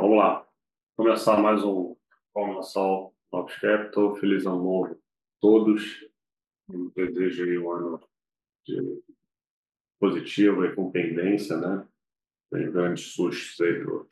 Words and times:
Vamos 0.00 0.16
lá. 0.16 0.48
Começar 0.96 1.36
mais 1.36 1.62
um 1.62 1.94
Sol 2.62 3.14
Novos 3.30 3.54
Capital. 3.56 4.16
Feliz 4.16 4.46
ano 4.46 4.56
novo 4.56 4.94
a 4.94 4.96
todos. 5.42 6.08
Um 6.70 6.88
desejo 6.96 7.44
aí 7.44 7.58
um 7.58 7.70
ano 7.70 8.00
de 8.66 9.02
positivo 10.00 10.64
e 10.64 10.74
com 10.74 10.90
pendência, 10.90 11.58
né? 11.58 11.86
Tem 12.50 12.72
grandes 12.72 13.12
sustos 13.12 13.60
aí 13.60 13.84
do 13.84 14.08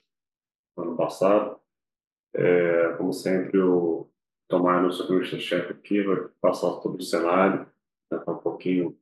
ano 0.76 0.94
passado. 0.94 1.58
É, 2.34 2.92
como 2.98 3.10
sempre, 3.10 3.58
o 3.58 4.10
Tomar, 4.46 4.82
nosso 4.82 5.04
economista-chefe 5.04 5.72
aqui, 5.72 6.02
vai 6.02 6.28
passar 6.38 6.80
todo 6.82 6.98
o 6.98 7.02
cenário, 7.02 7.66
né? 8.12 8.22
Um 8.28 8.36
pouquinho 8.36 8.94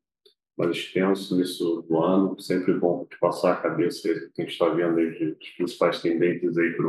mais 0.57 0.71
extenso 0.71 1.37
nisso 1.37 1.83
do 1.89 2.03
ano. 2.03 2.39
Sempre 2.41 2.75
bom 2.75 3.07
passar 3.21 3.53
a 3.53 3.61
cabeça 3.61 4.09
que 4.35 4.43
a 4.43 4.45
gente 4.45 4.53
está 4.53 4.69
vendo 4.69 4.99
aí 4.99 5.11
de, 5.13 5.35
de 5.35 5.57
principais 5.57 6.01
tendências 6.01 6.57
aí 6.57 6.73
para 6.73 6.87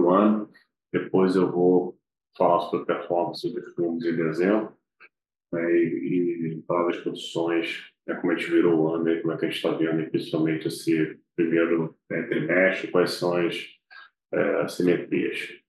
o 0.00 0.14
é, 0.14 0.16
ano. 0.16 0.50
Depois 0.92 1.36
eu 1.36 1.50
vou 1.50 1.98
falar 2.36 2.60
sobre 2.68 2.86
performance 2.86 3.48
dos 3.52 3.74
fundos 3.74 4.06
em 4.06 4.16
dezembro 4.16 4.76
né, 5.52 5.70
e, 5.70 6.58
e 6.58 6.62
falar 6.66 6.86
das 6.86 6.98
posições, 6.98 7.90
né, 8.06 8.14
como 8.16 8.32
a 8.32 8.36
gente 8.36 8.50
virou 8.50 8.80
o 8.80 8.94
ano, 8.94 9.08
e 9.08 9.20
como 9.20 9.34
é 9.34 9.38
que 9.38 9.44
a 9.44 9.48
gente 9.48 9.56
está 9.56 9.70
vendo, 9.72 10.10
principalmente 10.10 10.68
esse 10.68 11.18
primeiro 11.36 11.96
né, 12.10 12.22
trimestre, 12.22 12.90
quais 12.90 13.12
são 13.12 13.36
as 13.36 13.66
é, 14.32 14.68
simetrias. 14.68 15.60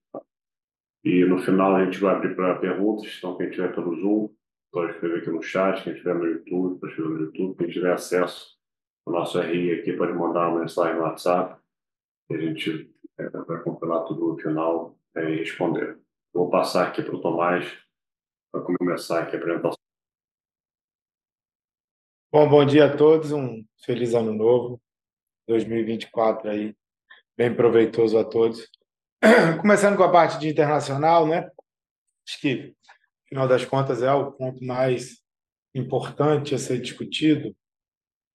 E 1.03 1.26
no 1.26 1.38
final 1.40 1.76
a 1.76 1.84
gente 1.84 2.00
vai 2.00 2.16
abrir 2.16 2.36
para 2.36 2.59
perguntas, 2.59 3.14
então 3.17 3.38
quem 3.38 3.50
tiver 3.50 3.76
pelo 3.76 3.95
Zoom, 4.00 4.30
pode 4.73 4.94
escrever 4.94 5.20
aqui 5.20 5.30
no 5.30 5.41
chat, 5.44 5.84
quem 5.84 5.94
estiver 5.94 6.16
no 6.16 6.26
YouTube, 6.26 6.80
pode 6.80 6.91
escrever 6.94 7.14
no 7.14 7.26
YouTube, 7.26 7.58
quem 7.58 7.70
tiver 7.70 7.94
acesso 7.94 8.58
ao 9.05 9.14
nosso 9.14 9.40
RI 9.40 9.80
aqui 9.80 9.94
pode 9.94 10.14
mandar 10.14 10.50
uma 10.50 10.62
mensagem 10.62 10.95
no 10.95 11.04
WhatsApp, 11.04 11.61
e 12.30 12.36
a 12.36 12.39
gente 12.39 12.92
é, 13.20 13.30
vai 13.30 13.62
compilar 13.62 14.03
tudo 14.06 14.30
no 14.30 14.38
final 14.38 14.97
é, 15.16 15.30
e 15.30 15.38
responder. 15.38 16.00
Vou 16.34 16.50
passar 16.50 16.88
aqui 16.88 17.03
para 17.03 17.16
o 17.16 17.22
Tomás 17.22 17.72
para 18.52 18.62
começar 18.62 19.22
aqui 19.22 19.36
a 19.36 19.39
apresentação. 19.39 19.78
Bom, 22.31 22.50
bom 22.50 22.66
dia 22.66 22.86
a 22.86 22.97
todos, 22.97 23.31
um 23.31 23.64
feliz 23.86 24.16
ano 24.16 24.34
novo, 24.34 24.81
2024 25.47 26.50
aí, 26.50 26.75
bem 27.38 27.56
proveitoso 27.56 28.17
a 28.17 28.25
todos. 28.25 28.67
Começando 29.62 29.97
com 29.97 30.03
a 30.03 30.12
parte 30.12 30.40
de 30.40 30.50
internacional, 30.50 31.28
né? 31.28 31.47
Acho 32.28 32.42
que 32.42 32.75
final 33.34 33.48
das 33.48 33.66
contas, 33.66 34.03
é 34.03 34.14
o 34.14 34.31
ponto 34.31 34.64
mais 34.64 35.17
importante 35.73 36.53
a 36.53 36.59
ser 36.59 36.80
discutido. 36.80 37.56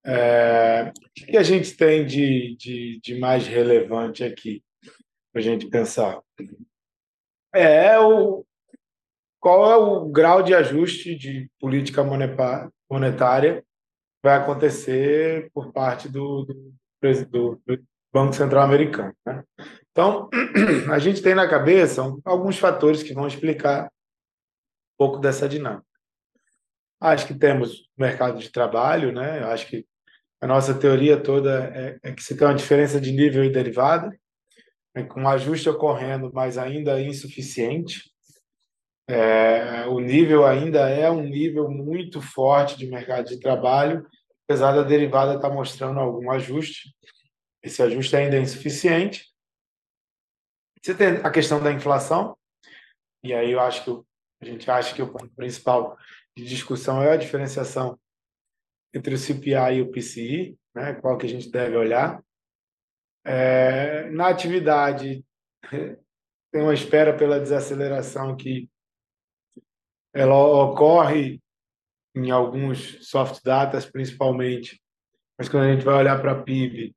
É, 0.04 0.90
o 0.90 1.26
que 1.26 1.36
a 1.36 1.42
gente 1.44 1.76
tem 1.76 2.04
de, 2.04 2.56
de, 2.56 3.00
de 3.00 3.18
mais 3.18 3.46
relevante 3.46 4.24
aqui 4.24 4.60
para 5.32 5.40
a 5.40 5.44
gente 5.44 5.68
pensar? 5.68 6.20
É, 7.54 7.86
é 7.86 8.00
o, 8.00 8.44
qual 9.40 9.70
é 9.70 9.76
o 9.76 10.08
grau 10.08 10.42
de 10.42 10.52
ajuste 10.52 11.14
de 11.14 11.48
política 11.60 12.02
monetária 12.90 13.64
vai 14.20 14.36
acontecer 14.36 15.48
por 15.54 15.72
parte 15.72 16.08
do, 16.08 16.44
do, 16.44 16.74
do 17.30 17.60
Banco 18.12 18.32
Central 18.32 18.64
Americano. 18.64 19.14
Né? 19.24 19.44
Então, 19.92 20.28
a 20.90 20.98
gente 20.98 21.22
tem 21.22 21.36
na 21.36 21.48
cabeça 21.48 22.02
alguns 22.24 22.58
fatores 22.58 23.04
que 23.04 23.14
vão 23.14 23.28
explicar 23.28 23.88
pouco 24.98 25.18
dessa 25.18 25.48
dinâmica. 25.48 25.86
Acho 27.00 27.28
que 27.28 27.34
temos 27.34 27.88
mercado 27.96 28.38
de 28.38 28.50
trabalho, 28.50 29.12
né? 29.12 29.44
Acho 29.44 29.68
que 29.68 29.86
a 30.40 30.46
nossa 30.46 30.74
teoria 30.74 31.20
toda 31.20 31.70
é, 31.74 31.98
é 32.02 32.12
que 32.12 32.22
se 32.22 32.36
tem 32.36 32.46
uma 32.46 32.54
diferença 32.54 33.00
de 33.00 33.12
nível 33.12 33.44
e 33.44 33.50
derivada, 33.50 34.18
é, 34.94 35.02
com 35.04 35.26
ajuste 35.28 35.68
ocorrendo, 35.68 36.30
mas 36.34 36.58
ainda 36.58 37.00
insuficiente. 37.00 38.12
É, 39.08 39.86
o 39.86 40.00
nível 40.00 40.44
ainda 40.44 40.88
é 40.88 41.10
um 41.10 41.22
nível 41.22 41.70
muito 41.70 42.20
forte 42.20 42.76
de 42.76 42.86
mercado 42.86 43.26
de 43.26 43.40
trabalho, 43.40 44.06
apesar 44.44 44.72
da 44.72 44.82
derivada 44.82 45.36
estar 45.36 45.50
mostrando 45.50 46.00
algum 46.00 46.30
ajuste. 46.30 46.94
Esse 47.62 47.82
ajuste 47.82 48.16
ainda 48.16 48.36
é 48.36 48.40
insuficiente. 48.40 49.26
Você 50.82 50.94
tem 50.94 51.08
a 51.22 51.30
questão 51.30 51.62
da 51.62 51.72
inflação, 51.72 52.36
e 53.22 53.32
aí 53.34 53.52
eu 53.52 53.60
acho 53.60 53.82
que 53.82 53.90
o 53.90 54.06
a 54.40 54.44
gente 54.44 54.70
acha 54.70 54.94
que 54.94 55.02
o 55.02 55.10
ponto 55.10 55.34
principal 55.34 55.96
de 56.36 56.44
discussão 56.44 57.02
é 57.02 57.12
a 57.12 57.16
diferenciação 57.16 57.98
entre 58.94 59.14
o 59.14 59.18
CPI 59.18 59.76
e 59.76 59.82
o 59.82 59.90
PCI, 59.90 60.58
né? 60.74 60.94
qual 60.94 61.18
que 61.18 61.26
a 61.26 61.28
gente 61.28 61.50
deve 61.50 61.76
olhar. 61.76 62.22
É, 63.24 64.08
na 64.10 64.28
atividade, 64.28 65.24
tem 66.52 66.62
uma 66.62 66.74
espera 66.74 67.16
pela 67.16 67.40
desaceleração 67.40 68.36
que 68.36 68.70
ela 70.14 70.36
ocorre 70.36 71.40
em 72.14 72.30
alguns 72.30 73.06
soft 73.08 73.42
datas, 73.44 73.84
principalmente, 73.84 74.80
mas 75.38 75.48
quando 75.48 75.64
a 75.64 75.72
gente 75.72 75.84
vai 75.84 75.94
olhar 75.94 76.20
para 76.20 76.32
a 76.32 76.42
PIB, 76.42 76.94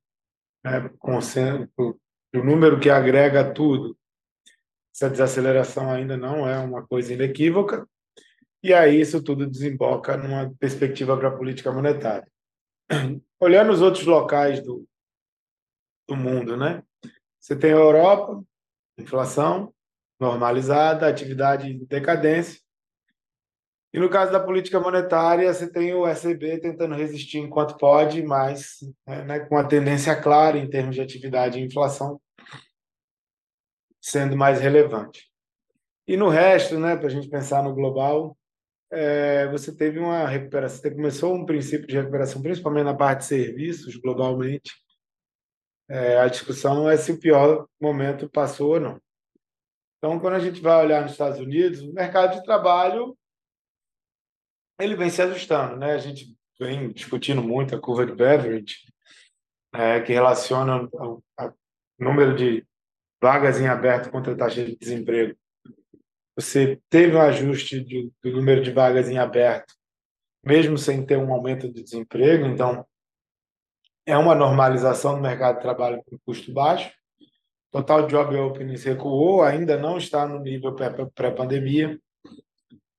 né, 0.64 0.90
o 2.34 2.44
número 2.44 2.80
que 2.80 2.90
agrega 2.90 3.54
tudo, 3.54 3.98
essa 4.94 5.10
desaceleração 5.10 5.90
ainda 5.90 6.18
não 6.18 6.48
é 6.48 6.60
uma 6.60 6.86
coisa 6.86 7.14
inequívoca, 7.14 7.88
e 8.64 8.74
aí 8.74 9.00
isso 9.00 9.24
tudo 9.24 9.50
desemboca 9.50 10.16
numa 10.16 10.54
perspectiva 10.60 11.18
para 11.18 11.30
a 11.30 11.36
política 11.36 11.72
monetária. 11.72 12.28
Olhando 13.40 13.72
os 13.72 13.82
outros 13.82 14.06
locais 14.06 14.62
do, 14.64 14.86
do 16.08 16.16
mundo, 16.16 16.56
né? 16.56 16.84
Você 17.40 17.56
tem 17.56 17.72
a 17.72 17.76
Europa, 17.76 18.44
inflação 19.00 19.74
normalizada, 20.20 21.08
atividade 21.08 21.72
em 21.72 21.84
decadência. 21.86 22.62
E 23.94 24.00
no 24.00 24.10
caso 24.10 24.32
da 24.32 24.40
política 24.40 24.80
monetária, 24.80 25.52
você 25.52 25.70
tem 25.70 25.94
o 25.94 26.08
SEB 26.16 26.60
tentando 26.62 26.96
resistir 26.96 27.40
enquanto 27.40 27.78
pode, 27.78 28.22
mas 28.22 28.78
né, 29.26 29.40
com 29.40 29.58
a 29.58 29.68
tendência 29.68 30.16
clara 30.22 30.58
em 30.58 30.70
termos 30.70 30.96
de 30.96 31.02
atividade 31.02 31.60
e 31.60 31.66
inflação 31.66 32.22
sendo 34.02 34.36
mais 34.36 34.60
relevante. 34.60 35.30
E 36.08 36.18
no 36.18 36.28
resto, 36.28 36.80
né, 36.80 36.96
para 36.98 37.08
a 37.08 37.12
gente 37.12 37.30
pensar 37.30 37.64
no 37.64 37.74
global, 37.74 38.38
é, 38.92 39.48
você 39.48 39.74
teve 39.74 40.00
uma 40.00 40.28
recuperação, 40.28 40.82
você 40.82 40.92
começou 40.92 41.34
um 41.34 41.46
princípio 41.46 41.88
de 41.88 41.96
recuperação, 41.96 42.42
principalmente 42.42 42.86
na 42.86 42.94
parte 42.94 43.20
de 43.20 43.26
serviços, 43.26 43.96
globalmente. 43.96 44.72
É, 45.90 46.18
a 46.18 46.28
discussão 46.28 46.90
é 46.90 46.98
se 46.98 47.12
o 47.12 47.20
pior 47.20 47.68
momento 47.80 48.30
passou 48.30 48.74
ou 48.74 48.80
não. 48.80 49.02
Então, 49.98 50.20
quando 50.20 50.34
a 50.34 50.40
gente 50.40 50.60
vai 50.60 50.84
olhar 50.84 51.04
nos 51.04 51.12
Estados 51.12 51.40
Unidos, 51.40 51.82
o 51.82 51.94
mercado 51.94 52.36
de 52.36 52.44
trabalho 52.44 53.16
ele 54.80 54.96
vem 54.96 55.10
se 55.10 55.22
ajustando, 55.22 55.78
né? 55.78 55.94
A 55.94 56.00
gente 56.00 56.36
vem 56.60 56.92
discutindo 56.92 57.44
muito 57.44 57.76
a 57.76 57.80
curva 57.80 58.06
de 58.06 58.14
Beveridge, 58.14 58.78
é, 59.74 60.02
que 60.02 60.12
relaciona 60.12 60.90
o 60.92 61.22
número 62.00 62.36
de 62.36 62.66
vagas 63.22 63.62
em 63.62 63.68
aberto 63.68 64.10
contra 64.10 64.36
taxa 64.36 64.66
de 64.66 64.76
desemprego. 64.76 65.38
Você 66.36 66.80
teve 66.90 67.16
um 67.16 67.22
ajuste 67.22 67.84
de, 67.84 68.12
do 68.24 68.32
número 68.32 68.64
de 68.64 68.72
vagas 68.72 69.10
em 69.10 69.18
aberto, 69.18 69.74
mesmo 70.44 70.78
sem 70.78 71.06
ter 71.06 71.18
um 71.18 71.32
aumento 71.32 71.72
de 71.72 71.84
desemprego, 71.84 72.46
então 72.46 72.86
é 74.06 74.18
uma 74.18 74.34
normalização 74.34 75.16
do 75.16 75.22
mercado 75.22 75.58
de 75.58 75.62
trabalho 75.62 76.04
com 76.04 76.18
custo 76.26 76.52
baixo. 76.52 76.92
Total 77.72 78.08
job 78.08 78.36
openings 78.36 78.84
recuou, 78.84 79.44
ainda 79.44 79.78
não 79.78 79.98
está 79.98 80.28
no 80.28 80.40
nível 80.40 80.76
pré-pandemia, 81.16 81.98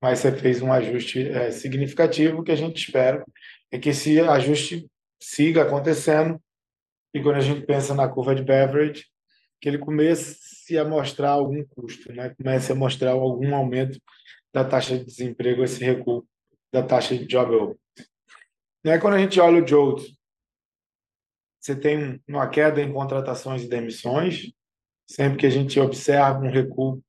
mas 0.01 0.21
você 0.21 0.33
fez 0.33 0.63
um 0.63 0.73
ajuste 0.73 1.29
é, 1.29 1.51
significativo. 1.51 2.43
que 2.43 2.53
a 2.53 2.57
gente 2.57 2.77
espera 2.77 3.25
é 3.71 3.79
que 3.79 3.91
esse 3.91 4.21
ajuste 4.21 4.89
siga 5.21 5.63
acontecendo. 5.63 6.41
E 7.15 7.23
quando 7.23 7.37
a 7.37 7.41
gente 7.41 7.67
pensa 7.67 7.95
na 7.95 8.09
curva 8.09 8.35
de 8.35 8.43
Beveridge, 8.43 9.05
que 9.63 9.69
ele 9.69 9.79
comece 9.79 10.77
a 10.77 10.85
mostrar 10.85 11.31
algum 11.31 11.65
custo, 11.65 12.13
né? 12.13 12.35
comece 12.35 12.73
a 12.73 12.75
mostrar 12.75 13.13
algum 13.13 13.55
aumento 13.55 13.97
da 14.53 14.65
taxa 14.65 14.99
de 14.99 15.05
desemprego, 15.05 15.63
esse 15.63 15.83
recuo 15.85 16.27
da 16.73 16.83
taxa 16.83 17.17
de 17.17 17.25
job 17.25 17.55
open. 17.55 17.79
Aí, 18.85 18.99
quando 18.99 19.15
a 19.15 19.19
gente 19.21 19.39
olha 19.39 19.63
o 19.63 19.67
JOLT, 19.67 20.03
você 21.61 21.77
tem 21.77 22.21
uma 22.27 22.49
queda 22.49 22.83
em 22.83 22.93
contratações 22.93 23.63
e 23.63 23.69
demissões. 23.69 24.53
Sempre 25.09 25.39
que 25.39 25.47
a 25.47 25.51
gente 25.51 25.79
observa 25.79 26.41
um 26.41 26.51
recuo 26.51 27.01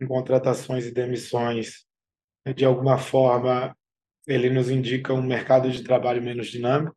em 0.00 0.06
contratações 0.06 0.86
e 0.86 0.92
demissões, 0.92 1.84
de 2.54 2.64
alguma 2.64 2.96
forma, 2.96 3.76
ele 4.24 4.48
nos 4.50 4.70
indica 4.70 5.12
um 5.12 5.22
mercado 5.22 5.68
de 5.68 5.82
trabalho 5.82 6.22
menos 6.22 6.46
dinâmico. 6.46 6.96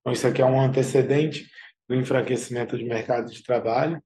Então, 0.00 0.12
isso 0.12 0.26
aqui 0.26 0.42
é 0.42 0.44
um 0.44 0.60
antecedente 0.60 1.48
do 1.88 1.94
enfraquecimento 1.94 2.76
do 2.76 2.84
mercado 2.84 3.30
de 3.30 3.40
trabalho 3.44 4.02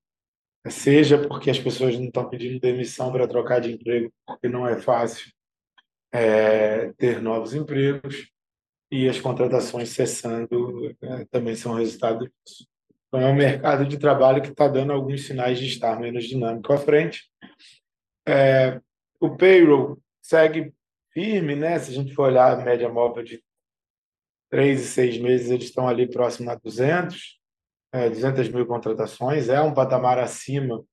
seja 0.71 1.19
porque 1.19 1.51
as 1.51 1.59
pessoas 1.59 1.97
não 1.99 2.07
estão 2.07 2.29
pedindo 2.29 2.61
demissão 2.61 3.13
para 3.13 3.29
trocar 3.29 3.61
de 3.61 3.73
emprego, 3.73 4.13
porque 4.27 4.49
não 4.49 4.67
é 4.67 4.79
fácil 4.79 5.31
é, 6.13 6.93
ter 6.95 7.21
novos 7.21 7.55
empregos, 7.55 8.31
e 8.91 9.09
as 9.09 9.21
contratações 9.21 9.91
cessando 9.91 10.95
é, 11.03 11.25
também 11.27 11.55
são 11.55 11.75
resultado 11.75 12.21
disso. 12.21 12.67
Então, 13.09 13.21
é 13.21 13.27
um 13.27 13.35
mercado 13.35 13.87
de 13.87 13.99
trabalho 13.99 14.43
que 14.43 14.51
está 14.51 14.69
dando 14.69 14.93
alguns 14.93 15.27
sinais 15.27 15.59
de 15.59 15.67
estar 15.67 15.99
menos 15.99 16.25
dinâmico 16.25 16.73
à 16.73 16.79
frente. 16.79 17.31
É, 18.27 18.81
o 19.21 19.37
payroll 19.37 19.99
segue 20.23 20.73
firme, 21.13 21.55
né? 21.55 21.79
Se 21.79 21.91
a 21.91 21.95
gente 21.95 22.15
for 22.15 22.29
olhar 22.29 22.53
a 22.53 22.65
média 22.65 22.89
móvel 22.89 23.23
de 23.23 23.43
três 24.51 24.81
e 24.81 24.87
seis 24.87 25.19
meses, 25.19 25.51
eles 25.51 25.65
estão 25.65 25.89
ali 25.89 26.09
próximo 26.09 26.51
a 26.51 26.55
200, 26.55 27.39
é, 27.97 28.11
200 28.11 28.49
mil 28.51 28.67
contratações. 28.67 29.49
É 29.49 29.61
um 29.61 29.73
patamar 29.73 30.19
acima 30.19 30.85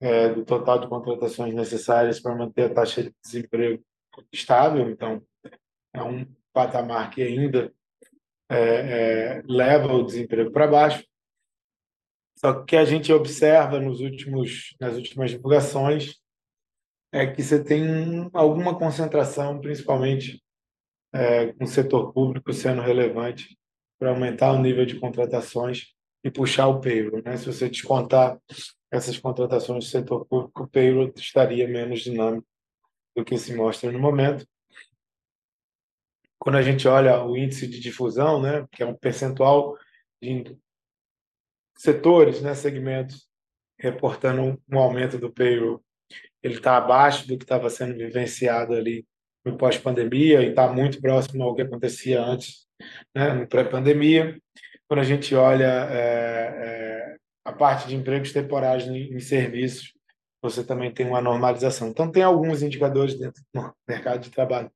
é, 0.00 0.28
do 0.28 0.44
total 0.44 0.78
de 0.78 0.88
contratações 0.88 1.54
necessárias 1.54 2.20
para 2.20 2.36
manter 2.36 2.70
a 2.70 2.74
taxa 2.74 3.02
de 3.02 3.14
desemprego 3.24 3.82
estável. 4.30 4.90
Então, 4.90 5.22
é 5.94 6.02
um 6.02 6.26
patamar 6.52 7.10
que 7.10 7.22
ainda 7.22 7.72
é, 8.50 8.58
é, 8.58 9.42
leva 9.46 9.92
o 9.94 10.04
desemprego 10.04 10.50
para 10.50 10.66
baixo. 10.66 11.04
Só 12.38 12.64
que 12.64 12.76
a 12.76 12.84
gente 12.84 13.10
observa 13.12 13.80
nos 13.80 14.00
últimos, 14.00 14.76
nas 14.78 14.96
últimas 14.96 15.30
divulgações 15.30 16.16
é 17.10 17.26
que 17.26 17.42
você 17.42 17.64
tem 17.64 18.28
alguma 18.34 18.78
concentração, 18.78 19.58
principalmente 19.58 20.42
é, 21.14 21.52
com 21.54 21.64
o 21.64 21.68
setor 21.68 22.12
público 22.12 22.52
sendo 22.52 22.82
relevante 22.82 23.58
para 23.98 24.10
aumentar 24.10 24.52
o 24.52 24.60
nível 24.60 24.84
de 24.84 25.00
contratações 25.00 25.95
e 26.26 26.30
puxar 26.30 26.66
o 26.66 26.80
payroll. 26.80 27.22
Né? 27.24 27.36
Se 27.36 27.46
você 27.46 27.68
descontar 27.68 28.36
essas 28.90 29.16
contratações 29.16 29.84
do 29.84 29.88
setor 29.88 30.26
público, 30.26 30.64
o 30.64 30.68
payroll 30.68 31.12
estaria 31.14 31.68
menos 31.68 32.00
dinâmico 32.00 32.44
do 33.16 33.24
que 33.24 33.38
se 33.38 33.54
mostra 33.54 33.92
no 33.92 34.00
momento. 34.00 34.44
Quando 36.36 36.56
a 36.56 36.62
gente 36.62 36.88
olha 36.88 37.22
o 37.22 37.36
índice 37.36 37.68
de 37.68 37.78
difusão, 37.78 38.42
né, 38.42 38.66
que 38.72 38.82
é 38.82 38.86
um 38.86 38.96
percentual 38.96 39.78
de 40.20 40.58
setores, 41.78 42.42
né, 42.42 42.54
segmentos, 42.54 43.28
reportando 43.78 44.60
um 44.68 44.78
aumento 44.78 45.18
do 45.18 45.32
payroll, 45.32 45.80
ele 46.42 46.54
está 46.54 46.76
abaixo 46.76 47.28
do 47.28 47.38
que 47.38 47.44
estava 47.44 47.70
sendo 47.70 47.96
vivenciado 47.96 48.74
ali 48.74 49.06
no 49.44 49.56
pós-pandemia 49.56 50.42
e 50.42 50.48
está 50.48 50.72
muito 50.72 51.00
próximo 51.00 51.44
ao 51.44 51.54
que 51.54 51.62
acontecia 51.62 52.20
antes, 52.20 52.66
né, 53.14 53.32
no 53.32 53.46
pré-pandemia. 53.46 54.40
Quando 54.88 55.00
a 55.00 55.04
gente 55.04 55.34
olha 55.34 55.88
é, 55.90 55.96
é, 55.96 57.16
a 57.44 57.52
parte 57.52 57.88
de 57.88 57.96
empregos 57.96 58.32
temporários 58.32 58.86
em, 58.86 59.14
em 59.14 59.20
serviços, 59.20 59.92
você 60.40 60.64
também 60.64 60.92
tem 60.92 61.06
uma 61.06 61.20
normalização. 61.20 61.88
Então, 61.88 62.10
tem 62.10 62.22
alguns 62.22 62.62
indicadores 62.62 63.18
dentro 63.18 63.42
do 63.52 63.74
mercado 63.88 64.20
de 64.20 64.30
trabalho 64.30 64.70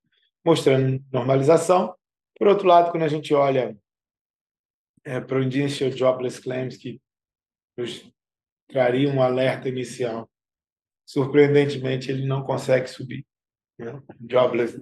mostrando 0.44 1.02
normalização. 1.12 1.94
Por 2.36 2.48
outro 2.48 2.66
lado, 2.66 2.90
quando 2.90 3.04
a 3.04 3.08
gente 3.08 3.34
olha 3.34 3.76
é, 5.04 5.20
para 5.20 5.38
o 5.38 5.42
Initial 5.42 5.90
Jobless 5.90 6.40
Claims, 6.40 6.76
que 6.76 7.00
nos 7.76 8.10
traria 8.68 9.08
um 9.08 9.22
alerta 9.22 9.68
inicial, 9.68 10.30
surpreendentemente, 11.06 12.10
ele 12.10 12.26
não 12.26 12.42
consegue 12.42 12.86
subir. 12.86 13.26
Né? 13.78 14.00
Jobless 14.28 14.80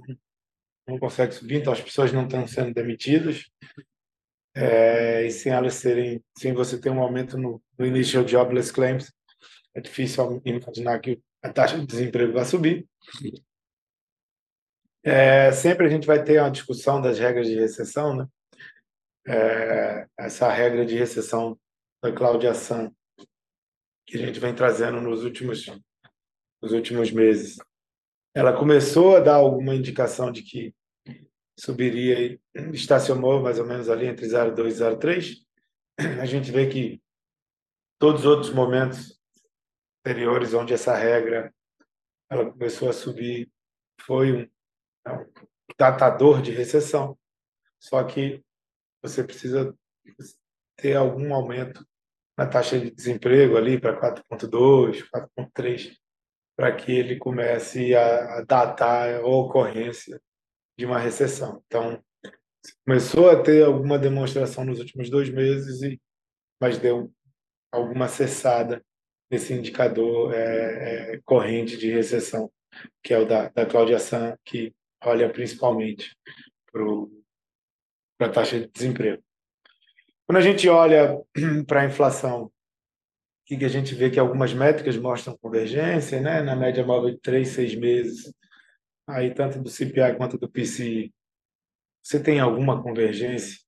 não 0.87 0.99
consegue 0.99 1.33
subir, 1.33 1.57
então 1.57 1.73
as 1.73 1.81
pessoas 1.81 2.13
não 2.13 2.25
estão 2.25 2.47
sendo 2.47 2.73
demitidas. 2.73 3.51
É, 4.55 5.27
e 5.27 5.31
sem 5.31 5.53
elas 5.53 5.75
serem, 5.75 6.23
sem 6.37 6.53
você 6.53 6.81
ter 6.81 6.91
um 6.91 7.01
aumento 7.01 7.39
no, 7.39 7.63
no 7.79 7.87
Initial 7.87 8.27
Jobless 8.27 8.73
Claims, 8.73 9.13
é 9.75 9.81
difícil 9.81 10.43
imaginar 10.45 10.99
que 10.99 11.21
a 11.43 11.53
taxa 11.53 11.79
de 11.79 11.87
desemprego 11.87 12.33
vai 12.33 12.45
subir. 12.45 12.89
É, 15.05 15.53
sempre 15.53 15.87
a 15.87 15.89
gente 15.89 16.07
vai 16.07 16.23
ter 16.23 16.41
uma 16.41 16.51
discussão 16.51 17.01
das 17.01 17.19
regras 17.19 17.47
de 17.47 17.55
recessão, 17.55 18.17
né? 18.17 18.27
É, 19.27 20.07
essa 20.19 20.51
regra 20.51 20.85
de 20.85 20.97
recessão 20.97 21.59
da 22.03 22.13
Cláudia 22.13 22.55
San, 22.55 22.91
que 24.07 24.17
a 24.17 24.27
gente 24.27 24.41
vem 24.41 24.55
trazendo 24.55 25.01
nos 25.01 25.23
últimos, 25.23 25.67
nos 26.61 26.73
últimos 26.73 27.11
meses. 27.11 27.57
Ela 28.35 28.57
começou 28.57 29.17
a 29.17 29.21
dar 29.21 29.37
alguma 29.37 29.75
indicação 29.75 30.33
de 30.33 30.43
que 30.43 30.75
subiria, 31.59 32.39
estacionou 32.73 33.43
mais 33.43 33.59
ou 33.59 33.67
menos 33.67 33.91
ali 33.91 34.07
entre 34.07 34.27
0,2 34.27 34.69
e 34.69 34.97
0,3. 34.97 36.21
A 36.21 36.25
gente 36.25 36.53
vê 36.53 36.69
que 36.69 37.03
todos 37.99 38.21
os 38.21 38.27
outros 38.27 38.53
momentos 38.53 39.21
anteriores 40.01 40.55
onde 40.55 40.73
essa 40.73 40.95
regra 40.95 41.53
ela 42.31 42.51
começou 42.51 42.89
a 42.89 42.93
subir 42.93 43.51
foi 44.03 44.33
um, 44.33 44.43
um 45.09 45.27
datador 45.77 46.41
de 46.41 46.53
recessão. 46.53 47.19
Só 47.81 48.05
que 48.05 48.45
você 49.03 49.25
precisa 49.25 49.75
ter 50.77 50.97
algum 50.97 51.35
aumento 51.35 51.85
na 52.37 52.47
taxa 52.47 52.79
de 52.79 52.91
desemprego 52.91 53.57
ali 53.57 53.81
para 53.81 53.99
4,2, 54.01 55.05
4,3, 55.13 55.97
para 56.57 56.75
que 56.77 56.93
ele 56.93 57.17
comece 57.17 57.97
a, 57.97 58.43
datar 58.43 59.17
a 59.17 59.27
ocorrência 59.27 60.21
de 60.79 60.87
uma 60.87 60.99
recessão. 60.99 61.61
Então, 61.67 62.01
começou 62.87 63.29
a 63.29 63.43
ter 63.43 63.65
alguma 63.65 63.99
demonstração 63.99 64.65
nos 64.65 64.79
últimos 64.79 65.11
dois 65.11 65.29
meses, 65.29 65.83
e, 65.83 66.01
mas 66.61 66.79
deu 66.79 67.13
alguma 67.73 68.07
cessada 68.07 68.83
nesse 69.29 69.53
indicador 69.53 70.33
é, 70.33 71.15
é, 71.15 71.21
corrente 71.25 71.77
de 71.77 71.91
recessão, 71.91 72.51
que 73.03 73.13
é 73.13 73.19
o 73.19 73.27
da, 73.27 73.49
da 73.49 73.67
Cláudia 73.67 73.99
San, 73.99 74.37
que 74.45 74.73
olha 75.03 75.29
principalmente 75.29 76.17
para 76.73 78.29
a 78.29 78.33
taxa 78.33 78.61
de 78.61 78.69
desemprego. 78.69 79.23
Quando 80.27 80.39
a 80.39 80.43
gente 80.43 80.69
olha 80.69 81.21
para 81.67 81.83
a 81.83 81.87
inflação, 81.87 82.53
que 83.45 83.65
a 83.65 83.69
gente 83.69 83.95
vê 83.95 84.11
que 84.11 84.21
algumas 84.21 84.53
métricas 84.53 84.97
mostram 84.97 85.37
convergência, 85.39 86.21
né? 86.21 86.43
na 86.43 86.55
média 86.55 86.85
móvel 86.85 87.11
de 87.11 87.19
três, 87.19 87.49
seis 87.49 87.75
meses, 87.75 88.33
aí 89.09 89.33
tanto 89.35 89.61
do 89.61 89.71
CPI 89.71 90.17
quanto 90.17 90.39
do 90.39 90.49
PCI, 90.49 91.13
você 92.03 92.23
tem 92.23 92.39
alguma 92.39 92.83
convergência 92.83 93.59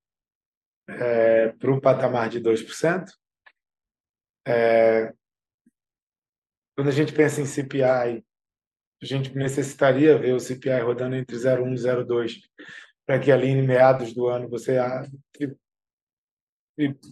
é, 0.88 1.48
para 1.48 1.72
o 1.72 1.80
patamar 1.80 2.28
de 2.28 2.40
2%? 2.40 3.06
É, 4.46 5.12
quando 6.76 6.88
a 6.88 6.92
gente 6.92 7.12
pensa 7.12 7.40
em 7.40 7.46
CPI, 7.46 7.82
a 7.82 9.06
gente 9.06 9.34
necessitaria 9.34 10.18
ver 10.18 10.34
o 10.34 10.40
CPI 10.40 10.80
rodando 10.80 11.16
entre 11.16 11.36
0,1 11.36 11.72
e 11.72 11.76
0,2 11.76 12.34
para 13.06 13.18
que 13.18 13.32
ali 13.32 13.48
em 13.48 13.66
meados 13.66 14.12
do 14.12 14.28
ano 14.28 14.48
você 14.48 14.76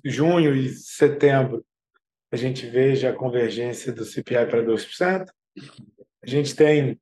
junho 0.05 0.55
e 0.55 0.69
setembro 0.69 1.67
a 2.31 2.37
gente 2.37 2.67
veja 2.69 3.11
a 3.11 3.17
convergência 3.17 3.93
do 3.93 4.05
CPI 4.05 4.47
para 4.47 4.63
2%. 4.63 5.27
A 6.23 6.27
gente 6.27 6.55
tem 6.55 7.01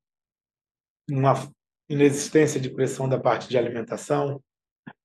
uma 1.08 1.34
inexistência 1.88 2.60
de 2.60 2.70
pressão 2.70 3.08
da 3.08 3.18
parte 3.18 3.48
de 3.48 3.56
alimentação, 3.56 4.42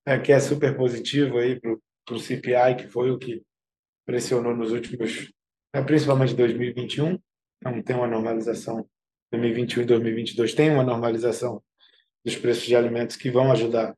é, 0.06 0.18
que 0.18 0.32
é 0.32 0.40
super 0.40 0.76
positivo 0.76 1.38
aí 1.38 1.60
para 1.60 2.16
o 2.16 2.20
CPI, 2.20 2.76
que 2.78 2.88
foi 2.88 3.12
o 3.12 3.18
que 3.18 3.42
pressionou 4.06 4.56
nos 4.56 4.72
últimos, 4.72 5.32
né, 5.74 5.82
principalmente 5.84 6.34
2021. 6.34 7.20
Não 7.64 7.82
tem 7.84 7.96
uma 7.96 8.08
normalização 8.08 8.88
2021 9.32 9.84
e 9.84 9.86
2022 9.86 10.54
tem 10.54 10.72
uma 10.72 10.84
normalização 10.84 11.64
dos 12.26 12.36
preços 12.36 12.66
de 12.66 12.76
alimentos 12.76 13.16
que 13.16 13.32
vão 13.32 13.52
ajudar 13.52 13.96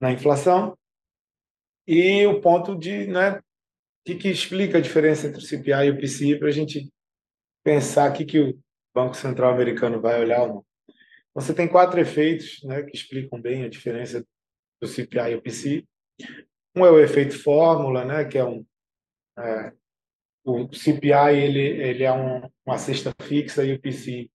na 0.00 0.12
inflação. 0.12 0.76
E 1.86 2.26
o 2.26 2.40
ponto 2.40 2.76
de, 2.76 3.06
né, 3.06 3.40
que, 4.04 4.14
que 4.14 4.28
explica 4.28 4.78
a 4.78 4.80
diferença 4.80 5.26
entre 5.26 5.38
o 5.38 5.44
CPI 5.44 5.86
e 5.86 5.90
o 5.90 5.98
PCI 5.98 6.38
para 6.38 6.48
a 6.48 6.52
gente 6.52 6.92
pensar 7.64 8.10
o 8.10 8.12
que, 8.12 8.24
que 8.24 8.40
o 8.40 8.58
Banco 8.94 9.14
Central 9.14 9.52
americano 9.52 10.00
vai 10.00 10.20
olhar 10.20 10.42
ou 10.42 10.48
não. 10.48 10.69
Você 11.34 11.54
tem 11.54 11.68
quatro 11.68 12.00
efeitos 12.00 12.62
né, 12.64 12.82
que 12.82 12.96
explicam 12.96 13.40
bem 13.40 13.64
a 13.64 13.68
diferença 13.68 14.24
do 14.80 14.88
CPI 14.88 15.32
e 15.32 15.34
o 15.36 15.42
PCI. 15.42 15.88
Um 16.76 16.84
é 16.84 16.90
o 16.90 16.98
efeito 16.98 17.38
fórmula, 17.38 18.04
né, 18.04 18.24
que 18.24 18.38
é 18.38 18.44
um 18.44 18.64
é, 19.38 19.72
o 20.44 20.72
CPI 20.72 21.36
ele 21.36 21.60
ele 21.60 22.04
é 22.04 22.12
um, 22.12 22.48
uma 22.66 22.78
cesta 22.78 23.12
fixa 23.22 23.64
e 23.64 23.74
o 23.74 23.80
PCI 23.80 24.30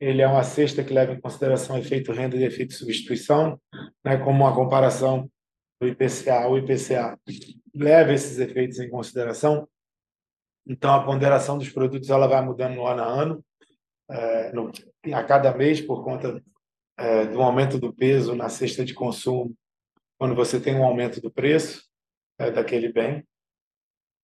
ele 0.00 0.20
é 0.20 0.26
uma 0.26 0.42
cesta 0.42 0.84
que 0.84 0.92
leva 0.92 1.12
em 1.12 1.20
consideração 1.20 1.78
efeito 1.78 2.12
renda 2.12 2.36
e 2.36 2.44
efeito 2.44 2.74
substituição, 2.74 3.60
né, 4.04 4.18
como 4.18 4.44
uma 4.44 4.54
comparação 4.54 5.30
do 5.80 5.88
IPCA. 5.88 6.48
O 6.48 6.58
IPCA 6.58 7.18
leva 7.74 8.12
esses 8.12 8.38
efeitos 8.38 8.78
em 8.78 8.90
consideração, 8.90 9.66
então 10.66 10.92
a 10.92 11.04
ponderação 11.04 11.56
dos 11.56 11.70
produtos 11.70 12.10
ela 12.10 12.26
vai 12.26 12.44
mudando 12.44 12.74
no 12.74 12.86
ano 12.86 13.02
a 13.02 13.06
ano, 13.06 13.44
é, 14.10 14.52
no, 14.52 14.70
a 15.14 15.24
cada 15.24 15.54
mês, 15.54 15.80
por 15.80 16.04
conta 16.04 16.42
é, 16.96 17.26
do 17.26 17.42
aumento 17.42 17.78
do 17.78 17.92
peso 17.92 18.34
na 18.34 18.48
cesta 18.48 18.84
de 18.84 18.94
consumo, 18.94 19.56
quando 20.18 20.34
você 20.34 20.60
tem 20.60 20.74
um 20.74 20.84
aumento 20.84 21.20
do 21.20 21.30
preço 21.30 21.84
é, 22.38 22.50
daquele 22.50 22.92
bem. 22.92 23.26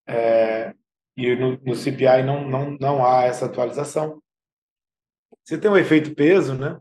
É, 0.07 0.75
e 1.17 1.35
no, 1.37 1.59
no 1.59 1.75
CPI 1.75 2.23
não, 2.25 2.49
não, 2.49 2.71
não 2.79 3.07
há 3.07 3.25
essa 3.25 3.47
atualização. 3.47 4.23
Você 5.45 5.59
tem 5.59 5.71
um 5.71 5.77
efeito 5.77 6.15
peso, 6.15 6.55
né? 6.55 6.81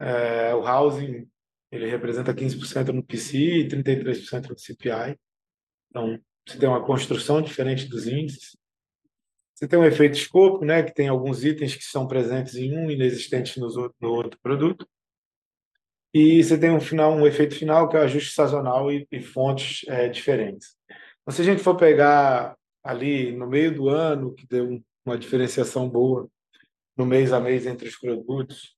É, 0.00 0.54
o 0.54 0.60
housing 0.60 1.28
ele 1.70 1.88
representa 1.88 2.34
15% 2.34 2.88
no 2.88 3.02
PCI 3.02 3.60
e 3.60 3.68
33% 3.68 4.50
no 4.50 4.58
CPI. 4.58 5.18
Então, 5.88 6.20
você 6.46 6.58
tem 6.58 6.68
uma 6.68 6.84
construção 6.84 7.40
diferente 7.40 7.88
dos 7.88 8.06
índices. 8.06 8.56
Você 9.62 9.68
tem 9.68 9.78
um 9.78 9.84
efeito 9.84 10.16
escopo, 10.16 10.64
né, 10.64 10.82
que 10.82 10.92
tem 10.92 11.06
alguns 11.06 11.44
itens 11.44 11.76
que 11.76 11.84
são 11.84 12.08
presentes 12.08 12.56
em 12.56 12.76
um 12.76 12.90
e 12.90 12.94
inexistentes 12.94 13.56
no 13.58 14.10
outro 14.10 14.36
produto. 14.42 14.84
E 16.12 16.42
você 16.42 16.58
tem 16.58 16.72
um 16.72 16.80
final, 16.80 17.12
um 17.12 17.24
efeito 17.28 17.54
final 17.54 17.88
que 17.88 17.96
é 17.96 18.00
o 18.00 18.02
ajuste 18.02 18.34
sazonal 18.34 18.90
e, 18.90 19.06
e 19.12 19.22
fontes 19.22 19.86
é, 19.86 20.08
diferentes. 20.08 20.76
Então, 21.20 21.32
se 21.32 21.42
a 21.42 21.44
gente 21.44 21.62
for 21.62 21.76
pegar 21.76 22.56
ali 22.82 23.30
no 23.30 23.46
meio 23.46 23.72
do 23.72 23.88
ano, 23.88 24.34
que 24.34 24.48
deu 24.48 24.82
uma 25.06 25.16
diferenciação 25.16 25.88
boa 25.88 26.28
no 26.96 27.06
mês 27.06 27.32
a 27.32 27.38
mês 27.38 27.64
entre 27.64 27.86
os 27.86 27.96
produtos, 27.96 28.74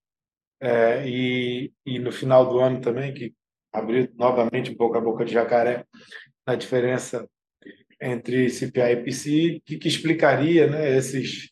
é, 0.60 1.08
e, 1.08 1.72
e 1.86 1.98
no 1.98 2.12
final 2.12 2.46
do 2.46 2.60
ano 2.60 2.82
também, 2.82 3.14
que 3.14 3.34
abriu 3.72 4.06
novamente 4.16 4.74
pouco 4.74 4.98
a 4.98 5.00
boca 5.00 5.24
de 5.24 5.32
jacaré 5.32 5.86
na 6.46 6.54
diferença 6.54 7.26
entre 8.04 8.50
CPI 8.50 8.92
e 8.92 9.02
PCI, 9.02 9.62
que, 9.64 9.78
que 9.78 9.88
explicaria 9.88 10.66
né, 10.66 10.94
esses, 10.94 11.50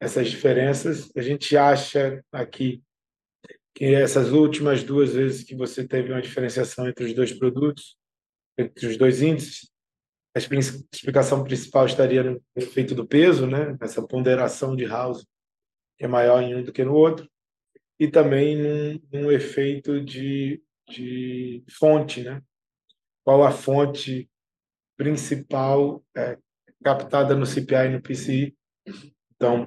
essas 0.00 0.28
diferenças. 0.30 1.14
A 1.14 1.20
gente 1.20 1.54
acha 1.54 2.24
aqui 2.32 2.82
que 3.74 3.94
essas 3.94 4.32
últimas 4.32 4.82
duas 4.82 5.12
vezes 5.12 5.44
que 5.44 5.54
você 5.54 5.86
teve 5.86 6.12
uma 6.12 6.22
diferenciação 6.22 6.88
entre 6.88 7.04
os 7.04 7.12
dois 7.12 7.32
produtos, 7.32 7.94
entre 8.58 8.86
os 8.86 8.96
dois 8.96 9.20
índices, 9.20 9.70
a 10.34 10.38
explicação 10.38 11.44
principal 11.44 11.84
estaria 11.84 12.22
no 12.22 12.40
efeito 12.56 12.94
do 12.94 13.06
peso, 13.06 13.46
né? 13.46 13.76
essa 13.82 14.06
ponderação 14.06 14.74
de 14.74 14.86
House, 14.86 15.26
que 15.98 16.04
é 16.04 16.08
maior 16.08 16.42
em 16.42 16.54
um 16.54 16.62
do 16.62 16.72
que 16.72 16.84
no 16.84 16.94
outro, 16.94 17.28
e 17.98 18.08
também 18.08 18.56
num, 18.56 19.00
num 19.12 19.30
efeito 19.30 20.00
de, 20.02 20.62
de 20.88 21.62
fonte. 21.70 22.22
Né? 22.22 22.40
Qual 23.24 23.42
a 23.42 23.50
fonte 23.50 24.30
principal 25.00 26.04
é, 26.14 26.36
captada 26.84 27.34
no 27.34 27.46
CPI 27.46 27.86
e 27.86 27.88
no 27.88 28.02
PCI? 28.02 28.54
Então, 29.34 29.66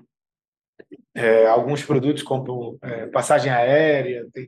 é, 1.15 1.47
alguns 1.47 1.83
produtos 1.83 2.21
como 2.21 2.77
é, 2.83 3.07
passagem 3.07 3.51
aérea, 3.51 4.27
tem, 4.31 4.47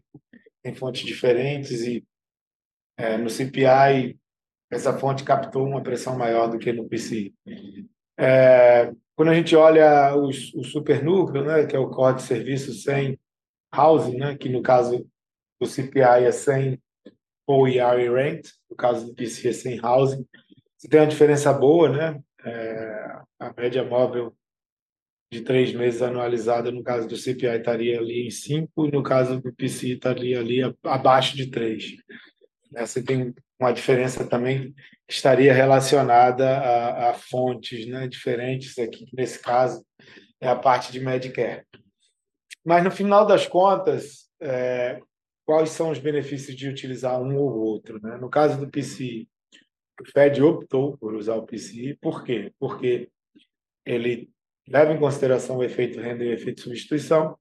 tem 0.62 0.76
fontes 0.76 1.04
diferentes 1.04 1.82
e 1.82 2.06
é, 2.98 3.18
no 3.18 3.32
CPI 3.32 4.16
essa 4.72 4.96
fonte 4.96 5.24
captou 5.24 5.66
uma 5.66 5.82
pressão 5.82 6.16
maior 6.16 6.48
do 6.52 6.60
que 6.60 6.72
no 6.72 6.88
PCI. 6.88 7.34
É, 8.16 8.94
quando 9.16 9.30
a 9.30 9.34
gente 9.34 9.56
olha 9.56 10.16
os, 10.16 10.54
o 10.54 10.64
supernúcleo, 10.64 11.44
né, 11.44 11.66
que 11.66 11.76
é 11.76 11.80
o 11.80 11.90
core 11.90 12.18
de 12.18 12.22
serviço 12.22 12.74
sem 12.74 13.20
housing, 13.76 14.18
né, 14.18 14.38
que 14.38 14.50
no 14.50 14.62
caso 14.62 15.04
do 15.60 15.66
CPI 15.66 16.26
é 16.26 16.32
sem 16.32 16.80
OER 17.48 18.00
e 18.00 18.10
rent, 18.10 18.50
no 18.70 18.76
caso 18.76 19.08
do 19.08 19.16
PCI 19.16 19.48
é 19.48 19.54
sem 19.54 19.84
housing, 19.84 20.24
você 20.86 20.90
tem 20.90 21.00
uma 21.00 21.08
diferença 21.08 21.52
boa, 21.52 21.90
né? 21.90 22.22
É, 22.46 23.20
a 23.40 23.52
média 23.58 23.84
móvel 23.84 24.36
de 25.32 25.42
três 25.42 25.74
meses 25.74 26.04
anualizada, 26.04 26.72
no 26.72 26.84
caso 26.84 27.08
do 27.08 27.18
CPI 27.18 27.58
estaria 27.58 28.00
ali 28.00 28.28
em 28.28 28.30
5, 28.30 28.88
e 28.88 28.92
no 28.92 29.02
caso 29.02 29.42
do 29.42 29.52
PCI 29.52 29.94
estaria 29.94 30.40
ali 30.40 30.62
abaixo 30.84 31.36
de 31.36 31.48
3. 31.48 31.96
Né, 32.72 32.86
você 32.86 33.02
tem 33.02 33.34
uma 33.60 33.72
diferença 33.72 34.28
também 34.28 34.76
que 35.08 35.16
estaria 35.16 35.52
relacionada 35.52 36.48
a, 36.48 37.10
a 37.10 37.14
fontes 37.16 37.88
né, 37.88 38.08
diferentes 38.08 38.78
aqui, 38.78 39.08
nesse 39.12 39.40
caso 39.40 39.84
é 40.40 40.48
a 40.48 40.56
parte 40.56 40.92
de 40.92 41.00
Medicare. 41.00 41.64
Mas, 42.64 42.84
no 42.84 42.92
final 42.92 43.26
das 43.26 43.48
contas, 43.48 44.30
é, 44.40 45.00
quais 45.46 45.70
são 45.72 45.90
os 45.90 45.98
benefícios 45.98 46.56
de 46.56 46.70
utilizar 46.70 47.20
um 47.20 47.36
ou 47.38 47.58
outro? 47.58 48.00
Né? 48.00 48.18
No 48.18 48.30
caso 48.30 48.60
do 48.60 48.70
PCI, 48.70 49.28
o 50.02 50.06
Fed 50.06 50.42
optou 50.42 50.98
por 50.98 51.14
usar 51.16 51.36
o 51.36 51.46
PCI, 51.46 51.98
por 52.02 52.24
quê? 52.24 52.52
Porque 52.60 53.10
ele 53.86 54.30
leva 54.68 54.94
em 54.94 55.00
consideração 55.00 55.58
o 55.58 55.64
efeito 55.64 56.00
renda 56.00 56.24
e 56.24 56.30
o 56.30 56.34
efeito 56.34 56.62
substituição, 56.62 57.38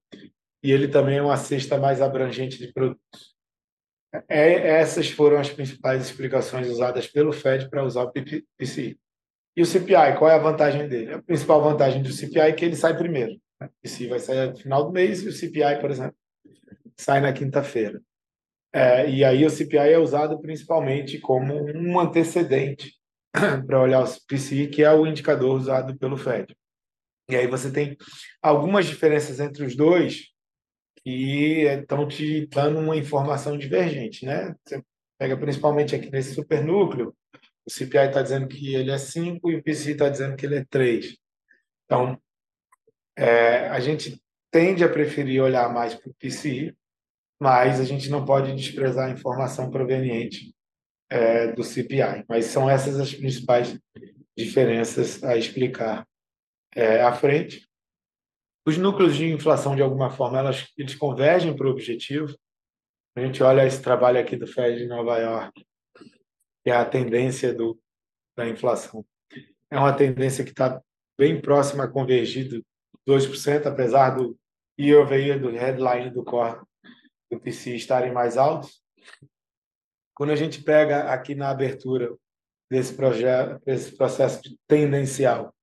e 0.62 0.73
ele 0.73 0.88
também 0.88 1.18
é 1.18 1.23
uma 1.23 1.37
cesta 1.37 1.78
mais 1.78 2.00
abrangente 2.00 2.58
de 2.58 2.73
produtos. 2.73 3.34
É, 4.28 4.78
essas 4.78 5.11
foram 5.11 5.38
as 5.38 5.50
principais 5.50 6.02
explicações 6.02 6.68
usadas 6.68 7.06
pelo 7.06 7.32
Fed 7.32 7.68
para 7.68 7.84
usar 7.84 8.04
o 8.04 8.12
PCI. 8.12 8.99
E 9.56 9.62
o 9.62 9.66
CPI, 9.66 10.16
qual 10.18 10.30
é 10.30 10.34
a 10.34 10.38
vantagem 10.38 10.88
dele? 10.88 11.14
A 11.14 11.23
principal 11.23 11.62
vantagem 11.62 12.02
do 12.02 12.12
CPI 12.12 12.40
é 12.40 12.52
que 12.52 12.64
ele 12.64 12.76
sai 12.76 12.96
primeiro. 12.96 13.40
Né? 13.61 13.68
O 13.68 13.82
PCI 13.82 14.06
vai 14.08 14.18
sair 14.18 14.50
no 14.50 14.56
final 14.56 14.84
do 14.84 14.92
mês 14.92 15.23
e 15.23 15.28
o 15.28 15.32
CPI, 15.32 15.80
por 15.80 15.90
exemplo, 15.90 16.16
sai 16.96 17.20
na 17.20 17.32
quinta-feira. 17.32 18.00
É, 18.75 19.09
e 19.09 19.25
aí 19.25 19.47
o 19.47 19.50
CPI 19.50 19.93
é 19.93 19.99
usado 19.99 20.40
principalmente 20.40 21.21
como 21.21 21.54
um 21.54 22.00
antecedente 22.00 22.93
para 23.69 23.81
olhar 23.81 24.02
o 24.02 24.26
PCI, 24.26 24.66
que 24.66 24.83
é 24.83 24.93
o 24.93 25.07
indicador 25.07 25.57
usado 25.57 25.97
pelo 25.97 26.16
Fed. 26.16 26.57
E 27.31 27.37
aí 27.37 27.47
você 27.47 27.71
tem 27.71 27.97
algumas 28.43 28.87
diferenças 28.87 29.38
entre 29.38 29.64
os 29.64 29.76
dois 29.76 30.33
que 31.04 31.62
estão 31.62 32.09
te 32.09 32.49
dando 32.49 32.81
uma 32.81 32.97
informação 32.97 33.57
divergente, 33.57 34.26
né? 34.26 34.57
Você 34.64 34.83
pega 35.19 35.37
principalmente 35.37 35.95
aqui 35.95 36.11
nesse 36.11 36.35
supernúcleo, 36.35 37.14
o 37.64 37.71
CPI 37.71 38.09
está 38.09 38.23
dizendo 38.23 38.49
que 38.49 38.75
ele 38.75 38.90
é 38.90 38.99
5 38.99 39.50
e 39.50 39.57
o 39.57 39.62
PCI 39.62 39.93
está 39.93 40.09
dizendo 40.09 40.35
que 40.35 40.45
ele 40.45 40.57
é 40.57 40.64
3. 40.69 41.16
Então, 41.85 42.21
é, 43.16 43.69
a 43.69 43.78
gente 43.78 44.21
tende 44.50 44.83
a 44.83 44.88
preferir 44.88 45.43
olhar 45.43 45.73
mais 45.73 45.95
para 45.95 46.11
o 46.11 46.14
PCI, 46.14 46.76
mas 47.44 47.78
a 47.78 47.84
gente 47.84 48.08
não 48.08 48.24
pode 48.24 48.56
desprezar 48.56 49.06
a 49.06 49.12
informação 49.12 49.70
proveniente 49.70 50.56
é, 51.10 51.52
do 51.52 51.62
CPI. 51.62 52.24
Mas 52.26 52.46
são 52.46 52.70
essas 52.70 52.98
as 52.98 53.12
principais 53.12 53.78
diferenças 54.34 55.22
a 55.22 55.36
explicar 55.36 56.08
é, 56.74 57.02
à 57.02 57.12
frente. 57.12 57.68
Os 58.66 58.78
núcleos 58.78 59.14
de 59.14 59.30
inflação, 59.30 59.76
de 59.76 59.82
alguma 59.82 60.08
forma, 60.08 60.38
elas, 60.38 60.72
eles 60.78 60.94
convergem 60.94 61.54
para 61.54 61.66
o 61.66 61.70
objetivo. 61.70 62.34
A 63.14 63.20
gente 63.20 63.42
olha 63.42 63.66
esse 63.66 63.82
trabalho 63.82 64.18
aqui 64.18 64.36
do 64.36 64.46
Fed 64.46 64.78
de 64.78 64.86
Nova 64.86 65.18
York, 65.18 65.66
que 66.64 66.70
é 66.70 66.74
a 66.74 66.86
tendência 66.86 67.52
do, 67.52 67.78
da 68.34 68.48
inflação. 68.48 69.04
É 69.70 69.78
uma 69.78 69.92
tendência 69.92 70.44
que 70.44 70.50
está 70.50 70.80
bem 71.18 71.38
próxima 71.42 71.84
a 71.84 71.88
convergir 71.88 72.48
do 72.48 72.64
2%, 73.06 73.66
apesar 73.66 74.16
do 74.16 74.34
year 74.80 75.02
over 75.02 75.20
year, 75.20 75.38
do 75.38 75.50
headline 75.50 76.08
do 76.08 76.24
core 76.24 76.64
do 77.31 77.40
PCI 77.40 77.76
estarem 77.76 78.12
mais 78.12 78.37
altos. 78.37 78.83
Quando 80.14 80.31
a 80.31 80.37
gente 80.37 80.62
pega 80.62 81.12
aqui 81.12 81.35
na 81.35 81.50
abertura 81.50 82.14
desse 82.71 82.95
projeto, 82.95 83.62
desse 83.64 83.97
processo 83.97 84.40
tendencial, 84.66 85.54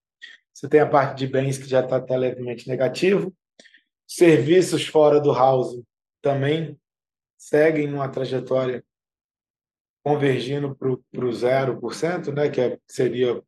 você 0.54 0.68
tem 0.68 0.80
a 0.80 0.90
parte 0.90 1.18
de 1.18 1.28
bens 1.28 1.58
que 1.58 1.68
já 1.68 1.82
está 1.82 1.98
até 1.98 2.18
levemente 2.18 2.68
negativo. 2.68 3.34
Serviços 4.08 4.86
fora 4.86 5.20
do 5.20 5.32
housing 5.32 5.84
também 6.22 6.78
seguem 7.38 7.88
numa 7.88 8.10
trajetória 8.10 8.84
convergindo 10.04 10.76
para 10.76 10.90
o 10.90 11.32
0%, 11.32 12.34
né, 12.34 12.50
que 12.50 12.60
é, 12.60 12.80
seria 12.88 13.42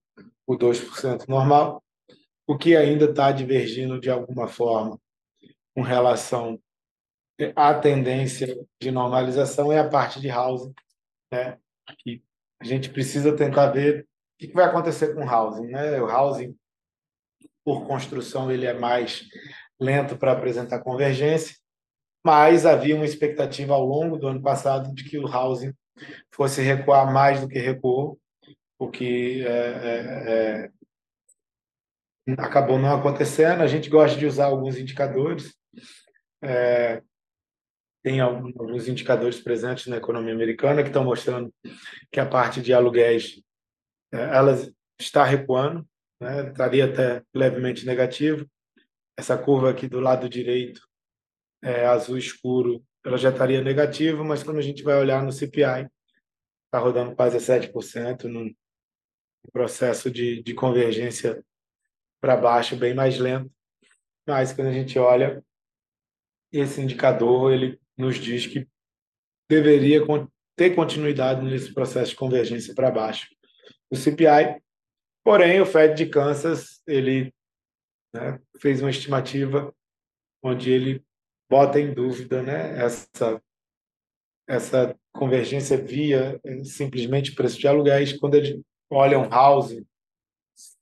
o 0.45 0.57
2% 0.57 1.27
normal, 1.27 1.83
o 2.47 2.57
que 2.57 2.75
ainda 2.75 3.05
está 3.05 3.31
divergindo 3.31 3.99
de 3.99 4.09
alguma 4.09 4.47
forma 4.47 4.99
com 5.75 5.81
relação 5.81 6.59
à 7.55 7.73
tendência 7.73 8.55
de 8.79 8.91
normalização 8.91 9.71
é 9.71 9.79
a 9.79 9.89
parte 9.89 10.21
de 10.21 10.29
housing, 10.29 10.73
né, 11.31 11.57
que 11.99 12.23
a 12.59 12.65
gente 12.65 12.89
precisa 12.89 13.35
tentar 13.35 13.67
ver 13.71 14.01
o 14.01 14.47
que 14.47 14.53
vai 14.53 14.65
acontecer 14.65 15.13
com 15.13 15.25
o 15.25 15.29
housing. 15.29 15.67
Né? 15.67 16.01
O 16.01 16.05
housing 16.05 16.55
por 17.63 17.85
construção 17.87 18.51
ele 18.51 18.65
é 18.65 18.73
mais 18.73 19.25
lento 19.79 20.17
para 20.17 20.31
apresentar 20.31 20.79
convergência, 20.79 21.55
mas 22.23 22.65
havia 22.65 22.95
uma 22.95 23.05
expectativa 23.05 23.73
ao 23.73 23.85
longo 23.85 24.17
do 24.17 24.27
ano 24.27 24.41
passado 24.41 24.93
de 24.93 25.03
que 25.03 25.17
o 25.17 25.27
housing 25.27 25.73
fosse 26.31 26.61
recuar 26.61 27.11
mais 27.11 27.41
do 27.41 27.47
que 27.47 27.59
recuou, 27.59 28.17
o 28.79 28.89
que 28.89 29.45
é, 29.45 29.49
é, 29.49 30.71
é, 32.27 32.33
acabou 32.37 32.79
não 32.79 32.95
acontecendo. 32.95 33.61
A 33.61 33.67
gente 33.67 33.89
gosta 33.89 34.17
de 34.17 34.25
usar 34.25 34.45
alguns 34.45 34.77
indicadores. 34.77 35.53
É, 36.41 37.01
tem 38.03 38.19
alguns 38.19 38.87
indicadores 38.89 39.39
presentes 39.39 39.87
na 39.87 39.95
economia 39.95 40.33
americana 40.33 40.83
que 40.83 40.89
estão 40.89 41.05
mostrando 41.05 41.53
que 42.11 42.19
a 42.19 42.25
parte 42.25 42.61
de 42.61 42.73
aluguéis 42.73 43.41
é, 44.13 44.17
ela 44.17 44.53
está 44.99 45.23
recuando, 45.23 45.87
né? 46.19 46.49
estaria 46.49 46.85
até 46.85 47.23
levemente 47.33 47.85
negativo. 47.85 48.45
Essa 49.17 49.37
curva 49.37 49.71
aqui 49.71 49.87
do 49.87 50.01
lado 50.01 50.27
direito, 50.27 50.81
é, 51.63 51.85
azul 51.85 52.17
escuro, 52.17 52.83
ela 53.05 53.17
já 53.17 53.29
estaria 53.29 53.61
negativa, 53.61 54.21
mas 54.23 54.43
quando 54.43 54.57
a 54.57 54.61
gente 54.61 54.83
vai 54.83 54.99
olhar 54.99 55.23
no 55.23 55.31
CPI, 55.31 55.87
está 56.65 56.79
rodando 56.79 57.15
quase 57.15 57.37
7%, 57.37 58.23
num 58.23 58.53
processo 59.53 60.11
de, 60.11 60.43
de 60.43 60.53
convergência 60.53 61.43
para 62.19 62.35
baixo 62.35 62.75
bem 62.75 62.93
mais 62.93 63.17
lento. 63.17 63.51
Mas 64.27 64.51
quando 64.51 64.67
a 64.67 64.73
gente 64.73 64.97
olha 64.99 65.43
esse 66.51 66.81
indicador, 66.81 67.51
ele 67.51 67.79
nos 67.97 68.17
diz 68.17 68.47
que 68.47 68.67
deveria 69.49 70.01
ter 70.55 70.75
continuidade 70.75 71.43
nesse 71.45 71.73
processo 71.73 72.11
de 72.11 72.17
convergência 72.17 72.73
para 72.73 72.91
baixo 72.91 73.27
do 73.91 73.97
CPI. 73.97 74.61
Porém, 75.23 75.61
o 75.61 75.65
Fed 75.65 75.95
de 75.95 76.09
Kansas 76.09 76.81
ele 76.87 77.33
né, 78.13 78.39
fez 78.59 78.81
uma 78.81 78.89
estimativa 78.89 79.73
onde 80.43 80.71
ele 80.71 81.03
bota 81.49 81.79
em 81.79 81.93
dúvida 81.93 82.41
né, 82.41 82.83
essa 82.83 83.41
essa 84.45 84.99
convergência 85.13 85.77
via 85.77 86.37
eh, 86.43 86.63
simplesmente 86.65 87.33
preço 87.33 87.57
de 87.57 87.65
aluguéis 87.65 88.11
quando 88.11 88.35
eles 88.35 88.61
olham 88.89 89.29
housing 89.31 89.85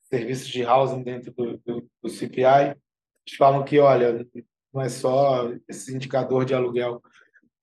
serviços 0.01 0.48
de 0.48 0.63
housing 0.63 1.03
dentro 1.03 1.32
do, 1.32 1.58
do, 1.60 1.89
do 2.01 2.10
CPI 2.10 2.72
eles 2.72 3.38
falam 3.38 3.63
que 3.63 3.77
olha 3.77 4.27
não 4.74 4.82
é 4.82 4.90
só 4.90 5.51
esse 5.68 5.94
indicador 5.94 6.46
de 6.46 6.54
aluguel 6.54 7.01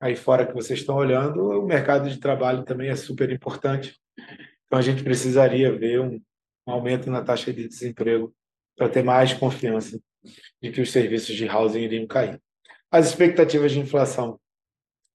aí 0.00 0.14
fora 0.14 0.46
que 0.46 0.54
vocês 0.54 0.80
estão 0.80 0.96
olhando, 0.96 1.42
o 1.42 1.66
mercado 1.66 2.08
de 2.08 2.18
trabalho 2.18 2.64
também 2.64 2.88
é 2.88 2.96
super 2.96 3.30
importante. 3.30 3.98
Então 4.66 4.78
a 4.78 4.82
gente 4.82 5.02
precisaria 5.02 5.76
ver 5.76 6.00
um, 6.00 6.20
um 6.66 6.72
aumento 6.72 7.10
na 7.10 7.22
taxa 7.22 7.52
de 7.52 7.66
desemprego 7.66 8.34
para 8.76 8.88
ter 8.88 9.02
mais 9.02 9.32
confiança 9.32 9.98
de 10.62 10.70
que 10.70 10.80
os 10.80 10.92
serviços 10.92 11.34
de 11.34 11.48
housing 11.48 11.80
iriam 11.80 12.06
cair. 12.06 12.40
As 12.90 13.08
expectativas 13.08 13.72
de 13.72 13.80
inflação, 13.80 14.40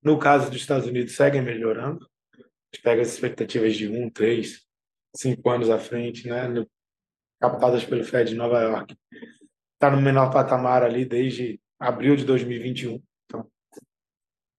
no 0.02 0.20
caso 0.20 0.50
dos 0.50 0.60
Estados 0.60 0.88
Unidos, 0.88 1.16
seguem 1.16 1.42
melhorando. 1.42 2.06
A 2.36 2.76
gente 2.76 2.84
pega 2.84 3.02
as 3.02 3.14
expectativas 3.14 3.76
de 3.76 3.88
um, 3.88 4.10
três, 4.10 4.62
cinco 5.16 5.50
anos 5.50 5.70
à 5.70 5.80
frente, 5.80 6.28
né, 6.28 6.44
captadas 7.40 7.86
pelo 7.86 8.04
Fed 8.04 8.32
de 8.32 8.36
Nova 8.36 8.62
York. 8.62 8.96
Está 9.74 9.92
no 9.92 10.02
menor 10.02 10.32
patamar 10.32 10.84
ali 10.84 11.06
desde 11.06 11.60
abril 11.84 12.16
de 12.16 12.26
2021. 12.26 13.04
Então, 13.26 13.52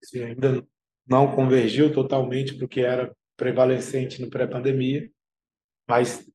se 0.02 0.22
ainda 0.22 0.66
não 1.06 1.34
convergiu 1.34 1.92
totalmente 1.92 2.54
para 2.54 2.64
o 2.64 2.68
que 2.68 2.80
era 2.80 3.14
prevalecente 3.36 4.20
no 4.20 4.30
pré-pandemia, 4.30 5.10
mas 5.88 6.28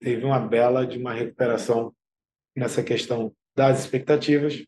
teve 0.00 0.24
uma 0.24 0.38
bela 0.38 0.86
de 0.86 0.98
uma 0.98 1.12
recuperação 1.12 1.94
nessa 2.54 2.82
questão 2.82 3.34
das 3.54 3.80
expectativas. 3.80 4.64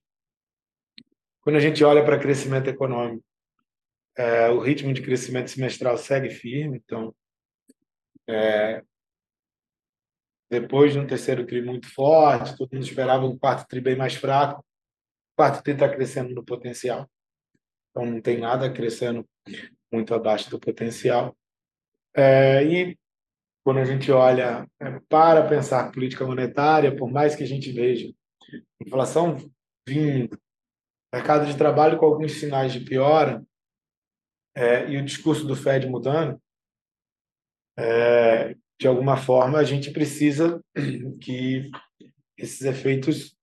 Quando 1.41 1.57
a 1.57 1.61
gente 1.61 1.83
olha 1.85 2.05
para 2.05 2.19
crescimento 2.19 2.69
econômico, 2.69 3.25
é, 4.17 4.49
o 4.49 4.59
ritmo 4.59 4.93
de 4.93 5.03
crescimento 5.03 5.51
semestral 5.51 5.97
segue 5.97 6.31
firme, 6.31 6.81
então 6.85 7.15
é, 8.29 8.83
depois 10.51 10.93
de 10.93 10.99
um 10.99 11.07
terceiro 11.07 11.47
tri 11.47 11.63
muito 11.63 11.93
forte, 11.93 12.57
todo 12.57 12.73
mundo 12.73 12.83
esperava 12.83 13.27
um 13.27 13.39
quarto 13.39 13.69
tri 13.69 13.81
bem 13.81 13.97
mais 13.97 14.15
fraco, 14.15 14.65
quarto 15.39 15.63
tri 15.63 15.75
está 15.75 15.89
crescendo 15.89 16.35
no 16.35 16.45
potencial, 16.45 17.09
então 17.91 18.05
não 18.05 18.21
tem 18.21 18.41
nada 18.41 18.73
crescendo 18.73 19.25
muito 19.93 20.13
abaixo 20.13 20.51
do 20.51 20.59
potencial. 20.59 21.39
É, 22.13 22.65
e 22.65 22.99
quando 23.65 23.79
a 23.79 23.85
gente 23.85 24.11
olha 24.11 24.69
é, 24.81 24.99
para 25.09 25.49
pensar 25.49 25.93
política 25.93 26.27
monetária, 26.27 26.95
por 26.95 27.09
mais 27.09 27.37
que 27.37 27.45
a 27.45 27.47
gente 27.47 27.71
veja 27.71 28.13
inflação 28.85 29.37
vindo, 29.89 30.37
mercado 31.15 31.47
de 31.47 31.57
trabalho 31.57 31.99
com 31.99 32.07
alguns 32.07 32.33
sinais 32.33 32.73
de 32.73 32.81
piora 32.81 33.41
é, 34.57 34.91
e 34.91 34.97
o 34.97 35.05
discurso 35.05 35.47
do 35.47 35.55
Fed 35.55 35.87
mudando, 35.87 36.43
é, 37.79 38.57
de 38.81 38.89
alguma 38.89 39.17
forma 39.17 39.59
a 39.59 39.65
gente 39.65 39.93
precisa 39.93 40.61
que 41.23 41.71
esses 42.37 42.63
efeitos 42.63 43.38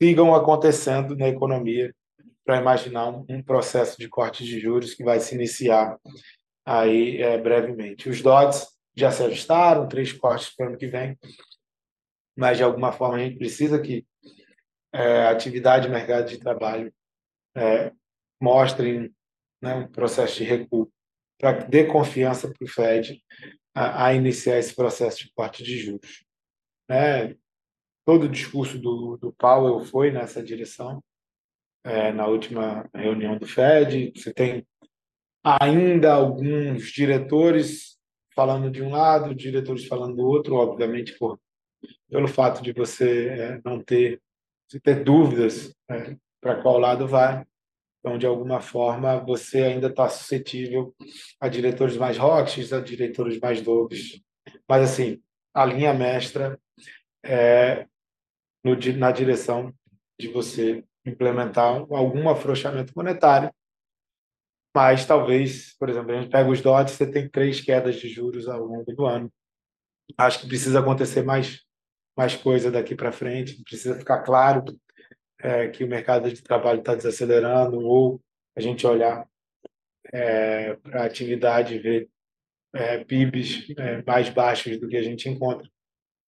sigam 0.00 0.34
acontecendo 0.34 1.16
na 1.16 1.28
economia 1.28 1.94
para 2.44 2.60
imaginar 2.60 3.08
um, 3.08 3.42
processo 3.42 3.98
de 3.98 4.08
corte 4.08 4.44
de 4.44 4.60
juros 4.60 4.94
que 4.94 5.02
vai 5.02 5.18
se 5.18 5.34
iniciar 5.34 5.98
aí 6.64 7.20
é, 7.20 7.36
brevemente. 7.38 8.08
Os 8.08 8.22
DOTs 8.22 8.68
já 8.94 9.10
se 9.10 9.22
ajustaram, 9.24 9.88
três 9.88 10.12
cortes 10.12 10.54
para 10.54 10.66
o 10.66 10.68
ano 10.70 10.78
que 10.78 10.86
vem, 10.86 11.18
mas 12.36 12.56
de 12.56 12.62
alguma 12.62 12.92
forma 12.92 13.16
a 13.16 13.20
gente 13.20 13.36
precisa 13.36 13.80
que 13.80 14.06
é, 14.92 15.26
atividade 15.26 15.88
mercado 15.88 16.28
de 16.28 16.38
trabalho 16.38 16.92
é, 17.56 17.92
mostrem 18.40 19.12
né, 19.60 19.74
um 19.74 19.88
processo 19.88 20.36
de 20.36 20.44
recuo 20.44 20.90
para 21.38 21.52
dar 21.52 21.86
confiança 21.88 22.50
para 22.50 22.64
o 22.64 22.68
Fed 22.68 23.22
a, 23.74 24.06
a, 24.06 24.14
iniciar 24.14 24.58
esse 24.58 24.74
processo 24.74 25.18
de 25.18 25.32
corte 25.32 25.62
de 25.62 25.78
juros. 25.78 26.24
É, 26.88 27.34
todo 28.06 28.24
o 28.24 28.28
discurso 28.28 28.78
do, 28.78 29.16
do 29.16 29.32
Powell 29.32 29.84
foi 29.84 30.12
nessa 30.12 30.40
direção 30.42 31.02
é, 31.84 32.12
na 32.12 32.26
última 32.26 32.88
reunião 32.94 33.36
do 33.36 33.46
Fed. 33.46 34.12
Você 34.14 34.32
tem 34.32 34.64
ainda 35.44 36.14
alguns 36.14 36.84
diretores 36.92 37.98
falando 38.34 38.70
de 38.70 38.80
um 38.80 38.90
lado, 38.90 39.34
diretores 39.34 39.86
falando 39.86 40.16
do 40.16 40.24
outro, 40.24 40.54
obviamente 40.54 41.18
por 41.18 41.38
pelo 42.08 42.28
fato 42.28 42.62
de 42.62 42.72
você 42.72 43.28
é, 43.28 43.60
não 43.64 43.82
ter 43.82 44.22
se 44.68 44.80
ter 44.80 45.04
dúvidas 45.04 45.74
é, 45.88 46.16
para 46.40 46.60
qual 46.62 46.78
lado 46.78 47.06
vai. 47.06 47.44
Então, 48.00 48.18
de 48.18 48.26
alguma 48.26 48.60
forma, 48.60 49.18
você 49.18 49.62
ainda 49.62 49.88
está 49.88 50.08
suscetível 50.08 50.94
a 51.40 51.48
diretores 51.48 51.96
mais 51.96 52.16
rocks, 52.16 52.72
a 52.72 52.80
diretores 52.80 53.38
mais 53.40 53.60
doves. 53.60 54.20
Mas, 54.68 54.82
assim, 54.90 55.20
a 55.52 55.64
linha 55.64 55.92
mestra 55.92 56.58
é 57.24 57.86
no, 58.66 58.98
na 58.98 59.12
direção 59.12 59.72
de 60.18 60.28
você 60.28 60.84
implementar 61.04 61.86
algum 61.90 62.28
afrouxamento 62.28 62.92
monetário. 62.96 63.52
Mas 64.74 65.06
talvez, 65.06 65.76
por 65.78 65.88
exemplo, 65.88 66.12
a 66.12 66.20
gente 66.20 66.30
pega 66.30 66.50
os 66.50 66.60
DOTs, 66.60 66.94
você 66.94 67.10
tem 67.10 67.28
três 67.28 67.60
quedas 67.60 67.96
de 67.96 68.08
juros 68.08 68.48
ao 68.48 68.64
longo 68.64 68.92
do 68.92 69.06
ano. 69.06 69.32
Acho 70.18 70.40
que 70.40 70.48
precisa 70.48 70.80
acontecer 70.80 71.22
mais, 71.22 71.62
mais 72.16 72.34
coisa 72.34 72.70
daqui 72.70 72.94
para 72.94 73.12
frente, 73.12 73.62
precisa 73.62 73.96
ficar 73.96 74.22
claro 74.22 74.64
é, 75.38 75.68
que 75.68 75.84
o 75.84 75.88
mercado 75.88 76.30
de 76.30 76.42
trabalho 76.42 76.80
está 76.80 76.94
desacelerando, 76.94 77.78
ou 77.80 78.20
a 78.54 78.60
gente 78.60 78.86
olhar 78.86 79.26
é, 80.12 80.74
para 80.76 81.02
a 81.02 81.06
atividade 81.06 81.74
e 81.74 81.78
ver 81.78 82.10
é, 82.74 83.04
PIBs 83.04 83.70
é, 83.78 84.02
mais 84.02 84.28
baixos 84.28 84.78
do 84.78 84.88
que 84.88 84.96
a 84.96 85.02
gente 85.02 85.28
encontra, 85.28 85.68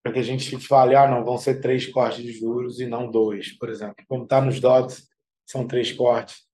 para 0.03 0.13
que 0.13 0.19
a 0.19 0.23
gente 0.23 0.57
fale, 0.59 0.95
ah, 0.95 1.07
não, 1.07 1.23
vão 1.23 1.37
ser 1.37 1.59
três 1.59 1.85
cortes 1.87 2.23
de 2.23 2.31
juros 2.31 2.79
e 2.79 2.85
não 2.85 3.09
dois, 3.09 3.57
por 3.57 3.69
exemplo. 3.69 4.03
Como 4.07 4.23
está 4.23 4.41
nos 4.41 4.59
DOTs, 4.59 5.07
são 5.45 5.67
três 5.67 5.91
cortes, 5.91 6.47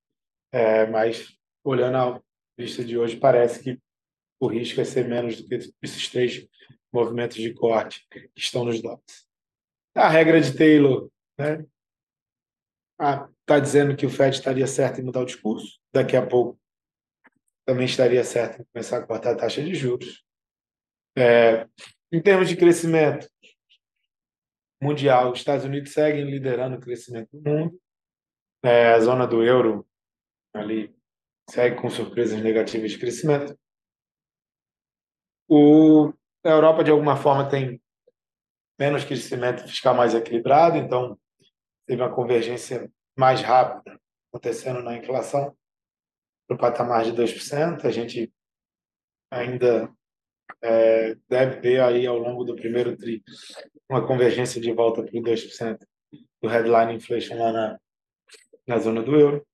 é, 0.51 0.87
mas 0.87 1.37
olhando 1.63 1.97
a 1.97 2.21
vista 2.57 2.83
de 2.83 2.97
hoje, 2.97 3.17
parece 3.17 3.63
que 3.63 3.79
o 4.39 4.47
risco 4.47 4.81
é 4.81 4.85
ser 4.85 5.07
menos 5.07 5.41
do 5.41 5.47
que 5.47 5.55
esses 5.81 6.09
três 6.09 6.47
movimentos 6.93 7.37
de 7.37 7.53
corte 7.53 8.05
que 8.09 8.29
estão 8.35 8.63
nos 8.63 8.81
DOTs. 8.81 9.25
A 9.95 10.09
regra 10.09 10.39
de 10.41 10.55
Taylor 10.55 11.09
está 11.37 11.57
né? 11.57 11.65
ah, 12.99 13.29
tá 13.45 13.59
dizendo 13.59 13.95
que 13.95 14.05
o 14.05 14.09
Fed 14.09 14.35
estaria 14.35 14.67
certo 14.67 14.99
em 14.99 15.03
mudar 15.03 15.21
o 15.21 15.25
discurso, 15.25 15.79
daqui 15.93 16.15
a 16.15 16.25
pouco 16.25 16.59
também 17.65 17.85
estaria 17.85 18.23
certo 18.23 18.61
em 18.61 18.65
começar 18.65 18.97
a 18.97 19.05
cortar 19.05 19.31
a 19.31 19.37
taxa 19.37 19.63
de 19.63 19.73
juros. 19.73 20.23
É, 21.17 21.67
em 22.11 22.21
termos 22.21 22.47
de 22.47 22.55
crescimento 22.55 23.27
mundial, 24.81 25.31
os 25.31 25.39
Estados 25.39 25.65
Unidos 25.65 25.93
seguem 25.93 26.25
liderando 26.25 26.77
o 26.77 26.79
crescimento 26.79 27.29
do 27.31 27.49
mundo. 27.49 27.79
É, 28.63 28.93
a 28.93 28.99
zona 28.99 29.27
do 29.27 29.43
euro 29.43 29.87
ali 30.53 30.95
segue 31.49 31.79
com 31.81 31.89
surpresas 31.89 32.41
negativas 32.41 32.91
de 32.91 32.97
crescimento. 32.97 33.57
O, 35.47 36.11
a 36.43 36.49
Europa, 36.49 36.83
de 36.83 36.91
alguma 36.91 37.15
forma, 37.15 37.47
tem 37.47 37.81
menos 38.79 39.05
crescimento 39.05 39.61
fiscal 39.67 39.93
mais 39.93 40.13
equilibrado, 40.13 40.77
então 40.77 41.19
teve 41.85 42.01
uma 42.01 42.13
convergência 42.13 42.91
mais 43.17 43.41
rápida 43.41 43.99
acontecendo 44.29 44.81
na 44.81 44.97
inflação 44.97 45.55
para 46.47 46.55
o 46.55 46.59
patamar 46.59 47.03
de 47.03 47.13
2%. 47.13 47.85
A 47.85 47.91
gente 47.91 48.33
ainda 49.31 49.93
é, 50.61 51.15
deve 51.29 51.61
ver 51.61 51.81
aí 51.81 52.05
ao 52.05 52.17
longo 52.17 52.43
do 52.43 52.55
primeiro 52.55 52.97
tri 52.97 53.23
uma 53.89 54.05
convergência 54.05 54.59
de 54.59 54.71
volta 54.71 55.03
para 55.03 55.15
os 55.15 55.21
2% 55.21 55.79
do 56.41 56.49
headline 56.49 56.93
inflation 56.93 57.37
lá 57.37 57.51
na, 57.51 57.79
na 58.67 58.79
zona 58.79 59.01
do 59.01 59.15
euro 59.15 59.45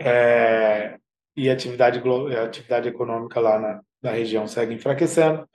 é, 0.00 0.98
e 1.36 1.48
a 1.48 1.52
atividade, 1.52 2.02
atividade 2.36 2.88
econômica 2.88 3.40
lá 3.40 3.58
na, 3.58 3.82
na 4.02 4.10
região 4.10 4.46
segue 4.46 4.74
enfraquecendo. 4.74 5.48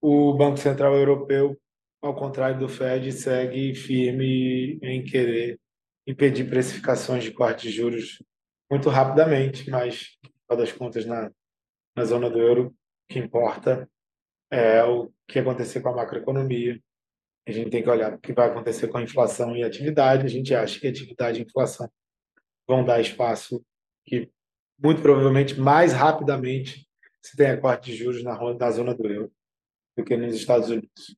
O 0.00 0.32
Banco 0.34 0.56
Central 0.56 0.94
Europeu, 0.96 1.56
ao 2.00 2.14
contrário 2.14 2.58
do 2.58 2.68
Fed, 2.68 3.12
segue 3.12 3.74
firme 3.74 4.78
em 4.82 5.04
querer 5.04 5.60
impedir 6.06 6.48
precificações 6.48 7.22
de 7.22 7.30
corte 7.30 7.68
de 7.68 7.72
juros 7.72 8.22
muito 8.70 8.88
rapidamente, 8.88 9.70
mas, 9.70 10.18
no 10.50 10.56
das 10.56 10.72
contas, 10.72 11.04
na, 11.04 11.30
na 11.94 12.04
zona 12.04 12.28
do 12.28 12.40
euro, 12.40 12.68
o 12.68 13.12
que 13.12 13.18
importa 13.18 13.88
é 14.52 14.84
o 14.84 15.10
que 15.26 15.38
acontecer 15.38 15.80
com 15.80 15.88
a 15.88 15.96
macroeconomia. 15.96 16.78
A 17.48 17.50
gente 17.50 17.70
tem 17.70 17.82
que 17.82 17.88
olhar 17.88 18.12
o 18.12 18.18
que 18.18 18.34
vai 18.34 18.48
acontecer 18.48 18.86
com 18.88 18.98
a 18.98 19.02
inflação 19.02 19.56
e 19.56 19.64
a 19.64 19.66
atividade. 19.66 20.26
A 20.26 20.28
gente 20.28 20.54
acha 20.54 20.78
que 20.78 20.86
atividade 20.86 21.40
e 21.40 21.44
inflação 21.44 21.90
vão 22.68 22.84
dar 22.84 23.00
espaço 23.00 23.64
que, 24.04 24.30
muito 24.78 25.00
provavelmente, 25.00 25.58
mais 25.58 25.92
rapidamente 25.92 26.86
se 27.22 27.36
tenha 27.36 27.56
corte 27.56 27.90
de 27.90 27.96
juros 27.96 28.22
na, 28.22 28.38
na 28.54 28.70
zona 28.70 28.94
do 28.94 29.06
euro. 29.08 29.32
do 29.96 30.04
que 30.04 30.16
nos 30.16 30.34
Estados 30.34 30.68
Unidos. 30.68 31.16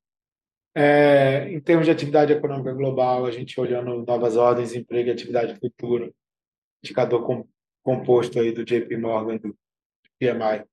É, 0.76 1.48
em 1.50 1.60
termos 1.60 1.86
de 1.86 1.92
atividade 1.92 2.32
econômica 2.32 2.72
global, 2.72 3.26
a 3.26 3.30
gente 3.30 3.60
olhando 3.60 4.04
novas 4.04 4.36
ordens 4.36 4.72
de 4.72 4.78
emprego 4.78 5.08
e 5.08 5.12
atividade 5.12 5.58
futura, 5.58 6.12
indicador 6.82 7.24
com, 7.24 7.48
composto 7.82 8.38
aí 8.38 8.52
do 8.52 8.64
JP 8.64 8.96
Morgan, 8.96 9.36
do 9.38 9.56
PMI, 10.18 10.64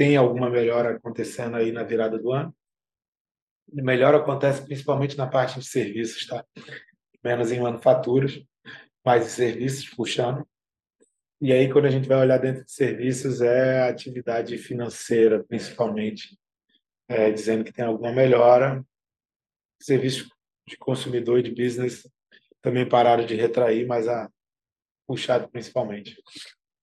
tem 0.00 0.16
alguma 0.16 0.48
melhora 0.48 0.96
acontecendo 0.96 1.58
aí 1.58 1.70
na 1.70 1.82
virada 1.82 2.18
do 2.18 2.32
ano. 2.32 2.56
melhora 3.70 4.16
acontece 4.16 4.64
principalmente 4.64 5.14
na 5.14 5.26
parte 5.26 5.60
de 5.60 5.66
serviços, 5.66 6.26
tá? 6.26 6.42
Menos 7.22 7.52
em 7.52 7.60
manufaturas, 7.60 8.42
mais 9.04 9.26
em 9.26 9.28
serviços, 9.28 9.90
puxando. 9.90 10.48
E 11.38 11.52
aí, 11.52 11.70
quando 11.70 11.84
a 11.84 11.90
gente 11.90 12.08
vai 12.08 12.16
olhar 12.16 12.38
dentro 12.38 12.64
de 12.64 12.72
serviços, 12.72 13.42
é 13.42 13.82
a 13.82 13.88
atividade 13.90 14.56
financeira, 14.56 15.44
principalmente, 15.44 16.34
é, 17.06 17.30
dizendo 17.30 17.62
que 17.62 17.72
tem 17.72 17.84
alguma 17.84 18.10
melhora. 18.10 18.82
Serviços 19.82 20.30
de 20.66 20.78
consumidor 20.78 21.40
e 21.40 21.42
de 21.42 21.50
business 21.50 22.08
também 22.62 22.88
pararam 22.88 23.26
de 23.26 23.34
retrair, 23.34 23.86
mas 23.86 24.08
a 24.08 24.30
puxado 25.06 25.46
principalmente 25.50 26.16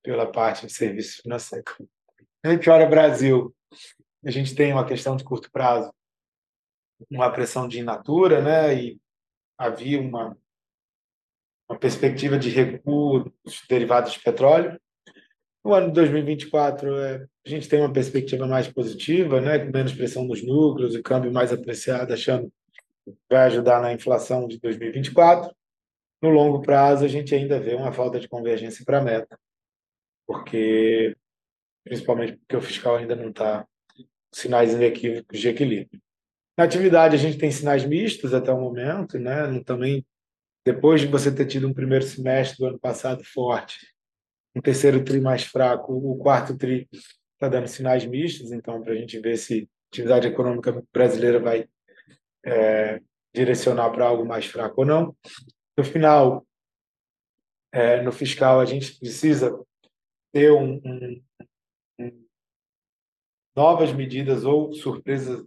pela 0.03 0.31
parte 0.31 0.67
de 0.67 0.71
serviços 0.71 1.15
financeiros. 1.15 1.96
A 2.43 2.51
gente 2.51 2.69
olha 2.69 2.87
Brasil, 2.87 3.53
a 4.23 4.31
gente 4.31 4.55
tem 4.55 4.71
uma 4.71 4.85
questão 4.85 5.15
de 5.15 5.23
curto 5.23 5.51
prazo, 5.51 5.91
uma 7.09 7.31
pressão 7.31 7.67
de 7.67 7.79
inatura, 7.79 8.41
né? 8.41 8.75
E 8.75 8.99
havia 9.57 9.99
uma 9.99 10.37
uma 11.69 11.77
perspectiva 11.77 12.39
de 12.39 12.49
recuo 12.49 13.31
dos 13.43 13.61
derivados 13.69 14.13
de 14.13 14.21
petróleo. 14.21 14.79
No 15.63 15.73
ano 15.73 15.87
de 15.87 15.93
2024, 15.93 16.97
é, 16.97 17.27
a 17.45 17.49
gente 17.49 17.67
tem 17.67 17.81
uma 17.81 17.91
perspectiva 17.91 18.47
mais 18.47 18.67
positiva, 18.69 19.41
né, 19.41 19.59
com 19.59 19.71
menos 19.71 19.93
pressão 19.93 20.23
nos 20.23 20.41
núcleos 20.41 20.95
e 20.95 21.03
câmbio 21.03 21.31
mais 21.31 21.51
apreciado, 21.51 22.13
achando 22.13 22.49
que 23.03 23.13
vai 23.29 23.47
ajudar 23.47 23.81
na 23.81 23.91
inflação 23.91 24.47
de 24.47 24.57
2024. 24.59 25.53
No 26.21 26.29
longo 26.29 26.61
prazo, 26.61 27.03
a 27.03 27.07
gente 27.07 27.35
ainda 27.35 27.59
vê 27.59 27.75
uma 27.75 27.91
falta 27.91 28.19
de 28.19 28.29
convergência 28.29 28.83
para 28.85 28.99
a 28.99 29.03
meta, 29.03 29.37
porque 30.25 31.15
principalmente 31.87 32.37
porque 32.37 32.55
o 32.55 32.61
fiscal 32.61 32.95
ainda 32.95 33.15
não 33.15 33.29
está 33.29 33.65
sinais 34.31 34.73
inequívocos 34.73 35.39
de 35.39 35.49
equilíbrio. 35.49 36.01
Na 36.57 36.63
atividade, 36.63 37.15
a 37.15 37.19
gente 37.19 37.37
tem 37.37 37.51
sinais 37.51 37.85
mistos 37.85 38.33
até 38.33 38.51
o 38.51 38.59
momento, 38.59 39.17
né? 39.19 39.61
também 39.63 40.05
depois 40.65 41.01
de 41.01 41.07
você 41.07 41.33
ter 41.33 41.45
tido 41.45 41.67
um 41.67 41.73
primeiro 41.73 42.03
semestre 42.03 42.57
do 42.57 42.65
ano 42.65 42.79
passado 42.79 43.23
forte, 43.23 43.77
um 44.55 44.61
terceiro 44.61 45.03
tri 45.03 45.21
mais 45.21 45.43
fraco, 45.43 45.93
o 45.93 46.17
quarto 46.17 46.57
tri 46.57 46.89
está 47.33 47.47
dando 47.47 47.67
sinais 47.67 48.05
mistos, 48.05 48.51
então, 48.51 48.81
para 48.81 48.93
a 48.93 48.95
gente 48.95 49.19
ver 49.19 49.37
se 49.37 49.61
a 49.61 49.87
atividade 49.93 50.27
econômica 50.27 50.83
brasileira 50.91 51.39
vai 51.39 51.69
é, 52.43 52.99
direcionar 53.33 53.91
para 53.91 54.07
algo 54.07 54.25
mais 54.25 54.45
fraco 54.45 54.81
ou 54.81 54.85
não. 54.85 55.15
No 55.77 55.83
final, 55.83 56.45
é, 57.71 58.01
no 58.01 58.11
fiscal, 58.11 58.59
a 58.59 58.65
gente 58.65 58.97
precisa 58.97 59.57
ter 60.33 60.51
um, 60.51 60.81
um, 60.83 61.21
um, 61.39 61.46
novas 63.57 63.91
medidas 63.91 64.45
ou 64.45 64.71
surpresas 64.71 65.43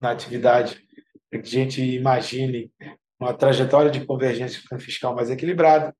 na 0.00 0.10
atividade 0.10 0.84
para 1.30 1.40
que 1.40 1.48
a 1.48 1.50
gente 1.50 1.80
imagine 1.80 2.72
uma 3.20 3.32
trajetória 3.32 3.88
de 3.88 4.04
convergência 4.04 4.60
fiscal 4.80 5.14
mais 5.14 5.30
equilibrada. 5.30 5.96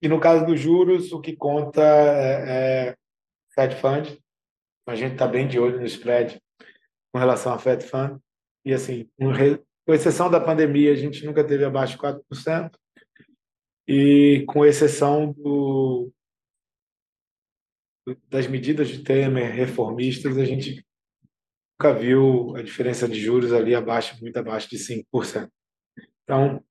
E 0.00 0.08
no 0.08 0.20
caso 0.20 0.46
dos 0.46 0.60
juros, 0.60 1.12
o 1.12 1.20
que 1.20 1.34
conta 1.34 1.82
é, 1.82 2.88
é 2.88 2.96
Fed 3.52 3.74
Fund. 3.74 4.16
A 4.86 4.94
gente 4.94 5.12
está 5.12 5.26
bem 5.26 5.46
de 5.46 5.58
olho 5.58 5.80
no 5.80 5.86
spread 5.86 6.40
com 7.12 7.18
relação 7.18 7.52
a 7.52 7.58
Fed 7.58 7.84
Fund. 7.84 8.18
E, 8.64 8.72
assim, 8.72 9.08
com 9.84 9.92
exceção 9.92 10.30
da 10.30 10.40
pandemia, 10.40 10.92
a 10.92 10.96
gente 10.96 11.24
nunca 11.26 11.44
teve 11.44 11.64
abaixo 11.64 11.94
de 11.94 11.98
4%. 11.98 12.70
E 13.88 14.44
com 14.46 14.64
exceção 14.64 15.32
do, 15.32 16.12
das 18.28 18.46
medidas 18.46 18.88
de 18.88 19.02
Temer 19.02 19.52
reformistas, 19.52 20.38
a 20.38 20.44
gente 20.44 20.84
nunca 21.72 21.98
viu 21.98 22.54
a 22.56 22.62
diferença 22.62 23.08
de 23.08 23.18
juros 23.18 23.52
ali 23.52 23.74
abaixo, 23.74 24.18
muito 24.20 24.36
abaixo 24.36 24.68
de 24.68 24.76
5%. 24.76 25.48
Então, 26.22 26.62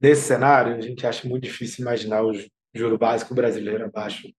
nesse 0.00 0.22
cenário, 0.22 0.76
a 0.76 0.80
gente 0.80 1.06
acha 1.06 1.28
muito 1.28 1.44
difícil 1.44 1.82
imaginar 1.82 2.24
o 2.24 2.32
juro 2.74 2.98
básico 2.98 3.34
brasileiro 3.34 3.84
abaixo 3.84 4.32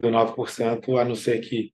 do 0.00 0.08
9%, 0.08 0.98
a 0.98 1.04
não 1.04 1.14
ser 1.14 1.40
que 1.40 1.72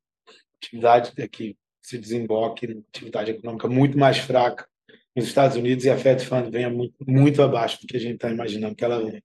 atividade 0.57 1.13
que 1.29 1.57
se 1.83 1.99
desemboque 1.99 2.67
em 2.67 2.85
atividade 2.89 3.31
econômica 3.31 3.69
muito 3.69 3.99
mais 3.99 4.19
fraca 4.19 4.67
nos 5.15 5.27
Estados 5.27 5.57
Unidos 5.57 5.85
e 5.85 5.91
a 5.91 5.97
Fed 5.97 6.25
Fund 6.27 6.51
venha 6.51 6.71
muito, 6.71 6.95
muito 7.07 7.43
abaixo 7.43 7.81
do 7.81 7.87
que 7.87 7.97
a 7.97 8.01
gente 8.01 8.15
está 8.15 8.31
imaginando 8.31 8.75
que 8.75 8.85
ela 8.85 9.05
venha. 9.05 9.23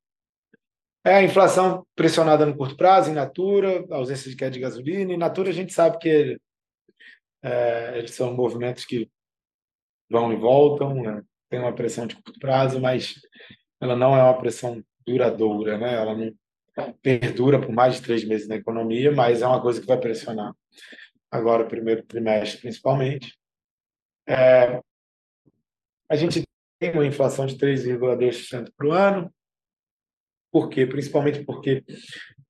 É 1.03 1.15
a 1.15 1.23
inflação 1.23 1.85
pressionada 1.95 2.45
no 2.45 2.55
curto 2.55 2.75
prazo, 2.75 3.09
in 3.09 3.13
natura, 3.13 3.85
ausência 3.89 4.29
de 4.29 4.35
queda 4.35 4.51
de 4.51 4.59
gasolina. 4.59 5.13
In 5.13 5.17
natura, 5.17 5.49
a 5.49 5.53
gente 5.53 5.73
sabe 5.73 5.97
que 5.97 6.09
ele, 6.09 6.41
é, 7.41 7.97
eles 7.97 8.11
são 8.11 8.33
movimentos 8.33 8.85
que 8.85 9.09
vão 10.09 10.33
e 10.33 10.35
voltam, 10.35 10.95
né? 11.01 11.21
tem 11.49 11.59
uma 11.59 11.73
pressão 11.73 12.05
de 12.05 12.15
curto 12.15 12.39
prazo, 12.39 12.79
mas 12.79 13.15
ela 13.81 13.95
não 13.95 14.15
é 14.15 14.21
uma 14.21 14.37
pressão 14.37 14.83
duradoura, 15.05 15.77
né? 15.77 15.95
Ela 15.95 16.15
não 16.15 16.33
perdura 17.01 17.59
por 17.59 17.71
mais 17.71 17.95
de 17.95 18.01
três 18.01 18.23
meses 18.23 18.47
na 18.47 18.55
economia, 18.55 19.11
mas 19.11 19.41
é 19.41 19.47
uma 19.47 19.61
coisa 19.61 19.81
que 19.81 19.87
vai 19.87 19.99
pressionar 19.99 20.53
agora 21.31 21.63
o 21.63 21.67
primeiro 21.67 22.03
trimestre, 22.03 22.61
principalmente. 22.61 23.37
É, 24.27 24.81
a 26.09 26.15
gente 26.15 26.43
tem 26.79 26.91
uma 26.91 27.05
inflação 27.05 27.45
de 27.45 27.57
3,2% 27.57 28.71
por 28.77 28.91
ano. 28.91 29.33
Por 30.51 30.69
quê? 30.69 30.85
Principalmente 30.85 31.43
porque 31.43 31.83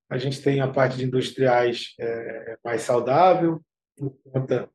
a 0.10 0.18
gente 0.18 0.42
tem 0.42 0.60
a 0.60 0.68
parte 0.68 0.98
de 0.98 1.06
industriais 1.06 1.94
é, 2.00 2.58
mais 2.64 2.82
saudável, 2.82 3.62
por 3.96 4.18
conta 4.24 4.70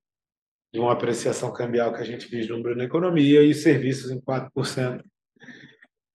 de 0.72 0.80
uma 0.80 0.92
apreciação 0.92 1.52
cambial 1.52 1.92
que 1.92 2.00
a 2.00 2.04
gente 2.04 2.28
vislumbra 2.28 2.74
na 2.74 2.84
economia 2.84 3.42
e 3.42 3.54
serviços 3.54 4.10
em 4.10 4.20
4% 4.20 5.02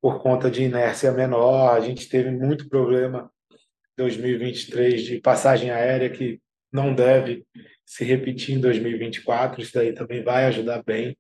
por 0.02 0.22
conta 0.22 0.50
de 0.50 0.64
inércia 0.64 1.12
menor. 1.12 1.76
A 1.76 1.80
gente 1.82 2.08
teve 2.08 2.32
muito 2.32 2.70
problema 2.70 3.32
em 3.52 3.58
2023 3.98 5.04
de 5.04 5.20
passagem 5.20 5.72
aérea 5.72 6.10
que 6.10 6.40
não 6.72 6.94
deve 6.94 7.46
se 7.86 8.04
repetir 8.04 8.56
em 8.56 8.62
2024. 8.62 9.62
Isso 9.62 9.74
daí 9.74 9.94
também 9.94 10.24
vai 10.24 10.46
ajudar 10.46 10.84
bem 10.84 11.18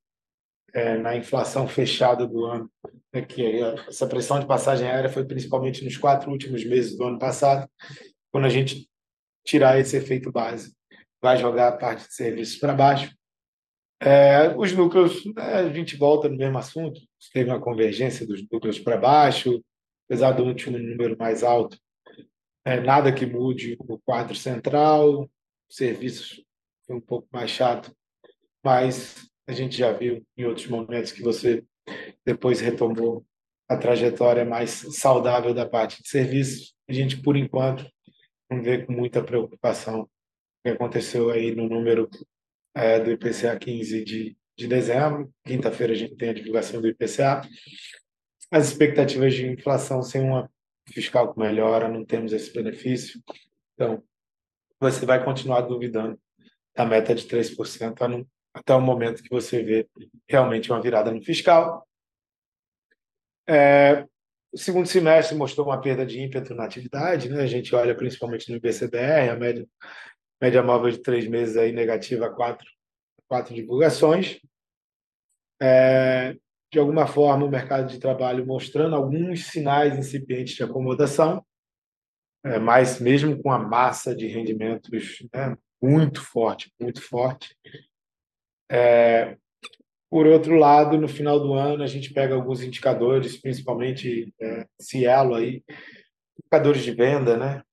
é, 0.73 0.97
na 0.97 1.15
inflação 1.15 1.67
fechada 1.67 2.25
do 2.27 2.45
ano. 2.45 2.69
É 3.11 3.21
que 3.21 3.61
essa 3.87 4.05
pressão 4.05 4.39
de 4.39 4.45
passagem 4.45 4.87
aérea 4.87 5.09
foi 5.09 5.25
principalmente 5.25 5.83
nos 5.83 5.97
quatro 5.97 6.29
últimos 6.31 6.63
meses 6.63 6.95
do 6.95 7.05
ano 7.05 7.17
passado, 7.17 7.67
quando 8.31 8.45
a 8.45 8.49
gente 8.49 8.87
tirar 9.43 9.79
esse 9.79 9.97
efeito 9.97 10.31
base, 10.31 10.73
vai 11.21 11.37
jogar 11.37 11.69
a 11.69 11.77
parte 11.77 12.07
de 12.07 12.13
serviços 12.13 12.57
para 12.57 12.73
baixo 12.73 13.11
é, 14.01 14.55
os 14.55 14.71
núcleos, 14.71 15.25
né, 15.25 15.55
a 15.55 15.73
gente 15.73 15.97
volta 15.97 16.29
no 16.29 16.37
mesmo 16.37 16.57
assunto, 16.57 17.01
teve 17.33 17.49
uma 17.49 17.59
convergência 17.59 18.25
dos 18.25 18.41
núcleos 18.49 18.79
para 18.79 18.95
baixo, 18.95 19.61
apesar 20.07 20.31
do 20.31 20.45
último 20.45 20.77
número 20.77 21.17
mais 21.17 21.43
alto, 21.43 21.77
é, 22.63 22.79
nada 22.79 23.13
que 23.13 23.25
mude 23.25 23.75
o 23.79 23.99
quadro 23.99 24.35
central, 24.35 25.29
serviços 25.69 26.41
foi 26.85 26.95
um 26.95 27.01
pouco 27.01 27.27
mais 27.31 27.51
chato, 27.51 27.93
mas 28.63 29.29
a 29.49 29.51
gente 29.51 29.75
já 29.75 29.91
viu 29.91 30.23
em 30.37 30.45
outros 30.45 30.67
momentos 30.67 31.11
que 31.11 31.23
você 31.23 31.63
depois 32.23 32.61
retomou 32.61 33.25
a 33.67 33.75
trajetória 33.75 34.45
mais 34.45 34.69
saudável 34.91 35.55
da 35.55 35.67
parte 35.67 36.03
de 36.03 36.07
serviços. 36.07 36.75
A 36.87 36.93
gente, 36.93 37.19
por 37.19 37.35
enquanto, 37.35 37.83
não 38.47 38.61
vê 38.61 38.85
com 38.85 38.93
muita 38.93 39.23
preocupação 39.23 40.01
o 40.01 40.09
que 40.63 40.69
aconteceu 40.69 41.31
aí 41.31 41.55
no 41.55 41.67
número 41.67 42.07
é, 42.75 42.99
do 42.99 43.09
IPCA 43.09 43.57
15 43.57 44.03
de, 44.03 44.37
de 44.55 44.67
dezembro. 44.67 45.33
Quinta-feira 45.43 45.93
a 45.93 45.95
gente 45.95 46.15
tem 46.15 46.29
a 46.29 46.33
divulgação 46.33 46.79
do 46.79 46.87
IPCA. 46.87 47.41
As 48.51 48.67
expectativas 48.67 49.33
de 49.33 49.47
inflação 49.47 50.03
sem 50.03 50.21
uma 50.21 50.47
fiscal 50.93 51.33
que 51.33 51.39
melhora, 51.39 51.89
não 51.89 52.05
temos 52.05 52.33
esse 52.33 52.53
benefício. 52.53 53.19
Então, 53.73 54.03
você 54.79 55.07
vai 55.07 55.25
continuar 55.25 55.61
duvidando 55.61 56.19
da 56.75 56.85
meta 56.85 57.15
de 57.15 57.27
3% 57.27 57.99
até 58.53 58.73
o 58.73 58.81
momento 58.81 59.23
que 59.23 59.29
você 59.29 59.63
vê 59.63 59.87
realmente 60.27 60.71
uma 60.71 60.81
virada 60.81 61.11
no 61.11 61.21
fiscal. 61.21 61.87
É, 63.47 64.05
o 64.51 64.57
segundo 64.57 64.87
semestre 64.87 65.35
mostrou 65.35 65.67
uma 65.67 65.81
perda 65.81 66.05
de 66.05 66.19
ímpeto 66.19 66.53
na 66.55 66.65
atividade, 66.65 67.29
né? 67.29 67.41
a 67.41 67.47
gente 67.47 67.73
olha 67.75 67.95
principalmente 67.95 68.49
no 68.49 68.57
IBCBR, 68.57 69.29
a 69.29 69.35
média 69.35 69.67
média 70.41 70.63
móvel 70.63 70.91
de 70.91 71.01
três 71.01 71.27
meses 71.27 71.57
aí 71.57 71.71
negativa 71.71 72.27
a 72.27 72.29
quatro, 72.29 72.67
quatro 73.27 73.53
divulgações. 73.53 74.39
É, 75.61 76.35
de 76.71 76.79
alguma 76.79 77.05
forma, 77.05 77.45
o 77.45 77.49
mercado 77.49 77.87
de 77.87 77.99
trabalho 77.99 78.45
mostrando 78.45 78.95
alguns 78.95 79.47
sinais 79.47 79.97
incipientes 79.97 80.55
de 80.55 80.63
acomodação, 80.63 81.45
é, 82.45 82.57
mas 82.57 82.99
mesmo 82.99 83.41
com 83.41 83.51
a 83.51 83.59
massa 83.59 84.15
de 84.15 84.27
rendimentos 84.27 85.27
né, 85.33 85.57
muito 85.81 86.21
forte, 86.21 86.71
muito 86.79 87.01
forte, 87.01 87.55
É, 88.71 89.37
por 90.09 90.25
outro 90.25 90.55
lado, 90.55 90.97
no 90.97 91.07
final 91.07 91.39
do 91.39 91.53
ano, 91.53 91.83
a 91.83 91.87
gente 91.87 92.13
pega 92.13 92.33
alguns 92.33 92.61
indicadores, 92.61 93.37
principalmente 93.37 94.33
é, 94.39 94.67
Cielo 94.79 95.35
aí, 95.35 95.63
indicadores 96.39 96.83
de 96.83 96.91
venda, 96.91 97.37
né? 97.37 97.63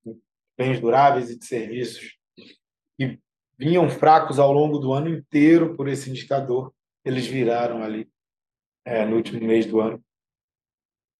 bens 0.57 0.79
duráveis 0.79 1.29
e 1.29 1.37
de 1.37 1.45
serviços, 1.45 2.17
que 2.97 3.19
vinham 3.57 3.89
fracos 3.89 4.39
ao 4.39 4.51
longo 4.51 4.79
do 4.79 4.91
ano 4.91 5.09
inteiro 5.09 5.75
por 5.75 5.87
esse 5.87 6.09
indicador, 6.09 6.73
eles 7.05 7.27
viraram 7.27 7.83
ali 7.83 8.09
é, 8.85 9.05
no 9.05 9.15
último 9.15 9.39
mês 9.45 9.65
do 9.65 9.79
ano. 9.79 10.03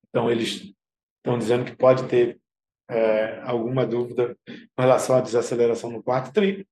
Então, 0.09 0.31
eles 0.31 0.73
estão 1.17 1.37
dizendo 1.37 1.65
que 1.65 1.75
pode 1.75 2.07
ter 2.07 2.39
é, 2.89 3.39
alguma 3.41 3.85
dúvida 3.85 4.35
com 4.47 4.81
relação 4.81 5.15
à 5.15 5.21
desaceleração 5.21 5.91
no 5.91 6.01
quarto 6.01 6.33
tri. 6.33 6.67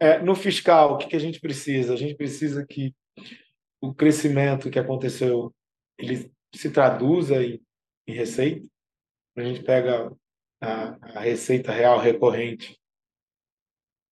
É, 0.00 0.18
no 0.18 0.34
fiscal, 0.34 0.94
o 0.94 0.98
que, 0.98 1.08
que 1.08 1.16
a 1.16 1.20
gente 1.20 1.38
precisa? 1.38 1.92
A 1.92 1.96
gente 1.96 2.14
precisa 2.14 2.66
que 2.66 2.94
o 3.82 3.94
crescimento 3.94 4.70
que 4.70 4.78
aconteceu 4.78 5.54
ele 5.98 6.32
se 6.54 6.70
traduza 6.70 7.44
em, 7.44 7.62
em 8.06 8.14
receita. 8.14 8.66
A 9.36 9.42
gente 9.42 9.62
pega 9.62 10.10
a, 10.60 11.18
a 11.18 11.20
receita 11.20 11.70
real 11.70 11.98
recorrente 11.98 12.78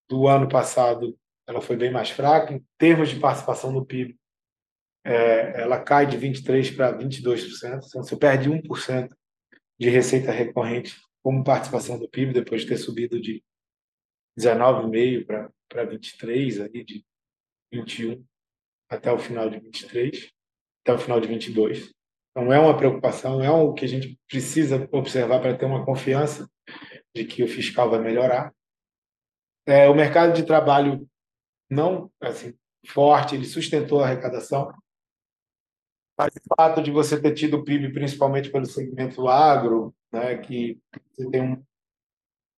do 0.08 0.26
ano 0.26 0.48
passado, 0.48 1.18
ela 1.46 1.60
foi 1.60 1.76
bem 1.76 1.90
mais 1.90 2.10
fraca. 2.10 2.54
Em 2.54 2.64
termos 2.78 3.08
de 3.08 3.18
participação 3.18 3.72
no 3.72 3.84
PIB, 3.84 4.18
é, 5.04 5.62
ela 5.62 5.82
cai 5.82 6.06
de 6.06 6.18
23% 6.18 6.76
para 6.76 6.98
22%. 6.98 7.86
Então, 7.86 8.02
você 8.02 8.16
perde 8.16 8.50
1% 8.50 9.08
de 9.78 9.88
receita 9.88 10.30
recorrente 10.30 10.94
como 11.22 11.44
participação 11.44 11.98
do 11.98 12.08
PIB, 12.08 12.32
depois 12.32 12.62
de 12.62 12.68
ter 12.68 12.76
subido 12.76 13.20
de 13.20 13.42
19,5% 14.38 15.26
para, 15.26 15.52
para 15.68 15.86
23%, 15.86 16.64
ali, 16.64 16.84
de 16.84 17.04
21% 17.72 18.24
até 18.88 19.12
o 19.12 19.18
final 19.18 19.50
de 19.50 19.58
23, 19.58 20.30
até 20.82 20.94
o 20.94 20.98
final 20.98 21.20
de 21.20 21.28
22. 21.28 21.92
Então 22.30 22.52
é 22.52 22.58
uma 22.58 22.76
preocupação, 22.76 23.42
é 23.42 23.46
algo 23.46 23.74
que 23.74 23.84
a 23.84 23.88
gente 23.88 24.18
precisa 24.28 24.88
observar 24.92 25.40
para 25.40 25.56
ter 25.56 25.66
uma 25.66 25.84
confiança 25.84 26.48
de 27.14 27.24
que 27.24 27.42
o 27.42 27.48
fiscal 27.48 27.90
vai 27.90 28.00
melhorar. 28.00 28.54
É, 29.66 29.88
o 29.88 29.94
mercado 29.94 30.34
de 30.34 30.46
trabalho 30.46 31.06
não 31.70 32.10
assim 32.20 32.56
forte, 32.86 33.34
ele 33.34 33.44
sustentou 33.44 34.00
a 34.00 34.06
arrecadação. 34.06 34.72
Mas 36.16 36.34
o 36.34 36.54
fato 36.56 36.82
de 36.82 36.90
você 36.90 37.20
ter 37.20 37.34
tido 37.34 37.58
o 37.58 37.64
PIB 37.64 37.92
principalmente 37.92 38.50
pelo 38.50 38.66
segmento 38.66 39.28
agro, 39.28 39.94
né, 40.12 40.36
que 40.38 40.80
você 41.12 41.30
tem 41.30 41.42
um, 41.42 41.62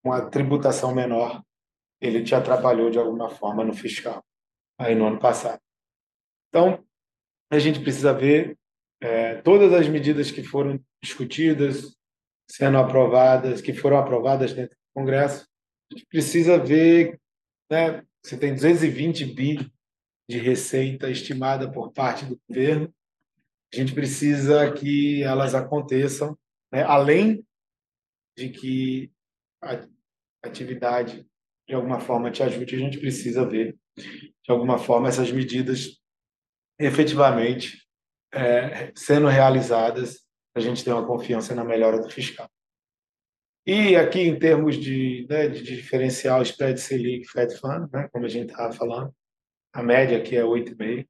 uma 0.04 0.30
tributação 0.30 0.94
menor, 0.94 1.42
ele 2.00 2.22
te 2.22 2.34
atrapalhou 2.34 2.90
de 2.90 2.98
alguma 2.98 3.28
forma 3.28 3.64
no 3.64 3.74
fiscal 3.74 4.24
aí 4.78 4.94
no 4.94 5.06
ano 5.06 5.18
passado. 5.18 5.60
Então, 6.48 6.82
a 7.50 7.58
gente 7.58 7.80
precisa 7.80 8.14
ver 8.14 8.56
é, 9.00 9.36
todas 9.42 9.72
as 9.72 9.88
medidas 9.88 10.30
que 10.30 10.42
foram 10.42 10.80
discutidas, 11.02 11.96
sendo 12.48 12.78
aprovadas, 12.78 13.60
que 13.60 13.72
foram 13.72 13.98
aprovadas 13.98 14.52
dentro 14.52 14.76
do 14.76 15.00
Congresso, 15.00 15.46
a 15.90 15.94
gente 15.94 16.06
precisa 16.06 16.58
ver, 16.58 17.20
né, 17.70 18.04
você 18.22 18.36
tem 18.36 18.54
220 18.54 19.24
bi 19.26 19.72
de 20.28 20.38
receita 20.38 21.10
estimada 21.10 21.70
por 21.70 21.92
parte 21.92 22.24
do 22.24 22.40
governo, 22.48 22.92
a 23.72 23.76
gente 23.76 23.94
precisa 23.94 24.72
que 24.72 25.22
elas 25.22 25.54
aconteçam, 25.54 26.36
né, 26.72 26.82
além 26.82 27.44
de 28.36 28.48
que 28.48 29.12
a 29.62 29.86
atividade 30.42 31.26
de 31.70 31.76
alguma 31.76 32.00
forma 32.00 32.32
te 32.32 32.42
ajude, 32.42 32.74
a 32.74 32.78
gente 32.78 32.98
precisa 32.98 33.46
ver 33.46 33.78
de 33.96 34.50
alguma 34.50 34.76
forma 34.76 35.08
essas 35.08 35.30
medidas 35.30 36.00
efetivamente 36.76 37.86
é, 38.34 38.92
sendo 38.96 39.28
realizadas, 39.28 40.26
a 40.52 40.58
gente 40.58 40.82
tem 40.82 40.92
uma 40.92 41.06
confiança 41.06 41.54
na 41.54 41.62
melhora 41.62 42.00
do 42.00 42.10
fiscal. 42.10 42.50
E 43.64 43.94
aqui, 43.94 44.22
em 44.22 44.36
termos 44.36 44.76
de, 44.76 45.28
né, 45.30 45.46
de 45.46 45.62
diferencial 45.62 46.42
spread 46.42 46.80
Selic 46.80 47.30
Fed 47.30 47.56
Fund, 47.56 47.88
né, 47.92 48.08
como 48.10 48.26
a 48.26 48.28
gente 48.28 48.50
estava 48.50 48.72
falando, 48.72 49.14
a 49.72 49.80
média 49.80 50.18
aqui 50.18 50.36
é 50.36 50.42
8,5. 50.42 51.06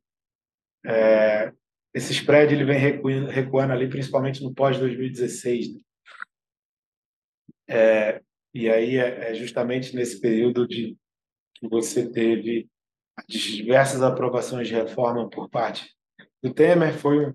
É, 0.84 1.52
esse 1.94 2.12
spread 2.12 2.52
ele 2.52 2.64
vem 2.64 2.78
recuando, 2.78 3.30
recuando 3.30 3.72
ali, 3.72 3.88
principalmente 3.88 4.42
no 4.42 4.54
pós-2016. 4.54 5.74
Né? 5.74 5.80
É, 7.70 8.22
e 8.54 8.68
aí 8.68 8.96
é, 8.96 9.30
é 9.30 9.34
justamente 9.34 9.94
nesse 9.94 10.20
período 10.20 10.66
de 10.66 10.96
que 11.54 11.68
você 11.68 12.10
teve 12.10 12.68
diversas 13.28 14.02
aprovações 14.02 14.68
de 14.68 14.74
reforma 14.74 15.28
por 15.28 15.48
parte 15.48 15.94
do 16.42 16.52
Temer. 16.52 16.96
Foi 16.96 17.26
um 17.26 17.34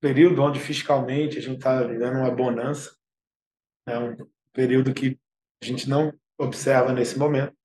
período 0.00 0.42
onde 0.42 0.60
fiscalmente 0.60 1.38
a 1.38 1.40
gente 1.40 1.58
estava 1.58 1.86
vivendo 1.88 2.18
uma 2.18 2.30
bonança, 2.30 2.94
é 3.86 3.98
um 3.98 4.16
período 4.52 4.94
que 4.94 5.18
a 5.62 5.66
gente 5.66 5.88
não 5.88 6.12
observa 6.38 6.92
nesse 6.92 7.18
momento. 7.18 7.56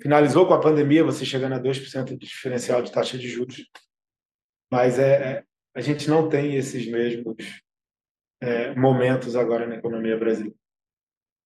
Finalizou 0.00 0.46
com 0.46 0.54
a 0.54 0.60
pandemia, 0.60 1.04
você 1.04 1.26
chegando 1.26 1.54
a 1.54 1.60
2% 1.60 2.16
de 2.16 2.26
diferencial 2.26 2.82
de 2.82 2.92
taxa 2.92 3.18
de 3.18 3.28
juros, 3.28 3.68
mas 4.72 4.98
é, 4.98 5.32
é, 5.32 5.44
a 5.74 5.80
gente 5.80 6.08
não 6.08 6.28
tem 6.28 6.56
esses 6.56 6.86
mesmos 6.90 7.62
é, 8.40 8.74
momentos 8.74 9.36
agora 9.36 9.66
na 9.66 9.76
economia 9.76 10.16
brasileira. 10.16 10.59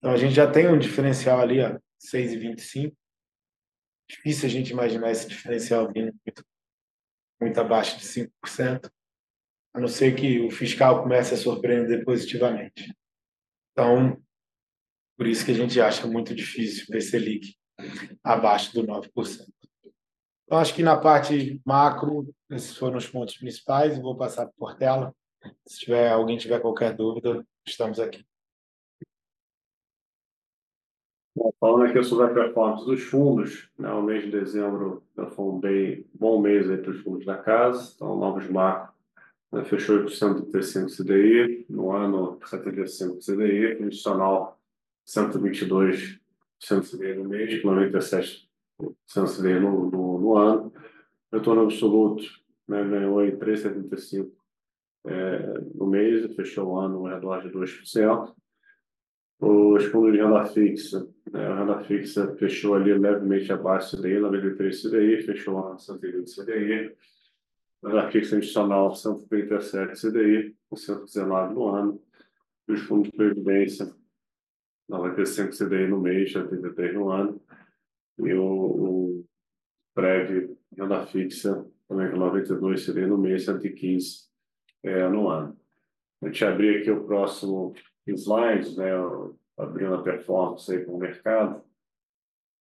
Então 0.04 0.12
a 0.12 0.18
gente 0.18 0.34
já 0.34 0.46
tem 0.46 0.68
um 0.68 0.78
diferencial 0.78 1.40
ali 1.40 1.62
a 1.62 1.80
6,25, 1.98 2.94
Difícil 4.06 4.46
a 4.46 4.50
gente 4.50 4.70
imaginar 4.70 5.10
esse 5.10 5.26
diferencial 5.26 5.90
vindo 5.90 6.14
muito, 6.26 6.44
muito 7.40 7.58
abaixo 7.58 7.96
de 7.96 8.04
5%, 8.04 8.90
a 9.72 9.80
não 9.80 9.88
ser 9.88 10.14
que 10.14 10.40
o 10.40 10.50
fiscal 10.50 11.02
comece 11.02 11.32
a 11.32 11.38
surpreender 11.38 12.04
positivamente. 12.04 12.94
Então, 13.72 14.22
por 15.16 15.26
isso 15.26 15.42
que 15.42 15.52
a 15.52 15.54
gente 15.54 15.80
acha 15.80 16.06
muito 16.06 16.34
difícil 16.34 16.84
ver 16.90 17.00
Selic 17.00 17.56
abaixo 18.22 18.74
do 18.74 18.86
9%. 18.86 19.10
Então, 20.44 20.58
acho 20.58 20.74
que 20.74 20.82
na 20.82 20.98
parte 20.98 21.62
macro, 21.64 22.30
esses 22.50 22.76
foram 22.76 22.98
os 22.98 23.08
pontos 23.08 23.38
principais. 23.38 23.98
Vou 23.98 24.14
passar 24.14 24.48
por 24.58 24.76
tela. 24.76 25.16
Se 25.66 25.78
tiver, 25.78 26.10
alguém 26.10 26.36
tiver 26.36 26.60
qualquer 26.60 26.94
dúvida, 26.94 27.42
estamos 27.66 27.98
aqui. 27.98 28.22
Falando 31.58 31.84
aqui 31.84 32.02
sobre 32.04 32.26
a 32.26 32.34
performance 32.34 32.84
dos 32.84 33.02
fundos, 33.02 33.68
né, 33.78 33.90
o 33.90 34.02
mês 34.02 34.24
de 34.24 34.30
dezembro 34.30 35.02
foi 35.34 35.44
um 35.44 35.58
bem 35.58 36.06
bom 36.14 36.40
mês 36.40 36.66
para 36.66 36.90
os 36.90 37.00
fundos 37.00 37.26
da 37.26 37.36
casa, 37.36 37.92
então 37.94 38.16
novos 38.16 38.48
marcos 38.48 38.94
né, 39.52 39.64
fechou 39.64 39.96
835 39.96 40.90
CDI, 40.90 41.66
no 41.68 41.90
ano 41.90 42.38
75 42.44 43.18
CDI, 43.18 43.84
adicional 43.84 44.60
122 45.04 46.20
CDI 46.60 47.14
no 47.14 47.24
mês, 47.24 47.62
97 47.62 48.48
CDI 49.06 49.60
no, 49.60 49.90
no, 49.90 50.20
no 50.20 50.36
ano, 50.36 50.72
retorno 51.32 51.62
absoluto 51.62 52.24
né, 52.66 52.82
ganhou 52.84 53.24
em 53.24 53.36
3,75 53.36 54.30
é, 55.06 55.60
no 55.74 55.86
mês 55.86 56.34
fechou 56.34 56.68
o 56.68 56.78
ano 56.78 56.98
ao 56.98 57.14
redor 57.14 57.42
de 57.42 57.50
2%. 57.50 58.34
Os 59.40 59.84
fundos 59.86 60.12
de 60.12 60.18
renda 60.18 60.44
fixa 60.46 61.08
né? 61.34 61.48
A 61.48 61.58
renda 61.58 61.80
fixa 61.80 62.32
fechou 62.36 62.74
ali 62.74 62.94
levemente 62.94 63.52
abaixo 63.52 63.96
do 63.96 64.02
CDI, 64.02 64.20
93 64.20 64.82
CDI, 64.82 65.22
fechou 65.22 65.54
lá 65.54 65.76
120 65.76 66.32
CDI. 66.32 66.96
A 67.82 67.88
renda 67.88 68.10
fixa 68.12 68.36
adicional, 68.36 68.94
137 68.94 70.00
CDI, 70.00 70.56
com 70.70 70.76
119 70.76 71.54
no 71.54 71.68
ano. 71.68 72.02
E 72.68 72.72
os 72.72 72.80
fundos 72.82 73.10
de 73.10 73.16
previdência, 73.16 73.92
95 74.88 75.50
CDI 75.50 75.88
no 75.88 76.00
mês, 76.00 76.34
83 76.34 76.94
no 76.94 77.10
ano. 77.10 77.42
E 78.18 78.32
o, 78.32 78.44
o 78.44 79.24
prévio, 79.92 80.56
renda 80.78 81.04
fixa, 81.06 81.66
também 81.88 82.12
com 82.12 82.16
92 82.16 82.86
CDI 82.86 83.06
no 83.06 83.18
mês, 83.18 83.44
115 83.44 84.28
é, 84.84 85.08
no 85.08 85.28
ano. 85.28 85.58
A 86.22 86.26
gente 86.26 86.44
abrir 86.44 86.78
aqui 86.78 86.92
o 86.92 87.04
próximo 87.04 87.74
slide, 88.12 88.76
né? 88.76 88.90
abrindo 89.56 89.94
a 89.94 90.02
performance 90.02 90.70
aí 90.72 90.84
com 90.84 90.92
o 90.92 90.98
mercado, 90.98 91.62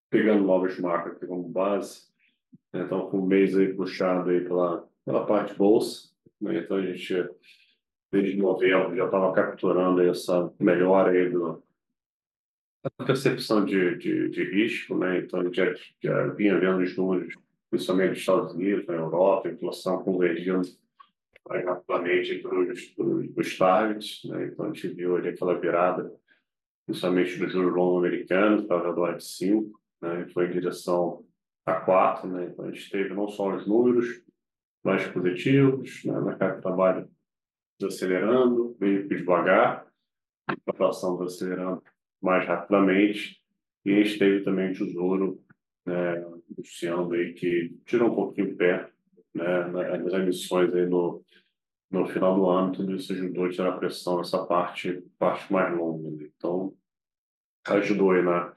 pegando 0.09 0.43
novas 0.43 0.77
marcas 0.79 1.15
aqui 1.15 1.25
como 1.25 1.47
base. 1.49 2.07
Né? 2.71 2.83
Então, 2.83 3.09
com 3.09 3.19
o 3.19 3.25
mês 3.25 3.57
aí 3.57 3.73
puxado 3.73 4.29
aí 4.29 4.41
pela, 4.41 4.87
pela 5.05 5.25
parte 5.25 5.53
bolsa, 5.55 6.09
né? 6.39 6.59
então 6.59 6.77
a 6.77 6.81
gente, 6.81 7.29
desde 8.11 8.37
novembro, 8.37 8.95
já 8.95 9.05
estava 9.05 9.33
capturando 9.33 10.01
essa 10.01 10.53
melhora 10.59 11.11
aí 11.11 11.29
do, 11.29 11.63
a 12.83 13.05
percepção 13.05 13.63
de, 13.63 13.97
de, 13.97 14.29
de, 14.29 14.43
risco, 14.43 14.97
né? 14.97 15.19
Então, 15.19 15.39
a 15.39 15.43
gente 15.45 15.55
já, 15.55 15.73
já 16.01 16.27
vinha 16.33 16.59
vendo 16.59 16.79
os 16.79 16.97
números, 16.97 17.33
principalmente 17.69 18.09
nos 18.09 18.19
Estados 18.19 18.53
Unidos, 18.53 18.85
na 18.85 18.95
Europa, 18.95 19.47
a 19.47 19.51
inflação 19.53 20.03
convergindo 20.03 20.67
rapidamente 21.47 22.39
para 22.39 22.57
os 22.57 23.57
targets, 23.57 24.21
né? 24.25 24.47
Então, 24.47 24.65
a 24.65 24.73
gente 24.73 24.87
viu 24.89 25.15
ali 25.15 25.29
aquela 25.29 25.59
virada 25.59 26.11
principalmente 26.85 27.37
do 27.37 27.49
juro 27.49 27.75
longo 27.75 27.99
americano, 27.99 28.57
que 28.57 28.63
estava 28.63 28.89
redor 28.89 29.15
de 29.15 29.23
5, 29.23 29.79
né, 30.01 30.27
foi 30.33 30.47
em 30.47 30.51
direção 30.51 31.25
a 31.65 31.75
4, 31.75 32.27
né? 32.29 32.49
Então 32.51 32.65
a 32.65 32.71
gente 32.71 32.89
teve 32.89 33.13
não 33.13 33.27
só 33.27 33.55
os 33.55 33.65
números 33.65 34.21
mais 34.83 35.07
positivos, 35.07 36.03
né? 36.03 36.19
mercado 36.19 36.57
de 36.57 36.61
trabalho 36.61 37.09
acelerando, 37.81 38.75
meio 38.79 39.07
que 39.07 39.15
devagar, 39.15 39.87
a 40.47 40.53
inflação 40.69 41.21
acelerando 41.21 41.81
mais 42.21 42.45
rapidamente, 42.45 43.41
e 43.85 43.93
a 43.93 44.03
gente 44.03 44.19
teve 44.19 44.43
também 44.43 44.71
o 44.71 44.73
Tesouro 44.73 45.41
né, 45.85 46.23
anunciando 46.51 47.13
aí 47.13 47.33
que 47.33 47.77
tirou 47.85 48.11
um 48.11 48.15
pouquinho 48.15 48.53
o 48.53 48.57
pé 48.57 48.89
né, 49.33 49.67
nas 49.67 50.13
emissões 50.13 50.73
aí 50.73 50.85
no, 50.85 51.23
no 51.89 52.07
final 52.07 52.35
do 52.35 52.49
ano, 52.49 52.71
tudo 52.71 52.95
isso 52.95 53.13
ajudou 53.13 53.45
a 53.45 53.49
tirar 53.49 53.69
a 53.69 53.77
pressão 53.77 54.17
nessa 54.17 54.45
parte, 54.45 55.03
parte 55.17 55.51
mais 55.51 55.75
longa. 55.77 56.09
Né? 56.09 56.29
Então, 56.35 56.73
ajudou 57.67 58.11
aí 58.11 58.21
na 58.21 58.53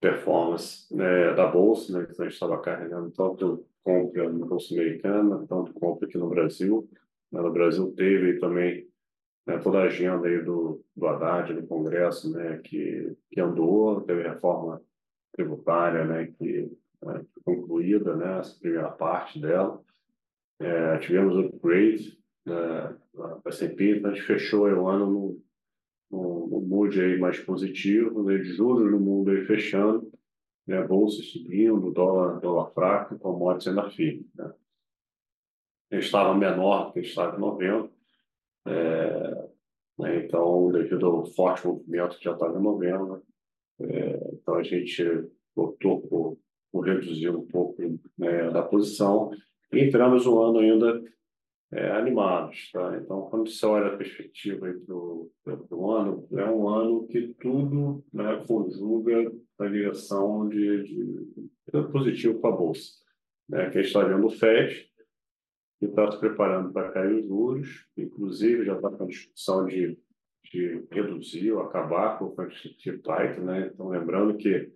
performance 0.00 0.94
né, 0.94 1.32
da 1.34 1.46
bolsa, 1.46 1.92
né, 1.92 2.06
que 2.06 2.20
a 2.20 2.24
gente 2.24 2.34
estava 2.34 2.60
carregando 2.60 3.10
tanto 3.10 3.66
compra 3.84 4.32
na 4.32 4.46
bolsa 4.46 4.74
americana, 4.74 5.46
tanto 5.48 5.72
compra 5.74 6.08
aqui 6.08 6.18
no 6.18 6.28
Brasil. 6.28 6.88
Né, 7.30 7.40
no 7.40 7.52
Brasil 7.52 7.92
teve 7.94 8.38
também 8.38 8.88
né, 9.46 9.58
toda 9.58 9.80
a 9.80 9.84
agenda 9.84 10.26
aí 10.26 10.42
do, 10.42 10.84
do 10.96 11.06
Haddad, 11.06 11.54
do 11.54 11.66
Congresso, 11.66 12.32
né, 12.32 12.58
que, 12.64 13.16
que 13.30 13.40
andou, 13.40 14.00
teve 14.02 14.22
reforma 14.22 14.80
tributária, 15.32 16.04
né, 16.04 16.26
que 16.38 16.70
né, 17.02 17.24
concluída, 17.44 18.16
né, 18.16 18.38
essa 18.40 18.58
primeira 18.58 18.90
parte 18.90 19.40
dela. 19.40 19.80
É, 20.62 20.96
tivemos 20.98 21.36
upgrade 21.36 22.16
né, 22.46 22.96
da 23.12 23.40
S&P, 23.46 23.98
então 23.98 24.12
a 24.12 24.14
gente 24.14 24.24
fechou 24.24 24.68
o 24.68 24.88
ano 24.88 25.10
no, 25.10 25.42
no, 26.08 26.46
no 26.46 26.60
mood 26.60 27.00
aí 27.00 27.18
mais 27.18 27.40
positivo, 27.40 28.22
né, 28.22 28.38
de 28.38 28.44
juros 28.44 28.88
no 28.88 29.00
mundo 29.00 29.32
aí 29.32 29.44
fechando, 29.44 30.08
né, 30.64 30.80
bolsa 30.86 31.20
subindo, 31.20 31.90
dólar, 31.90 32.38
dólar 32.38 32.70
fraco, 32.70 33.18
commodities 33.18 33.66
ainda 33.66 33.90
firme. 33.90 34.24
Né. 34.36 34.54
Estava 35.90 36.32
menor 36.32 36.86
do 36.86 36.92
que 36.92 37.00
estava 37.00 37.36
em 37.36 37.40
novembro, 37.40 37.90
é, 38.64 39.48
né, 39.98 40.24
então, 40.24 40.70
devido 40.70 41.06
ao 41.06 41.26
forte 41.26 41.66
movimento 41.66 42.16
que 42.18 42.24
já 42.24 42.34
estava 42.34 42.56
em 42.56 42.62
novembro, 42.62 43.20
é, 43.80 44.30
então 44.34 44.54
a 44.54 44.62
gente 44.62 45.02
optou 45.56 46.02
por, 46.02 46.38
por 46.70 46.86
reduzir 46.86 47.30
um 47.30 47.44
pouco 47.48 47.82
né, 48.16 48.48
da 48.50 48.62
posição 48.62 49.32
entramos 49.72 50.26
o 50.26 50.40
ano 50.40 50.58
ainda 50.58 51.02
é, 51.72 51.90
animados. 51.92 52.70
Tá? 52.70 52.98
Então, 52.98 53.22
quando 53.22 53.50
você 53.50 53.64
olha 53.64 53.94
a 53.94 53.96
perspectiva 53.96 54.72
para 55.44 55.76
o 55.76 55.90
ano, 55.90 56.28
é 56.32 56.44
um 56.44 56.68
ano 56.68 57.06
que 57.08 57.34
tudo 57.40 58.04
né, 58.12 58.44
conjuga 58.46 59.32
na 59.58 59.68
direção 59.68 60.48
de, 60.48 60.82
de, 60.84 61.48
de 61.72 61.88
positivo 61.90 62.38
para 62.40 62.50
a 62.50 62.56
Bolsa. 62.56 62.92
Né? 63.48 63.70
Que 63.70 63.78
a 63.78 63.82
gente 63.82 63.86
está 63.88 64.04
vendo 64.04 64.26
o 64.26 64.30
FED, 64.30 64.90
que 65.78 65.86
está 65.86 66.10
se 66.12 66.20
preparando 66.20 66.72
para 66.72 66.92
cair 66.92 67.14
os 67.14 67.26
juros, 67.26 67.86
inclusive 67.96 68.64
já 68.64 68.76
está 68.76 68.90
com 68.90 69.04
a 69.04 69.08
discussão 69.08 69.66
de, 69.66 69.98
de 70.52 70.84
reduzir 70.90 71.52
ou 71.52 71.62
acabar 71.62 72.18
com 72.18 72.26
o 72.26 72.36
quantitative 72.36 72.98
tight. 72.98 73.40
Né? 73.40 73.70
Então, 73.72 73.88
lembrando 73.88 74.36
que 74.36 74.70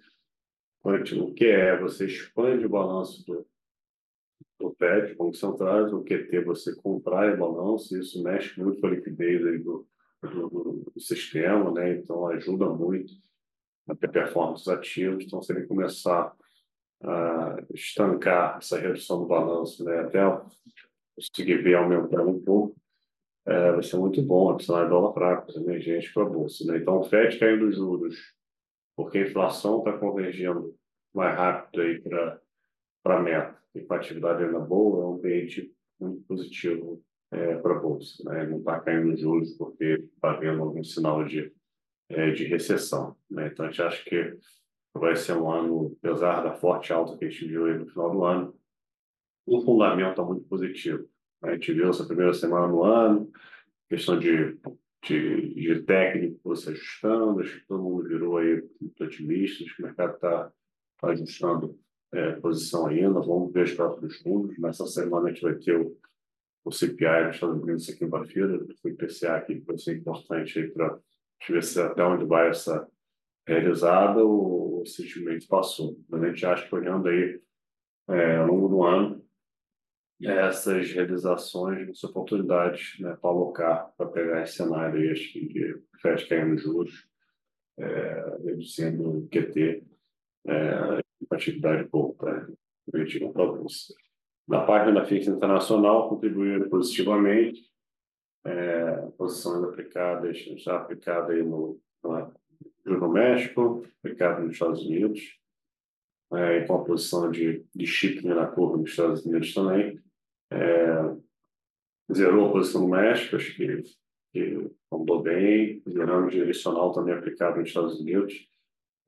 o 0.82 1.34
que 1.34 1.46
é? 1.46 1.76
Você 1.80 2.06
expande 2.06 2.64
o 2.64 2.68
balanço 2.68 3.26
do, 3.26 3.44
do 4.58 4.74
FED, 4.78 5.14
Banco 5.14 5.34
Central, 5.34 5.86
o 5.94 6.04
QT 6.04 6.40
você 6.44 6.74
comprar 6.76 7.32
e 7.32 7.36
balanço, 7.36 7.98
isso 7.98 8.22
mexe 8.22 8.58
muito 8.60 8.80
com 8.80 8.86
a 8.86 8.90
liquidez 8.90 9.44
aí 9.46 9.58
do, 9.58 9.86
do, 10.22 10.90
do, 10.94 11.00
sistema, 11.00 11.70
né? 11.72 11.96
então 11.96 12.26
ajuda 12.28 12.68
muito 12.68 13.12
a 13.88 13.94
ter 13.94 14.10
performance 14.10 14.68
ativos. 14.70 15.24
Então, 15.24 15.42
se 15.42 15.52
ele 15.52 15.66
começar 15.66 16.34
a 17.02 17.56
estancar 17.74 18.56
essa 18.56 18.78
redução 18.78 19.20
do 19.20 19.26
balanço, 19.26 19.84
né? 19.84 20.00
até 20.00 20.20
conseguir 21.14 21.62
ver 21.62 21.76
aumentando 21.76 22.30
um 22.30 22.42
pouco, 22.42 22.76
é, 23.46 23.72
vai 23.72 23.82
ser 23.82 23.96
muito 23.96 24.20
bom, 24.22 24.50
adicionar 24.50 24.88
dólar 24.88 25.12
fraco, 25.12 25.52
emergente 25.56 26.12
para 26.12 26.24
a 26.24 26.28
Bolsa. 26.28 26.64
Né? 26.64 26.78
Então, 26.78 26.98
o 26.98 27.04
FED 27.04 27.38
caindo 27.38 27.68
os 27.68 27.76
juros, 27.76 28.34
porque 28.96 29.18
a 29.18 29.22
inflação 29.22 29.78
está 29.78 29.92
convergindo 29.96 30.74
mais 31.14 31.36
rápido 31.36 31.82
aí 31.82 32.02
para 33.06 33.20
a 33.20 33.22
meta 33.22 33.56
e 33.72 33.82
com 33.82 33.94
a 33.94 33.98
atividade 33.98 34.42
ainda 34.42 34.58
boa, 34.58 35.04
é 35.04 35.06
um 35.06 35.14
ambiente 35.14 35.72
muito 36.00 36.22
positivo 36.22 37.00
é, 37.30 37.54
para 37.54 37.76
a 37.76 37.78
Bolsa. 37.78 38.20
Né? 38.24 38.44
Não 38.48 38.58
está 38.58 38.80
caindo 38.80 39.14
os 39.14 39.20
juros 39.20 39.52
porque 39.52 40.04
está 40.12 40.32
havendo 40.32 40.60
algum 40.64 40.82
sinal 40.82 41.24
de, 41.24 41.52
é, 42.08 42.32
de 42.32 42.44
recessão. 42.46 43.16
Né? 43.30 43.46
Então, 43.46 43.64
a 43.64 43.70
gente 43.70 43.80
acha 43.80 44.02
que 44.02 44.36
vai 44.92 45.14
ser 45.14 45.34
um 45.34 45.48
ano, 45.48 45.96
apesar 46.02 46.42
da 46.42 46.54
forte 46.54 46.92
alta 46.92 47.16
que 47.16 47.26
a 47.26 47.30
gente 47.30 47.46
viu 47.46 47.78
no 47.78 47.86
final 47.86 48.10
do 48.10 48.24
ano, 48.24 48.58
o 49.46 49.60
fundamento 49.60 50.10
está 50.10 50.24
muito 50.24 50.44
positivo. 50.48 51.08
A 51.42 51.52
gente 51.52 51.72
viu 51.72 51.88
essa 51.88 52.04
primeira 52.04 52.34
semana 52.34 52.66
do 52.66 52.82
ano, 52.82 53.30
questão 53.88 54.18
de, 54.18 54.58
de, 55.04 55.54
de 55.54 55.82
técnico 55.82 56.56
se 56.56 56.70
ajustando, 56.70 57.40
acho 57.40 57.60
que 57.60 57.66
todo 57.68 57.84
mundo 57.84 58.08
virou 58.08 58.38
aí 58.38 58.64
muito 58.80 59.04
otimista, 59.04 59.62
acho 59.62 59.76
que 59.76 59.82
o 59.82 59.86
mercado 59.86 60.14
está 60.16 60.52
tá 60.98 61.10
ajustando 61.10 61.78
é, 62.16 62.32
posição 62.40 62.86
ainda, 62.86 63.20
vamos 63.20 63.52
ver 63.52 63.64
os 63.64 63.74
próximos 63.74 64.24
números. 64.24 64.58
Nessa 64.58 64.86
semana 64.86 65.26
a 65.26 65.32
gente 65.32 65.42
vai 65.42 65.54
ter 65.56 65.78
o, 65.78 65.96
o 66.64 66.72
CPI 66.72 67.26
dos 67.26 67.34
Estados 67.34 67.62
Unidos 67.62 67.88
essa 67.88 67.98
quinta-feira, 67.98 68.58
o 68.84 68.88
IPCA 68.88 69.36
aqui, 69.36 69.60
que 69.60 69.66
vai 69.66 69.76
ser 69.76 69.98
importante 69.98 70.68
para 70.68 70.98
ver 71.48 71.62
se 71.62 71.80
até 71.80 72.02
onde 72.02 72.24
vai 72.24 72.48
essa 72.48 72.88
realizada 73.46 74.24
ou 74.24 74.84
simplesmente 74.86 75.46
passou. 75.46 75.98
Mas 76.08 76.22
a 76.22 76.28
gente 76.28 76.46
acha 76.46 76.66
que 76.66 76.74
olhando 76.74 77.08
aí 77.08 77.40
é, 78.08 78.36
ao 78.36 78.46
longo 78.46 78.68
do 78.68 78.82
ano, 78.82 79.22
essas 80.22 80.90
realizações, 80.92 81.90
essas 81.90 82.04
oportunidades 82.04 82.98
né, 83.00 83.14
para 83.20 83.28
alocar, 83.28 83.92
para 83.98 84.06
pegar 84.06 84.42
esse 84.42 84.54
cenário 84.54 84.98
aí, 84.98 85.10
acho 85.10 85.32
que 85.32 85.46
de 85.46 85.82
FED 86.00 86.26
caindo 86.26 86.56
juros, 86.56 87.06
é, 87.78 88.38
reduzindo 88.42 89.18
o 89.18 89.28
QT, 89.28 89.84
é, 90.46 91.05
atividade 91.30 91.88
pouca 91.88 92.48
política 92.90 93.28
para 93.30 93.42
a 93.42 93.46
Bolsa. 93.46 93.94
Na 94.46 94.64
página 94.64 95.00
da 95.00 95.06
fixa 95.06 95.30
internacional, 95.30 96.08
contribuiu 96.08 96.68
positivamente, 96.68 97.68
é, 98.44 98.96
posições 99.18 99.64
aplicadas, 99.64 100.38
já 100.38 100.76
aplicada 100.76 101.32
aí 101.32 101.42
no, 101.42 101.80
no 102.84 103.08
México, 103.08 103.84
aplicada 103.98 104.40
nos 104.40 104.52
Estados 104.52 104.84
Unidos, 104.84 105.36
é, 106.32 106.60
com 106.60 106.74
a 106.76 106.84
posição 106.84 107.30
de, 107.30 107.64
de 107.74 107.86
shipping 107.86 108.28
na 108.28 108.46
curva 108.46 108.76
nos 108.76 108.90
Estados 108.90 109.24
Unidos 109.24 109.52
também. 109.52 110.00
É, 110.50 111.16
zerou 112.12 112.48
a 112.48 112.52
posição 112.52 112.82
no 112.82 112.88
México, 112.88 113.34
acho 113.34 113.54
que, 113.56 113.82
que 114.32 114.70
andou 114.92 115.22
bem, 115.22 115.82
zerando 115.88 116.30
direcional 116.30 116.92
também 116.92 117.14
aplicado 117.14 117.58
nos 117.58 117.68
Estados 117.68 118.00
Unidos. 118.00 118.48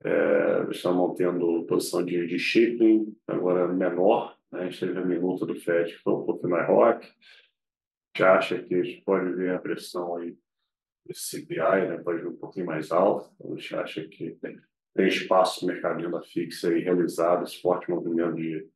É, 0.03 0.67
estamos 0.71 1.09
mantendo 1.09 1.65
posição 1.65 2.03
de, 2.03 2.25
de 2.25 2.39
shipping, 2.39 3.15
agora 3.27 3.67
menor. 3.67 4.37
Né? 4.51 4.61
A 4.61 4.63
gente 4.65 4.79
teve 4.79 4.97
a 4.97 5.05
minuta 5.05 5.45
do 5.45 5.55
FED 5.55 5.93
que 5.93 6.01
foi 6.01 6.13
um 6.13 6.25
pouco 6.25 6.47
mais 6.47 6.67
rock. 6.67 7.05
A 7.05 7.09
gente 8.17 8.23
acha 8.23 8.63
que 8.63 8.75
a 8.75 8.83
gente 8.83 9.01
pode 9.01 9.33
ver 9.33 9.55
a 9.55 9.59
pressão 9.59 10.15
aí 10.17 10.35
desse 11.05 11.41
CPI, 11.41 11.87
né? 11.87 11.97
pode 12.03 12.21
vir 12.21 12.27
um 12.27 12.37
pouquinho 12.37 12.65
mais 12.65 12.91
alto. 12.91 13.29
A 13.43 13.55
gente 13.55 13.75
acha 13.75 14.07
que 14.07 14.31
tem, 14.41 14.59
espaço 15.07 15.65
no 15.65 15.71
mercado 15.71 15.97
de 15.97 16.27
fixa 16.29 16.69
aí 16.69 16.81
realizado, 16.81 17.43
esse 17.43 17.61
forte 17.61 17.89
movimento 17.89 18.35
de, 18.35 18.67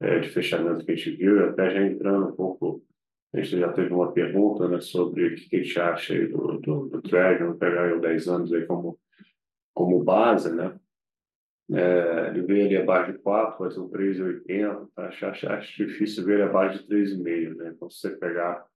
é, 0.00 0.18
de 0.18 0.28
fechamento 0.28 0.84
que 0.84 0.92
a 0.92 0.96
gente 0.96 1.12
viu, 1.12 1.36
e 1.36 1.48
até 1.48 1.70
já 1.70 1.82
entrando 1.82 2.28
um 2.28 2.32
pouco 2.32 2.84
a 3.32 3.40
gente 3.40 3.60
já 3.60 3.72
teve 3.72 3.92
uma 3.94 4.12
pergunta 4.12 4.68
né, 4.68 4.80
sobre 4.80 5.28
o 5.28 5.34
que 5.36 5.56
a 5.56 5.62
gente 5.62 5.78
acha 5.78 6.12
aí 6.14 6.26
do, 6.26 6.58
do, 6.58 6.88
do 6.88 7.02
pegar 7.02 7.84
aí 7.84 7.92
os 7.92 8.00
10 8.00 8.28
anos 8.28 8.52
aí 8.52 8.66
como 8.66 8.98
como 9.74 10.02
base, 10.02 10.54
né? 10.54 10.78
É, 11.72 12.28
ele 12.28 12.42
veio 12.42 12.66
ali 12.66 12.76
abaixo 12.76 13.12
de 13.12 13.18
4, 13.18 13.58
vai 13.58 13.70
ser 13.70 13.80
um 13.80 13.88
3,80. 13.88 14.88
Acho, 14.96 15.26
acho, 15.26 15.48
acho 15.48 15.86
difícil 15.86 16.24
ver 16.24 16.34
ele 16.34 16.42
abaixo 16.42 16.82
de 16.82 16.88
3,5. 16.88 17.54
Né? 17.56 17.72
Então, 17.74 17.88
se 17.88 18.00
você 18.00 18.16
pegar 18.16 18.66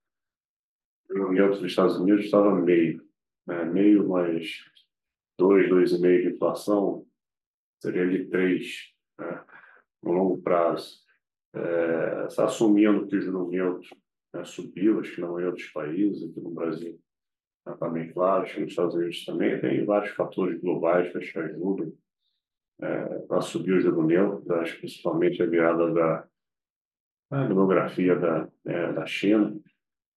o 1.09 1.49
dos 1.49 1.63
Estados 1.63 1.97
Unidos, 1.97 2.25
estava 2.25 2.55
meio. 2.55 3.05
Né? 3.45 3.65
Meio 3.65 4.07
mais 4.07 4.63
2, 5.37 5.69
2,5 5.69 6.21
de 6.21 6.35
inflação, 6.35 7.05
seria 7.81 8.03
ali 8.03 8.27
3 8.29 8.93
né? 9.19 9.43
no 10.01 10.11
longo 10.13 10.41
prazo. 10.41 11.03
É, 11.53 12.27
assumindo 12.43 13.07
que 13.07 13.15
o 13.15 13.21
juro 13.21 13.49
neutro 13.49 13.95
né, 14.33 14.43
subiu, 14.43 14.99
acho 14.99 15.15
que 15.15 15.21
não 15.21 15.39
em 15.39 15.45
outros 15.45 15.67
países, 15.67 16.29
aqui 16.29 16.41
no 16.41 16.51
Brasil 16.51 16.99
está 17.73 17.89
bem 17.89 18.11
claro, 18.11 18.45
que 18.45 18.59
nos 18.59 18.69
Estados 18.69 18.95
Unidos 18.95 19.25
também 19.25 19.59
tem 19.59 19.85
vários 19.85 20.11
fatores 20.11 20.59
globais 20.61 21.11
que 21.11 21.39
ajudam 21.39 21.93
é, 22.81 23.19
para 23.27 23.41
subir 23.41 23.73
o 23.73 23.81
juro 23.81 24.03
neutro, 24.03 24.45
principalmente 24.79 25.41
a 25.41 25.45
virada 25.45 25.93
da 25.93 26.27
a 27.31 27.47
demografia 27.47 28.15
da, 28.15 28.47
é, 28.65 28.93
da 28.93 29.05
China. 29.05 29.57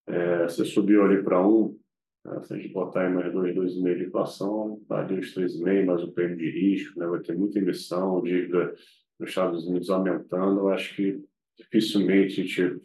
É, 0.07 0.45
você 0.45 0.65
subiu 0.65 1.05
ali 1.05 1.23
para 1.23 1.47
um, 1.47 1.79
né, 2.25 2.43
se 2.43 2.55
a 2.55 2.57
gente 2.57 2.73
botar 2.73 3.07
aí 3.07 3.13
mais 3.13 3.33
dois, 3.33 3.55
dois 3.55 3.73
e 3.73 3.83
meio 3.83 3.99
de 3.99 4.05
inflação, 4.07 4.81
vai 4.89 5.07
de 5.07 5.15
uns 5.15 5.61
meio, 5.61 5.87
mais 5.87 6.03
o 6.03 6.13
prêmio 6.13 6.37
de 6.37 6.51
risco, 6.51 6.99
né, 6.99 7.07
vai 7.07 7.21
ter 7.21 7.37
muita 7.37 7.59
emissão, 7.59 8.23
dívida 8.23 8.75
nos 9.19 9.31
Estados 9.31 9.67
Unidos 9.67 9.91
aumentando, 9.91 10.61
eu 10.61 10.69
acho 10.69 10.95
que 10.95 11.23
dificilmente 11.57 12.41
a 12.41 12.45
gente 12.45 12.81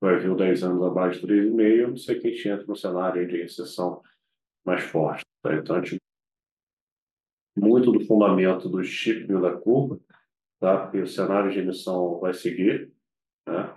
o 0.00 0.34
10 0.34 0.62
anos 0.62 0.82
abaixo 0.82 1.26
de 1.26 1.26
3,5, 1.26 1.84
a 1.84 1.88
não 1.88 1.96
ser 1.96 2.20
que 2.20 2.28
a 2.28 2.30
gente 2.30 2.48
entre 2.48 2.66
no 2.66 2.76
cenário 2.76 3.26
de 3.26 3.42
recessão 3.42 4.02
mais 4.64 4.84
forte. 4.84 5.24
Tá? 5.42 5.54
Então, 5.54 5.76
a 5.76 5.82
gente 5.82 6.00
muito 7.56 7.90
do 7.90 8.04
fundamento 8.04 8.68
do 8.68 8.84
steepening 8.84 9.40
da 9.40 9.56
curva, 9.56 9.98
tá? 10.60 10.82
porque 10.82 11.00
o 11.00 11.06
cenário 11.06 11.50
de 11.50 11.60
emissão 11.60 12.20
vai 12.20 12.34
seguir, 12.34 12.92
né? 13.48 13.74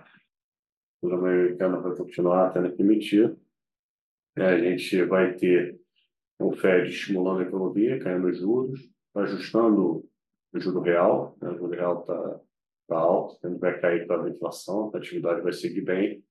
o 1.02 1.14
americano 1.14 1.80
vai 1.80 1.96
continuar 1.96 2.52
tendo 2.52 2.74
que 2.74 2.82
emitir, 2.82 3.34
é, 4.36 4.44
a 4.44 4.58
gente 4.58 5.02
vai 5.04 5.34
ter 5.34 5.80
o 6.38 6.52
Fed 6.52 6.90
estimulando 6.90 7.40
a 7.40 7.44
economia, 7.44 7.98
caindo 7.98 8.28
os 8.28 8.38
juros, 8.38 8.90
ajustando 9.14 10.06
o 10.52 10.60
juro 10.60 10.80
real, 10.80 11.36
né? 11.40 11.50
o 11.50 11.56
juro 11.56 11.72
real 11.72 12.00
está 12.00 12.40
tá 12.90 12.98
alto, 12.98 13.38
ele 13.46 13.58
vai 13.58 13.80
cair 13.80 14.06
para 14.06 14.24
a 14.24 14.28
inflação, 14.28 14.90
a 14.92 14.98
atividade 14.98 15.40
vai 15.40 15.52
seguir 15.52 15.82
bem, 15.82 16.24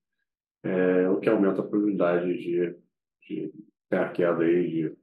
é, 0.62 1.08
o 1.08 1.18
que 1.18 1.28
aumenta 1.28 1.60
a 1.60 1.66
probabilidade 1.66 2.36
de, 2.36 2.76
de 3.22 3.52
ter 3.88 3.96
a 3.96 4.10
queda 4.10 4.44
aí 4.44 4.70
de 4.70 4.96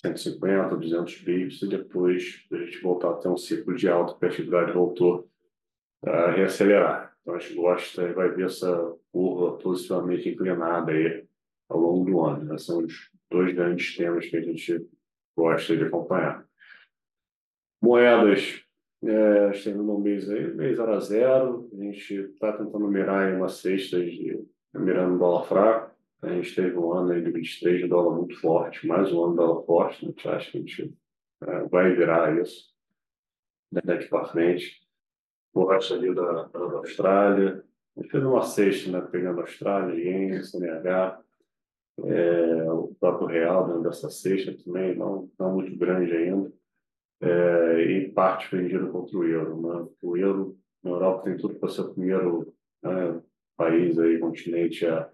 150, 0.00 0.76
200 0.76 1.18
bips 1.22 1.62
e 1.62 1.68
depois 1.68 2.44
a 2.50 2.56
gente 2.56 2.82
voltar 2.82 3.10
a 3.10 3.16
ter 3.16 3.28
um 3.28 3.36
ciclo 3.36 3.74
de 3.76 3.88
alta, 3.88 4.12
porque 4.12 4.26
a 4.26 4.28
atividade 4.28 4.72
voltou 4.72 5.30
a 6.04 6.32
reacelerar. 6.32 7.16
Então 7.22 7.34
a 7.34 7.38
gente 7.38 7.54
gosta 7.54 8.02
e 8.02 8.12
vai 8.12 8.30
ver 8.30 8.46
essa 8.46 8.96
curva 9.12 9.56
positivamente 9.58 10.28
inclinada 10.28 10.90
aí 10.90 11.24
ao 11.68 11.78
longo 11.78 12.10
do 12.10 12.20
ano. 12.20 12.44
Né? 12.44 12.58
São 12.58 12.78
os 12.84 13.10
dois 13.30 13.54
grandes 13.54 13.96
temas 13.96 14.26
que 14.26 14.36
a 14.36 14.40
gente 14.40 14.84
gosta 15.36 15.76
de 15.76 15.84
acompanhar. 15.84 16.44
Moedas, 17.80 18.64
é, 19.04 19.50
estamos 19.50 19.84
no 19.84 19.98
mês 19.98 20.30
aí, 20.30 20.54
mês 20.54 20.76
0 20.76 20.92
a 20.92 21.00
0, 21.00 21.70
a 21.72 21.76
gente 21.76 22.14
está 22.14 22.52
tentando 22.52 22.86
mirar 22.88 23.32
em 23.32 23.36
uma 23.36 23.48
cesta 23.48 23.98
de 23.98 24.46
mirando 24.74 25.18
dólar 25.18 25.44
fraco, 25.44 25.92
a 26.22 26.28
gente 26.28 26.54
teve 26.54 26.76
um 26.78 26.92
ano 26.92 27.12
aí 27.12 27.20
de 27.22 27.30
23 27.30 27.82
de 27.82 27.88
dólar 27.88 28.16
muito 28.16 28.40
forte, 28.40 28.86
mais 28.86 29.12
um 29.12 29.24
ano 29.24 29.32
de 29.32 29.36
dólar 29.38 29.62
forte, 29.64 30.04
né? 30.04 30.08
a 30.08 30.12
gente 30.12 30.28
acha 30.28 30.50
que 30.52 30.56
a 30.56 30.60
gente 30.60 30.94
é, 31.42 31.64
vai 31.64 31.94
virar 31.94 32.40
isso 32.40 32.72
daqui 33.84 34.08
para 34.08 34.26
frente. 34.26 34.80
O 35.52 35.64
resto 35.66 35.94
ali 35.94 36.14
da, 36.14 36.44
da, 36.44 36.58
Austrália, 36.58 37.64
a 37.96 38.00
gente 38.00 38.10
fez 38.10 38.24
uma 38.24 38.42
cesta, 38.42 38.90
né, 38.90 39.00
pegando 39.10 39.40
a 39.40 39.42
Austrália, 39.42 39.94
Yen, 39.94 40.42
CNH, 40.42 41.20
é, 42.04 42.70
o 42.70 42.94
próprio 42.98 43.26
real 43.26 43.66
dentro 43.66 43.82
dessa 43.82 44.08
cesta 44.08 44.56
também, 44.64 44.96
não, 44.96 45.28
não 45.38 45.54
muito 45.54 45.76
grande 45.76 46.12
ainda, 46.12 46.52
é, 47.22 47.82
e 47.82 48.08
parte 48.08 48.54
vendida 48.54 48.86
contra 48.86 49.16
o 49.16 49.24
euro. 49.24 49.60
Né? 49.60 49.88
O 50.02 50.16
euro 50.16 50.58
na 50.82 50.90
Europa 50.90 51.24
tem 51.24 51.36
tudo 51.36 51.54
para 51.54 51.68
ser 51.68 51.82
o 51.82 51.94
primeiro 51.94 52.52
né, 52.82 53.20
país, 53.56 53.98
aí, 53.98 54.18
continente, 54.18 54.84
a 54.84 55.08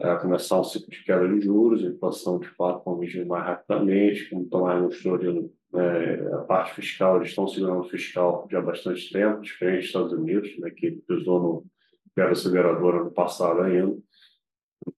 é, 0.00 0.16
começar 0.16 0.60
um 0.60 0.64
ciclo 0.64 0.90
de 0.90 1.04
queda 1.04 1.28
de 1.28 1.40
juros, 1.40 1.84
a 1.84 1.88
inflação 1.88 2.38
de 2.38 2.48
fato 2.48 2.82
convergindo 2.82 3.26
mais 3.26 3.44
rapidamente, 3.44 4.28
como 4.28 4.48
Tomás 4.48 4.82
mostrou 4.82 5.14
ali, 5.14 5.50
né, 5.72 6.34
a 6.34 6.38
parte 6.38 6.74
fiscal, 6.74 7.16
eles 7.16 7.28
estão 7.28 7.46
segurando 7.46 7.80
o 7.80 7.88
fiscal 7.88 8.46
já 8.50 8.58
há 8.58 8.62
bastante 8.62 9.12
tempo, 9.12 9.40
diferente 9.40 9.78
dos 9.78 9.86
Estados 9.86 10.12
Unidos, 10.12 10.58
né, 10.58 10.70
que 10.70 10.92
pisou 10.92 11.40
no 11.40 11.66
queda 12.14 12.32
aceleradora 12.32 13.04
no 13.04 13.12
passado 13.12 13.60
ainda. 13.60 13.96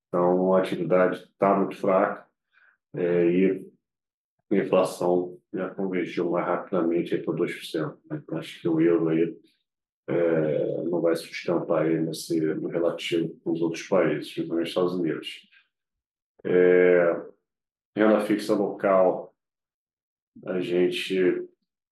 Então, 0.09 0.55
a 0.55 0.61
atividade 0.61 1.23
está 1.23 1.55
muito 1.55 1.77
fraca 1.77 2.27
é, 2.95 3.27
e 3.31 3.67
a 4.51 4.57
inflação 4.57 5.40
já 5.53 5.69
convergiu 5.71 6.31
mais 6.31 6.47
rapidamente 6.47 7.17
para 7.19 7.35
2%. 7.35 7.99
Né? 8.11 8.21
Então, 8.23 8.39
acho 8.39 8.61
que 8.61 8.69
o 8.69 8.81
euro 8.81 9.09
aí 9.09 9.37
é, 10.09 10.83
não 10.85 11.01
vai 11.01 11.15
sustentar 11.17 11.83
aí 11.83 12.01
nesse, 12.01 12.41
no 12.41 12.69
relativo 12.69 13.35
com 13.41 13.53
os 13.53 13.61
outros 13.61 13.87
países, 13.87 14.33
principalmente 14.33 14.65
os 14.65 14.71
Estados 14.71 14.95
Unidos. 14.95 15.49
É, 16.45 17.27
renda 17.97 18.21
fixa 18.23 18.55
local, 18.55 19.35
a 20.47 20.61
gente 20.61 21.19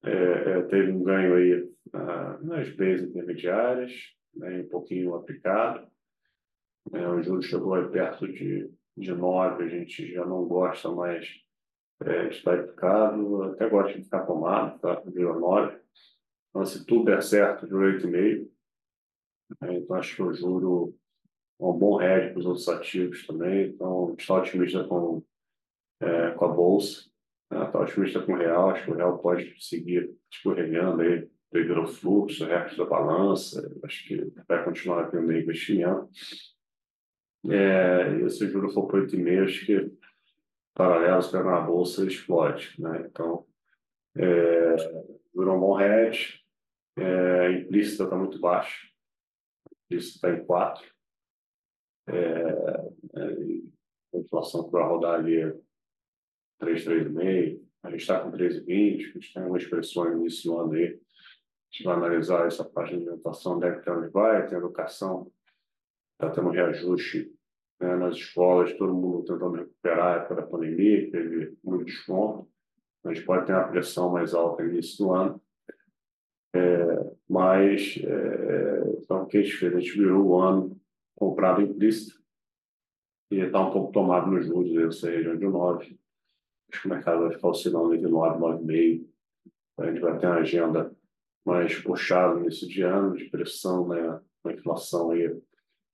é, 0.03 0.11
é 0.11 0.61
teve 0.63 0.91
um 0.91 1.03
ganho 1.03 1.35
aí 1.35 1.69
ah, 1.93 2.39
nas 2.41 2.69
bases 2.71 3.09
intermediárias, 3.09 3.93
né, 4.33 4.61
um 4.61 4.69
pouquinho 4.69 5.15
aplicado. 5.15 5.87
É, 6.93 7.07
o 7.07 7.21
juro 7.21 7.41
chegou 7.41 7.73
aí 7.75 7.87
perto 7.89 8.27
de, 8.27 8.71
de 8.97 9.11
9, 9.11 9.63
a 9.63 9.67
gente 9.67 10.11
já 10.11 10.25
não 10.25 10.45
gosta 10.45 10.89
mais 10.89 11.27
é, 12.01 12.27
de 12.27 12.35
estar 12.35 12.59
aplicado, 12.59 13.43
até 13.43 13.67
gosta 13.69 13.97
de 13.97 14.03
ficar 14.03 14.25
tomado, 14.25 14.79
tá? 14.79 15.01
9 15.05 15.79
então, 16.49 16.65
se 16.65 16.85
tudo 16.85 17.05
der 17.05 17.21
certo, 17.21 17.67
de 17.67 17.73
8,5. 17.73 18.49
Né? 19.61 19.77
Então, 19.77 19.95
acho 19.95 20.15
que 20.15 20.23
o 20.23 20.33
juro 20.33 20.95
é 21.59 21.63
um 21.63 21.77
bom 21.77 22.01
hedge 22.01 22.31
para 22.31 22.39
os 22.39 22.45
outros 22.45 22.67
ativos 22.67 23.25
também. 23.25 23.67
Então, 23.67 24.15
está 24.17 24.35
otimista 24.35 24.83
com, 24.83 25.23
é, 26.01 26.31
com 26.31 26.45
a 26.45 26.47
Bolsa, 26.47 27.09
está 27.51 27.65
né? 27.65 27.71
Tá 27.71 27.79
otimista 27.81 28.21
com 28.21 28.33
o 28.33 28.37
Real. 28.37 28.69
Acho 28.71 28.85
que 28.85 28.91
o 28.91 28.95
Real 28.95 29.19
pode 29.19 29.55
seguir 29.63 30.11
escorregando 30.31 31.01
aí 31.01 31.29
devido 31.51 31.79
ao 31.79 31.87
fluxo, 31.87 32.45
resto 32.45 32.77
da 32.77 32.85
balança. 32.85 33.71
Acho 33.83 34.07
que 34.07 34.33
vai 34.47 34.63
continuar 34.63 35.09
tendo 35.11 35.31
investimento. 35.31 36.09
É, 37.47 38.21
e 38.25 38.29
se 38.29 38.43
o 38.43 38.49
juro 38.49 38.69
for 38.69 38.87
para 38.87 39.01
8,5, 39.01 39.43
acho 39.43 39.65
que 39.65 39.98
paralelos 40.73 41.27
para 41.27 41.43
na 41.43 41.61
Bolsa 41.61 42.05
explode. 42.05 42.75
Né? 42.79 43.05
Então, 43.05 43.45
é, 44.15 44.75
virou 45.33 45.57
um 45.57 45.59
bom 45.59 45.79
hedge 45.79 46.39
é, 46.99 47.51
implícita 47.53 48.03
está 48.03 48.15
muito 48.15 48.39
baixa, 48.39 48.87
isso 49.89 50.15
está 50.15 50.31
em 50.31 50.43
4. 50.45 50.85
É, 52.07 52.13
é, 52.13 53.23
a 54.13 54.17
inflação 54.17 54.69
vai 54.69 54.83
rodar 54.83 55.19
ali 55.19 55.39
é 55.39 55.55
3, 56.59 56.85
3,5. 56.85 57.63
A 57.83 57.91
gente 57.91 58.01
está 58.01 58.19
com 58.19 58.31
3,20, 58.31 59.09
a 59.09 59.13
gente 59.13 59.33
tem 59.33 59.41
algumas 59.41 59.63
expressões 59.63 60.13
no 60.13 60.21
início 60.21 60.51
do 60.51 60.59
ano 60.59 60.73
aí. 60.73 60.85
A 60.87 61.71
gente 61.71 61.83
vai 61.85 61.95
analisar 61.95 62.47
essa 62.47 62.65
parte 62.65 62.89
de 62.89 62.97
alimentação, 62.97 63.59
deve 63.59 63.81
ter 63.81 63.91
onde 63.91 64.09
vai, 64.09 64.45
tem 64.47 64.57
educação, 64.57 65.31
está 66.13 66.29
tendo 66.31 66.49
reajuste 66.49 67.31
né, 67.79 67.95
nas 67.95 68.15
escolas, 68.15 68.73
todo 68.77 68.93
mundo 68.93 69.23
tentando 69.23 69.55
recuperar 69.55 70.07
a 70.07 70.15
época 70.17 70.35
da 70.35 70.47
pandemia, 70.47 71.09
teve 71.09 71.57
muito 71.63 71.85
desconto. 71.85 72.47
A 73.05 73.13
gente 73.13 73.25
pode 73.25 73.45
ter 73.45 73.53
uma 73.53 73.67
pressão 73.67 74.11
mais 74.11 74.33
alta 74.33 74.63
no 74.63 74.69
início 74.69 75.05
do 75.05 75.13
ano. 75.13 75.41
É, 76.53 77.13
mas, 77.27 77.97
é, 78.03 78.97
então, 78.97 79.23
o 79.23 79.25
que 79.27 79.37
a 79.37 79.41
gente 79.41 79.55
fez? 79.55 79.73
A 79.73 79.79
gente 79.79 79.97
virou 79.97 80.25
o 80.25 80.39
ano 80.39 80.79
comprado 81.15 81.61
implícito 81.61 82.19
e 83.31 83.39
está 83.39 83.59
um 83.61 83.71
pouco 83.71 83.91
tomado 83.91 84.29
nos 84.31 84.45
juros, 84.45 84.97
essa 84.97 85.09
região 85.09 85.37
de 85.37 85.45
9. 85.47 85.99
Acho 86.71 86.81
que 86.81 86.87
o 86.87 86.91
mercado 86.91 87.21
vai 87.21 87.31
ficar 87.31 87.49
oscilando 87.49 87.93
entre 87.93 88.09
9 88.09 88.37
e 88.37 88.41
9,5. 88.41 89.09
A 89.77 89.85
gente 89.85 89.99
vai 90.01 90.17
ter 90.17 90.27
uma 90.27 90.35
agenda 90.37 90.91
mais 91.45 91.75
puxada 91.81 92.39
nesse 92.39 92.67
de 92.67 92.81
ano, 92.81 93.15
de 93.15 93.25
pressão 93.25 93.87
né, 93.87 94.19
na 94.43 94.53
inflação 94.53 95.11
aí 95.11 95.39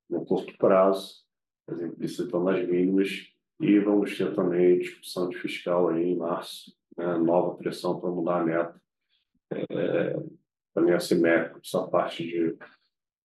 no 0.10 0.26
curto 0.26 0.58
prazo, 0.58 1.25
as 1.68 1.82
implícitas 1.82 2.26
estão 2.26 2.44
nas 2.44 2.66
mínimas, 2.68 3.32
e 3.60 3.80
vamos 3.80 4.18
ter 4.18 4.34
também 4.36 4.80
discussão 4.80 5.30
de 5.30 5.38
fiscal 5.38 5.90
aí 5.90 6.12
em 6.12 6.18
março, 6.18 6.76
né, 6.98 7.18
nova 7.18 7.56
pressão 7.56 8.00
para 8.00 8.10
mudar 8.10 8.42
a 8.42 8.44
meta. 8.44 8.82
É, 9.52 10.16
também 10.74 10.94
assimétrico 10.94 11.62
essa 11.64 11.88
parte 11.88 12.24
de, 12.24 12.58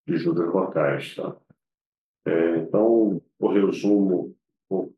de 0.07 0.17
juros 0.17 0.55
locais. 0.55 1.17
Tá? 1.17 1.37
É, 2.27 2.59
então, 2.59 3.21
o 3.39 3.49
resumo 3.49 4.37
o, 4.69 4.93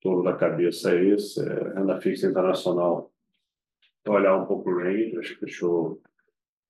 todo 0.00 0.22
da 0.22 0.36
cabeça 0.36 0.94
é 0.94 1.04
esse, 1.06 1.40
é, 1.40 1.74
renda 1.74 2.00
fixa 2.00 2.28
internacional, 2.28 3.12
olhar 4.06 4.36
um 4.36 4.46
pouco 4.46 4.70
o 4.70 4.78
range, 4.78 5.18
acho 5.18 5.34
que 5.34 5.40
fechou 5.40 6.00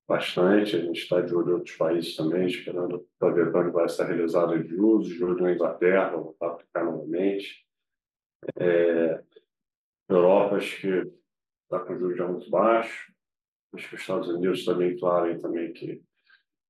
bastante, 0.09 0.77
a 0.77 0.81
gente 0.81 1.01
está 1.01 1.21
de 1.21 1.35
olho 1.35 1.51
em 1.51 1.55
outros 1.55 1.77
países 1.77 2.17
também, 2.17 2.47
esperando 2.47 3.07
para 3.19 3.35
ver 3.35 3.51
quando 3.51 3.73
vai 3.73 3.89
ser 3.89 4.07
realizado 4.07 4.59
de 4.63 4.69
juros, 4.69 5.09
juros 5.09 5.41
na 5.41 5.53
Inglaterra, 5.53 6.11
vão 6.11 6.25
voltar 6.25 6.47
a 6.47 6.51
aplicar 6.53 6.85
novamente. 6.85 7.67
É, 8.59 9.23
Europa, 10.09 10.57
acho 10.57 10.81
que 10.81 11.13
está 11.65 11.81
com 11.81 11.99
juros 11.99 12.17
já 12.17 12.29
muito 12.29 12.49
baixos, 12.49 13.17
Acho 13.75 13.91
que 13.91 13.95
os 13.97 14.01
Estados 14.01 14.29
Unidos 14.29 14.65
também 14.65 14.97
claro 14.97 15.39
também 15.41 15.73
que, 15.73 16.03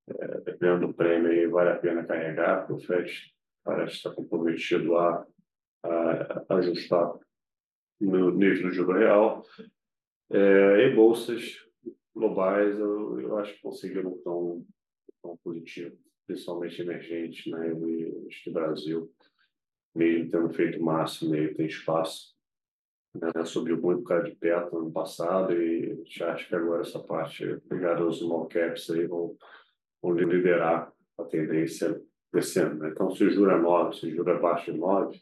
é, 0.09 0.41
dependendo 0.41 0.89
do 0.89 0.95
prêmio, 0.95 1.31
aí, 1.31 1.47
vale 1.47 1.71
a 1.71 1.79
pena 1.79 2.05
carregar, 2.05 2.67
porque 2.67 2.73
o 2.73 2.87
FED 2.87 3.33
parece 3.65 3.97
estar 3.97 4.13
comprometido 4.13 4.97
a, 4.97 5.25
a, 5.85 6.45
a 6.49 6.55
ajustar 6.57 7.15
no 8.01 8.31
nível 8.33 8.63
do 8.63 8.71
juro 8.75 8.93
real. 8.93 9.45
É, 10.31 10.89
e 10.89 10.95
bolsas 10.95 11.66
globais, 12.17 12.79
eu, 12.79 13.21
eu 13.21 13.39
acho 13.39 13.55
que 13.55 13.63
conseguiram 13.63 14.17
tão, 14.25 14.65
tão 15.23 15.37
positivo, 15.45 15.97
principalmente 16.27 16.81
emergente, 16.81 17.51
né? 17.51 17.71
Eu, 17.71 18.27
acho 18.27 18.43
que 18.43 18.51
o 18.51 18.53
Brasil, 18.53 19.13
mesmo 19.95 20.31
tendo 20.31 20.51
feito 20.51 20.81
o 20.81 20.85
máximo, 20.85 21.31
meio 21.31 21.55
tem 21.55 21.67
espaço 21.67 22.37
né, 23.21 23.45
subiu 23.45 23.81
muito 23.81 24.03
por 24.03 24.09
causa 24.09 24.25
de 24.25 24.37
perto 24.37 24.75
no 24.75 24.83
ano 24.83 24.93
passado 24.93 25.53
e 25.53 26.03
já 26.07 26.33
acho 26.33 26.49
que 26.49 26.55
agora 26.55 26.83
essa 26.83 26.99
parte 26.99 27.45
ligada 27.71 28.03
aos 28.03 28.19
small 28.19 28.47
caps 28.47 28.91
aí 28.91 29.07
vão, 29.07 29.37
vão 30.03 30.13
liderar 30.13 30.93
a 31.19 31.25
tendência 31.25 32.01
desse 32.33 32.61
ano. 32.61 32.81
Né? 32.81 32.91
Então, 32.91 33.11
se 33.11 33.25
o 33.25 33.31
juro 33.31 33.51
é 33.51 33.59
9, 33.59 33.97
se 33.97 34.07
o 34.07 34.15
juro 34.15 34.31
é 34.31 34.37
abaixo 34.37 34.73
de 34.73 34.79
9, 34.79 35.21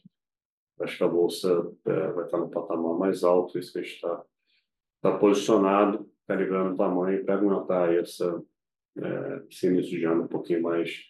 acho 0.80 0.96
que 0.98 1.04
a 1.04 1.08
Bolsa 1.08 1.72
é, 1.84 2.08
vai 2.08 2.24
estar 2.24 2.38
no 2.38 2.50
patamar 2.50 2.98
mais 2.98 3.22
alto, 3.22 3.58
isso 3.58 3.72
que 3.72 3.78
a 3.78 3.82
gente 3.82 3.94
está 3.94 4.24
tá 5.00 5.18
posicionado, 5.18 6.10
carregando 6.26 6.74
o 6.74 6.76
tamanho 6.76 7.24
para 7.24 7.34
aguentar 7.34 7.94
essa, 7.94 8.42
é, 8.98 9.42
esse 9.50 9.82
de 9.82 10.04
ano 10.04 10.24
um 10.24 10.28
pouquinho 10.28 10.62
mais, 10.62 11.02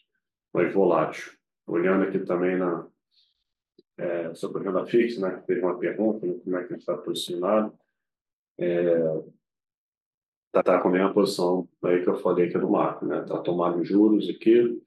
mais 0.53 0.73
volátil. 0.73 1.33
Olhando 1.67 2.05
aqui 2.05 2.19
também 2.21 2.57
na, 2.57 2.87
é, 3.99 4.35
sobre 4.35 4.63
renda 4.63 4.85
fixa, 4.87 5.21
né, 5.21 5.37
que 5.37 5.47
teve 5.47 5.61
uma 5.61 5.79
pergunta, 5.79 6.27
né, 6.27 6.35
como 6.43 6.57
é 6.57 6.61
que 6.61 6.67
a 6.67 6.77
gente 6.77 6.81
está 6.81 6.97
posicionado. 6.97 7.77
É, 8.59 8.99
tá, 10.53 10.63
tá 10.63 10.81
com 10.81 10.89
a 10.89 10.93
mesma 10.93 11.13
posição 11.13 11.69
aí 11.85 12.03
que 12.03 12.09
eu 12.09 12.17
falei 12.17 12.49
aqui 12.49 12.59
do 12.59 12.71
marco, 12.71 13.05
né? 13.05 13.23
Tá 13.23 13.41
tomando 13.41 13.85
juros 13.85 14.29
aqui, 14.29 14.81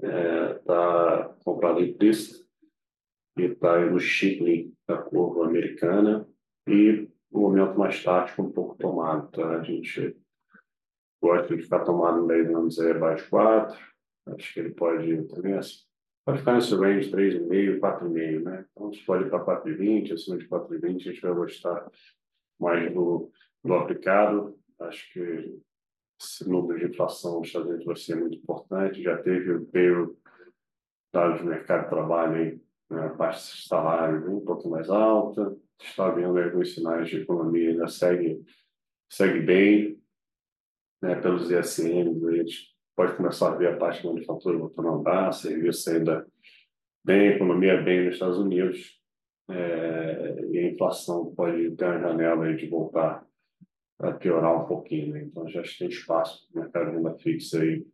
é, 0.00 0.54
tá 0.54 1.36
comprado 1.44 1.80
implícito 1.80 2.44
e 3.38 3.42
está 3.42 3.78
no 3.86 3.98
Chile 4.00 4.72
da 4.86 4.98
curva 4.98 5.46
americana 5.46 6.28
e 6.68 7.08
o 7.34 7.40
momento 7.40 7.76
mais 7.76 8.02
tático 8.02 8.42
um 8.42 8.52
pouco 8.52 8.76
tomado, 8.76 9.28
tá? 9.32 9.58
A 9.58 9.62
gente 9.64 10.16
gosta 11.20 11.56
de 11.56 11.64
ficar 11.64 11.80
tomado 11.80 12.20
no 12.20 12.26
meio 12.26 12.46
do 12.46 12.56
ano 12.56 12.70
zero 12.70 12.98
abaixo 12.98 13.28
4, 13.28 13.76
acho 14.28 14.54
que 14.54 14.60
ele 14.60 14.70
pode 14.70 15.24
também 15.24 15.54
assim, 15.54 15.80
pode 16.24 16.38
ficar 16.38 16.54
nesse 16.54 16.74
range 16.76 17.10
3,5, 17.10 17.80
4,5, 17.80 18.42
né? 18.44 18.64
Então, 18.70 18.92
se 18.92 19.04
pode 19.04 19.24
ir 19.24 19.30
para 19.30 19.44
4,20, 19.44 20.12
acima 20.12 20.38
de 20.38 20.48
4,20, 20.48 20.94
a 20.94 20.98
gente 20.98 21.20
vai 21.20 21.34
gostar 21.34 21.90
mais 22.60 22.94
do, 22.94 23.32
do 23.64 23.74
aplicado. 23.74 24.56
Acho 24.78 25.12
que 25.12 25.58
esse 26.20 26.48
número 26.48 26.78
de 26.78 26.86
inflação 26.86 27.40
nos 27.40 27.48
Estados 27.48 27.66
Unidos 27.66 27.84
vai 27.84 27.96
ser 27.96 28.14
muito 28.14 28.36
importante. 28.36 29.02
Já 29.02 29.20
teve 29.20 29.54
o 29.54 29.66
payroll 29.66 30.16
dados 31.12 31.40
do 31.40 31.46
mercado 31.46 31.82
de 31.84 31.90
trabalho 31.90 32.34
aí, 32.36 32.60
né, 32.90 33.06
a 33.06 33.10
parte 33.10 33.56
de 33.56 33.68
salário 33.68 34.36
um 34.36 34.44
pouco 34.44 34.68
mais 34.68 34.88
alta. 34.88 35.56
Está 35.82 36.10
vendo 36.10 36.38
alguns 36.38 36.74
sinais 36.74 37.08
de 37.08 37.20
economia 37.20 37.70
ainda 37.70 37.88
segue, 37.88 38.42
segue 39.10 39.40
bem, 39.40 40.00
né, 41.02 41.14
pelos 41.16 41.50
ISMs, 41.50 42.26
a 42.26 42.32
gente 42.32 42.74
pode 42.96 43.16
começar 43.16 43.52
a 43.52 43.56
ver 43.56 43.74
a 43.74 43.76
parte 43.76 44.00
de 44.00 44.06
manufatura 44.06 44.58
voltando 44.58 44.88
a 44.88 44.92
andar, 44.92 45.32
serviço 45.32 45.90
ainda 45.90 46.26
bem, 47.04 47.28
economia 47.28 47.82
bem 47.82 48.04
nos 48.04 48.14
Estados 48.14 48.38
Unidos, 48.38 49.00
é, 49.50 50.46
e 50.50 50.58
a 50.58 50.72
inflação 50.72 51.34
pode 51.34 51.70
ter 51.72 51.84
uma 51.84 52.00
janela 52.00 52.54
de 52.54 52.66
voltar 52.66 53.26
a 53.98 54.12
piorar 54.12 54.62
um 54.62 54.66
pouquinho. 54.66 55.12
Né? 55.12 55.22
Então, 55.24 55.48
já 55.48 55.62
tem 55.78 55.88
espaço 55.88 56.46
para 56.48 56.60
o 56.60 56.62
mercado 56.62 56.90
renda 56.92 57.14
fixa 57.18 57.60
aí 57.60 57.84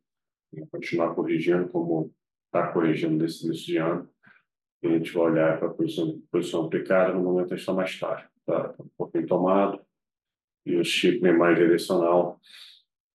continuar 0.71 1.15
corrigindo 1.15 1.69
como 1.69 2.13
está 2.47 2.73
corrigindo 2.73 3.17
nesse 3.17 3.47
início 3.47 3.67
de 3.67 3.77
ano. 3.77 4.09
A 4.83 4.89
gente 4.89 5.13
vai 5.13 5.25
olhar 5.25 5.59
para 5.59 5.69
a 5.69 5.75
posição, 5.75 6.21
posição 6.31 6.67
aplicada 6.67 7.13
no 7.13 7.23
momento 7.23 7.55
está 7.55 7.73
mais 7.73 7.99
tarde. 7.99 8.29
Está 8.39 8.75
um 8.81 8.89
pouquinho 8.97 9.27
tomado. 9.27 9.81
E 10.65 10.77
o 10.77 10.85
chip 10.85 11.21
mais 11.33 11.59
direcional. 11.59 12.41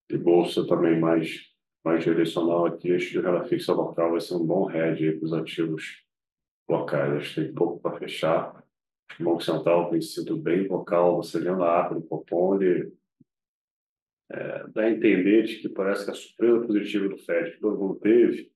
E 0.10 0.18
bolsa 0.18 0.66
também 0.68 1.00
mais, 1.00 1.52
mais 1.84 2.04
direcional 2.04 2.68
aqui. 2.68 2.94
Acho 2.94 3.10
que 3.10 3.18
a 3.18 3.22
renda 3.22 3.44
fixa 3.46 3.74
local 3.74 4.12
vai 4.12 4.20
ser 4.20 4.36
um 4.36 4.46
bom 4.46 4.70
hedge 4.70 5.14
para 5.14 5.26
os 5.26 5.34
ativos 5.34 6.04
locais. 6.70 7.14
Acho 7.14 7.36
que 7.36 7.42
tem 7.42 7.54
pouco 7.54 7.80
para 7.80 7.98
fechar. 7.98 8.64
O 9.20 9.24
Banco 9.24 9.42
Central 9.42 9.90
tem 9.90 10.02
sido 10.02 10.38
bem 10.38 10.68
vocal, 10.68 11.18
você 11.18 11.40
lendo 11.40 11.64
a 11.64 11.82
ata 11.82 11.96
do 11.96 12.02
Copom, 12.02 12.62
ele 12.62 12.92
é, 14.32 14.68
dá 14.70 14.84
a 14.84 14.92
entender 14.92 15.44
de 15.44 15.58
que 15.58 15.70
parece 15.70 16.06
que 16.06 16.12
a 16.12 16.16
surpresa 16.16 16.66
positiva 16.66 17.08
do 17.08 17.18
FED 17.18 17.52
que 17.52 17.60
todo 17.60 17.78
mundo 17.78 18.00
teve, 18.00 18.52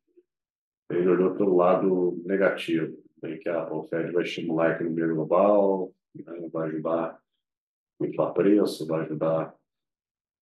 ele 0.89 1.07
olhou 1.07 1.35
pelo 1.35 1.55
lado 1.55 2.21
negativo, 2.25 2.97
né, 3.21 3.37
que 3.37 3.47
a, 3.49 3.71
o 3.71 3.83
FED 3.83 4.11
vai 4.11 4.23
estimular 4.23 4.71
a 4.71 4.75
economia 4.75 5.07
global, 5.07 5.93
né, 6.15 6.49
vai 6.51 6.69
ajudar 6.69 7.19
a 8.01 8.07
inflar 8.07 8.33
preço, 8.33 8.87
vai 8.87 9.01
ajudar 9.01 9.55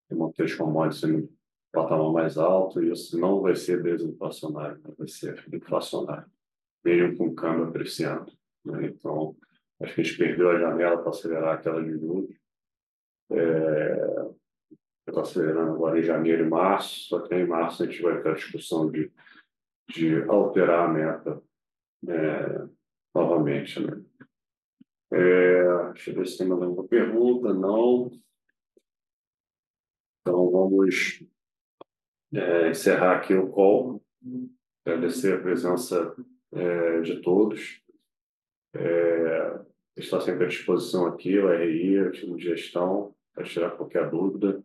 a 0.09 0.15
manter 0.15 0.43
os 0.43 0.55
commodities 0.55 1.09
no 1.09 1.29
patamar 1.71 2.13
mais 2.13 2.37
alto, 2.37 2.81
e 2.81 2.91
isso 2.91 3.19
não 3.19 3.41
vai 3.41 3.55
ser 3.55 3.83
desinflacionário, 3.83 4.81
vai 4.97 5.07
ser 5.07 5.43
inflacionário, 5.53 6.29
mesmo 6.83 7.17
com 7.17 7.27
o 7.27 7.35
câmbio 7.35 7.65
apreciando. 7.65 8.31
Né? 8.63 8.87
Então, 8.87 9.35
acho 9.81 9.95
que 9.95 10.01
a 10.01 10.03
gente 10.03 10.17
perdeu 10.17 10.49
a 10.51 10.59
janela 10.59 10.97
para 10.97 11.09
acelerar 11.09 11.55
aquela 11.55 11.83
de 11.83 11.91
juros. 11.91 12.35
É, 13.29 14.27
está 15.07 15.21
acelerando 15.21 15.71
agora 15.71 15.99
em 15.99 16.03
janeiro 16.03 16.45
e 16.45 16.49
março, 16.49 17.07
só 17.07 17.19
que 17.21 17.35
em 17.35 17.45
março 17.45 17.83
a 17.83 17.85
gente 17.85 18.01
vai 18.01 18.21
ter 18.21 18.29
a 18.29 18.35
discussão 18.35 18.89
de, 18.89 19.11
de 19.89 20.23
alterar 20.23 20.89
a 20.89 20.93
meta 20.93 21.41
é, 22.07 22.67
novamente. 23.15 23.79
Né? 23.79 24.03
É, 25.11 25.91
deixa 25.93 26.11
eu 26.11 26.15
ver 26.15 26.27
se 26.27 26.37
tem 26.37 26.47
mais 26.47 26.61
alguma 26.61 26.87
pergunta. 26.87 27.53
Não. 27.53 28.11
Então, 30.21 30.51
vamos 30.51 31.23
é, 32.33 32.69
encerrar 32.69 33.17
aqui 33.17 33.33
o 33.33 33.49
call. 33.49 34.03
Agradecer 34.85 35.33
a 35.33 35.41
presença 35.41 36.15
é, 36.53 37.01
de 37.01 37.21
todos. 37.21 37.81
É, 38.75 39.59
está 39.95 40.19
sempre 40.21 40.45
à 40.45 40.47
disposição 40.47 41.07
aqui, 41.07 41.37
o 41.39 41.49
RI, 41.49 41.99
o 41.99 42.11
time 42.11 42.37
de 42.37 42.43
gestão, 42.43 43.15
para 43.33 43.45
tirar 43.45 43.71
qualquer 43.71 44.09
dúvida. 44.09 44.63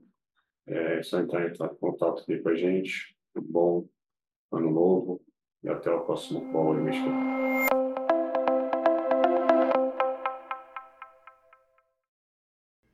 É 0.66 1.02
só 1.02 1.20
entrar 1.20 1.48
em 1.48 1.74
contato 1.76 2.22
aqui 2.22 2.38
com 2.38 2.48
a 2.50 2.54
gente. 2.54 3.16
Um 3.34 3.42
bom 3.42 3.88
ano 4.52 4.70
novo 4.70 5.20
e 5.62 5.68
até 5.68 5.90
o 5.90 6.04
próximo 6.04 6.52
call 6.52 6.74
que 6.74 7.42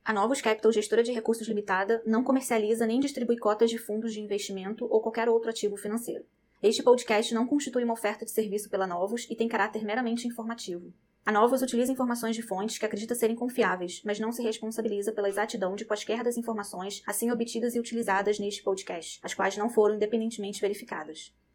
A 0.05 0.13
Novos 0.13 0.41
Capital, 0.41 0.71
gestora 0.71 1.03
de 1.03 1.11
recursos 1.11 1.47
limitada, 1.47 2.01
não 2.05 2.23
comercializa 2.23 2.87
nem 2.87 2.99
distribui 2.99 3.37
cotas 3.37 3.69
de 3.69 3.77
fundos 3.77 4.13
de 4.13 4.21
investimento 4.21 4.87
ou 4.89 5.01
qualquer 5.01 5.29
outro 5.29 5.51
ativo 5.51 5.77
financeiro. 5.77 6.25
Este 6.63 6.81
podcast 6.81 7.33
não 7.33 7.45
constitui 7.45 7.83
uma 7.83 7.93
oferta 7.93 8.25
de 8.25 8.31
serviço 8.31 8.69
pela 8.69 8.87
Novos 8.87 9.27
e 9.29 9.35
tem 9.35 9.47
caráter 9.47 9.83
meramente 9.85 10.27
informativo. 10.27 10.91
A 11.25 11.31
Novos 11.31 11.61
utiliza 11.61 11.91
informações 11.91 12.35
de 12.35 12.41
fontes 12.41 12.79
que 12.79 12.85
acredita 12.85 13.13
serem 13.13 13.35
confiáveis, 13.35 14.01
mas 14.03 14.19
não 14.19 14.31
se 14.31 14.41
responsabiliza 14.41 15.11
pela 15.11 15.29
exatidão 15.29 15.75
de 15.75 15.85
quaisquer 15.85 16.23
das 16.23 16.37
informações 16.37 17.03
assim 17.05 17.29
obtidas 17.29 17.75
e 17.75 17.79
utilizadas 17.79 18.39
neste 18.39 18.63
podcast, 18.63 19.19
as 19.21 19.35
quais 19.35 19.55
não 19.57 19.69
foram 19.69 19.95
independentemente 19.95 20.59
verificadas. 20.59 21.31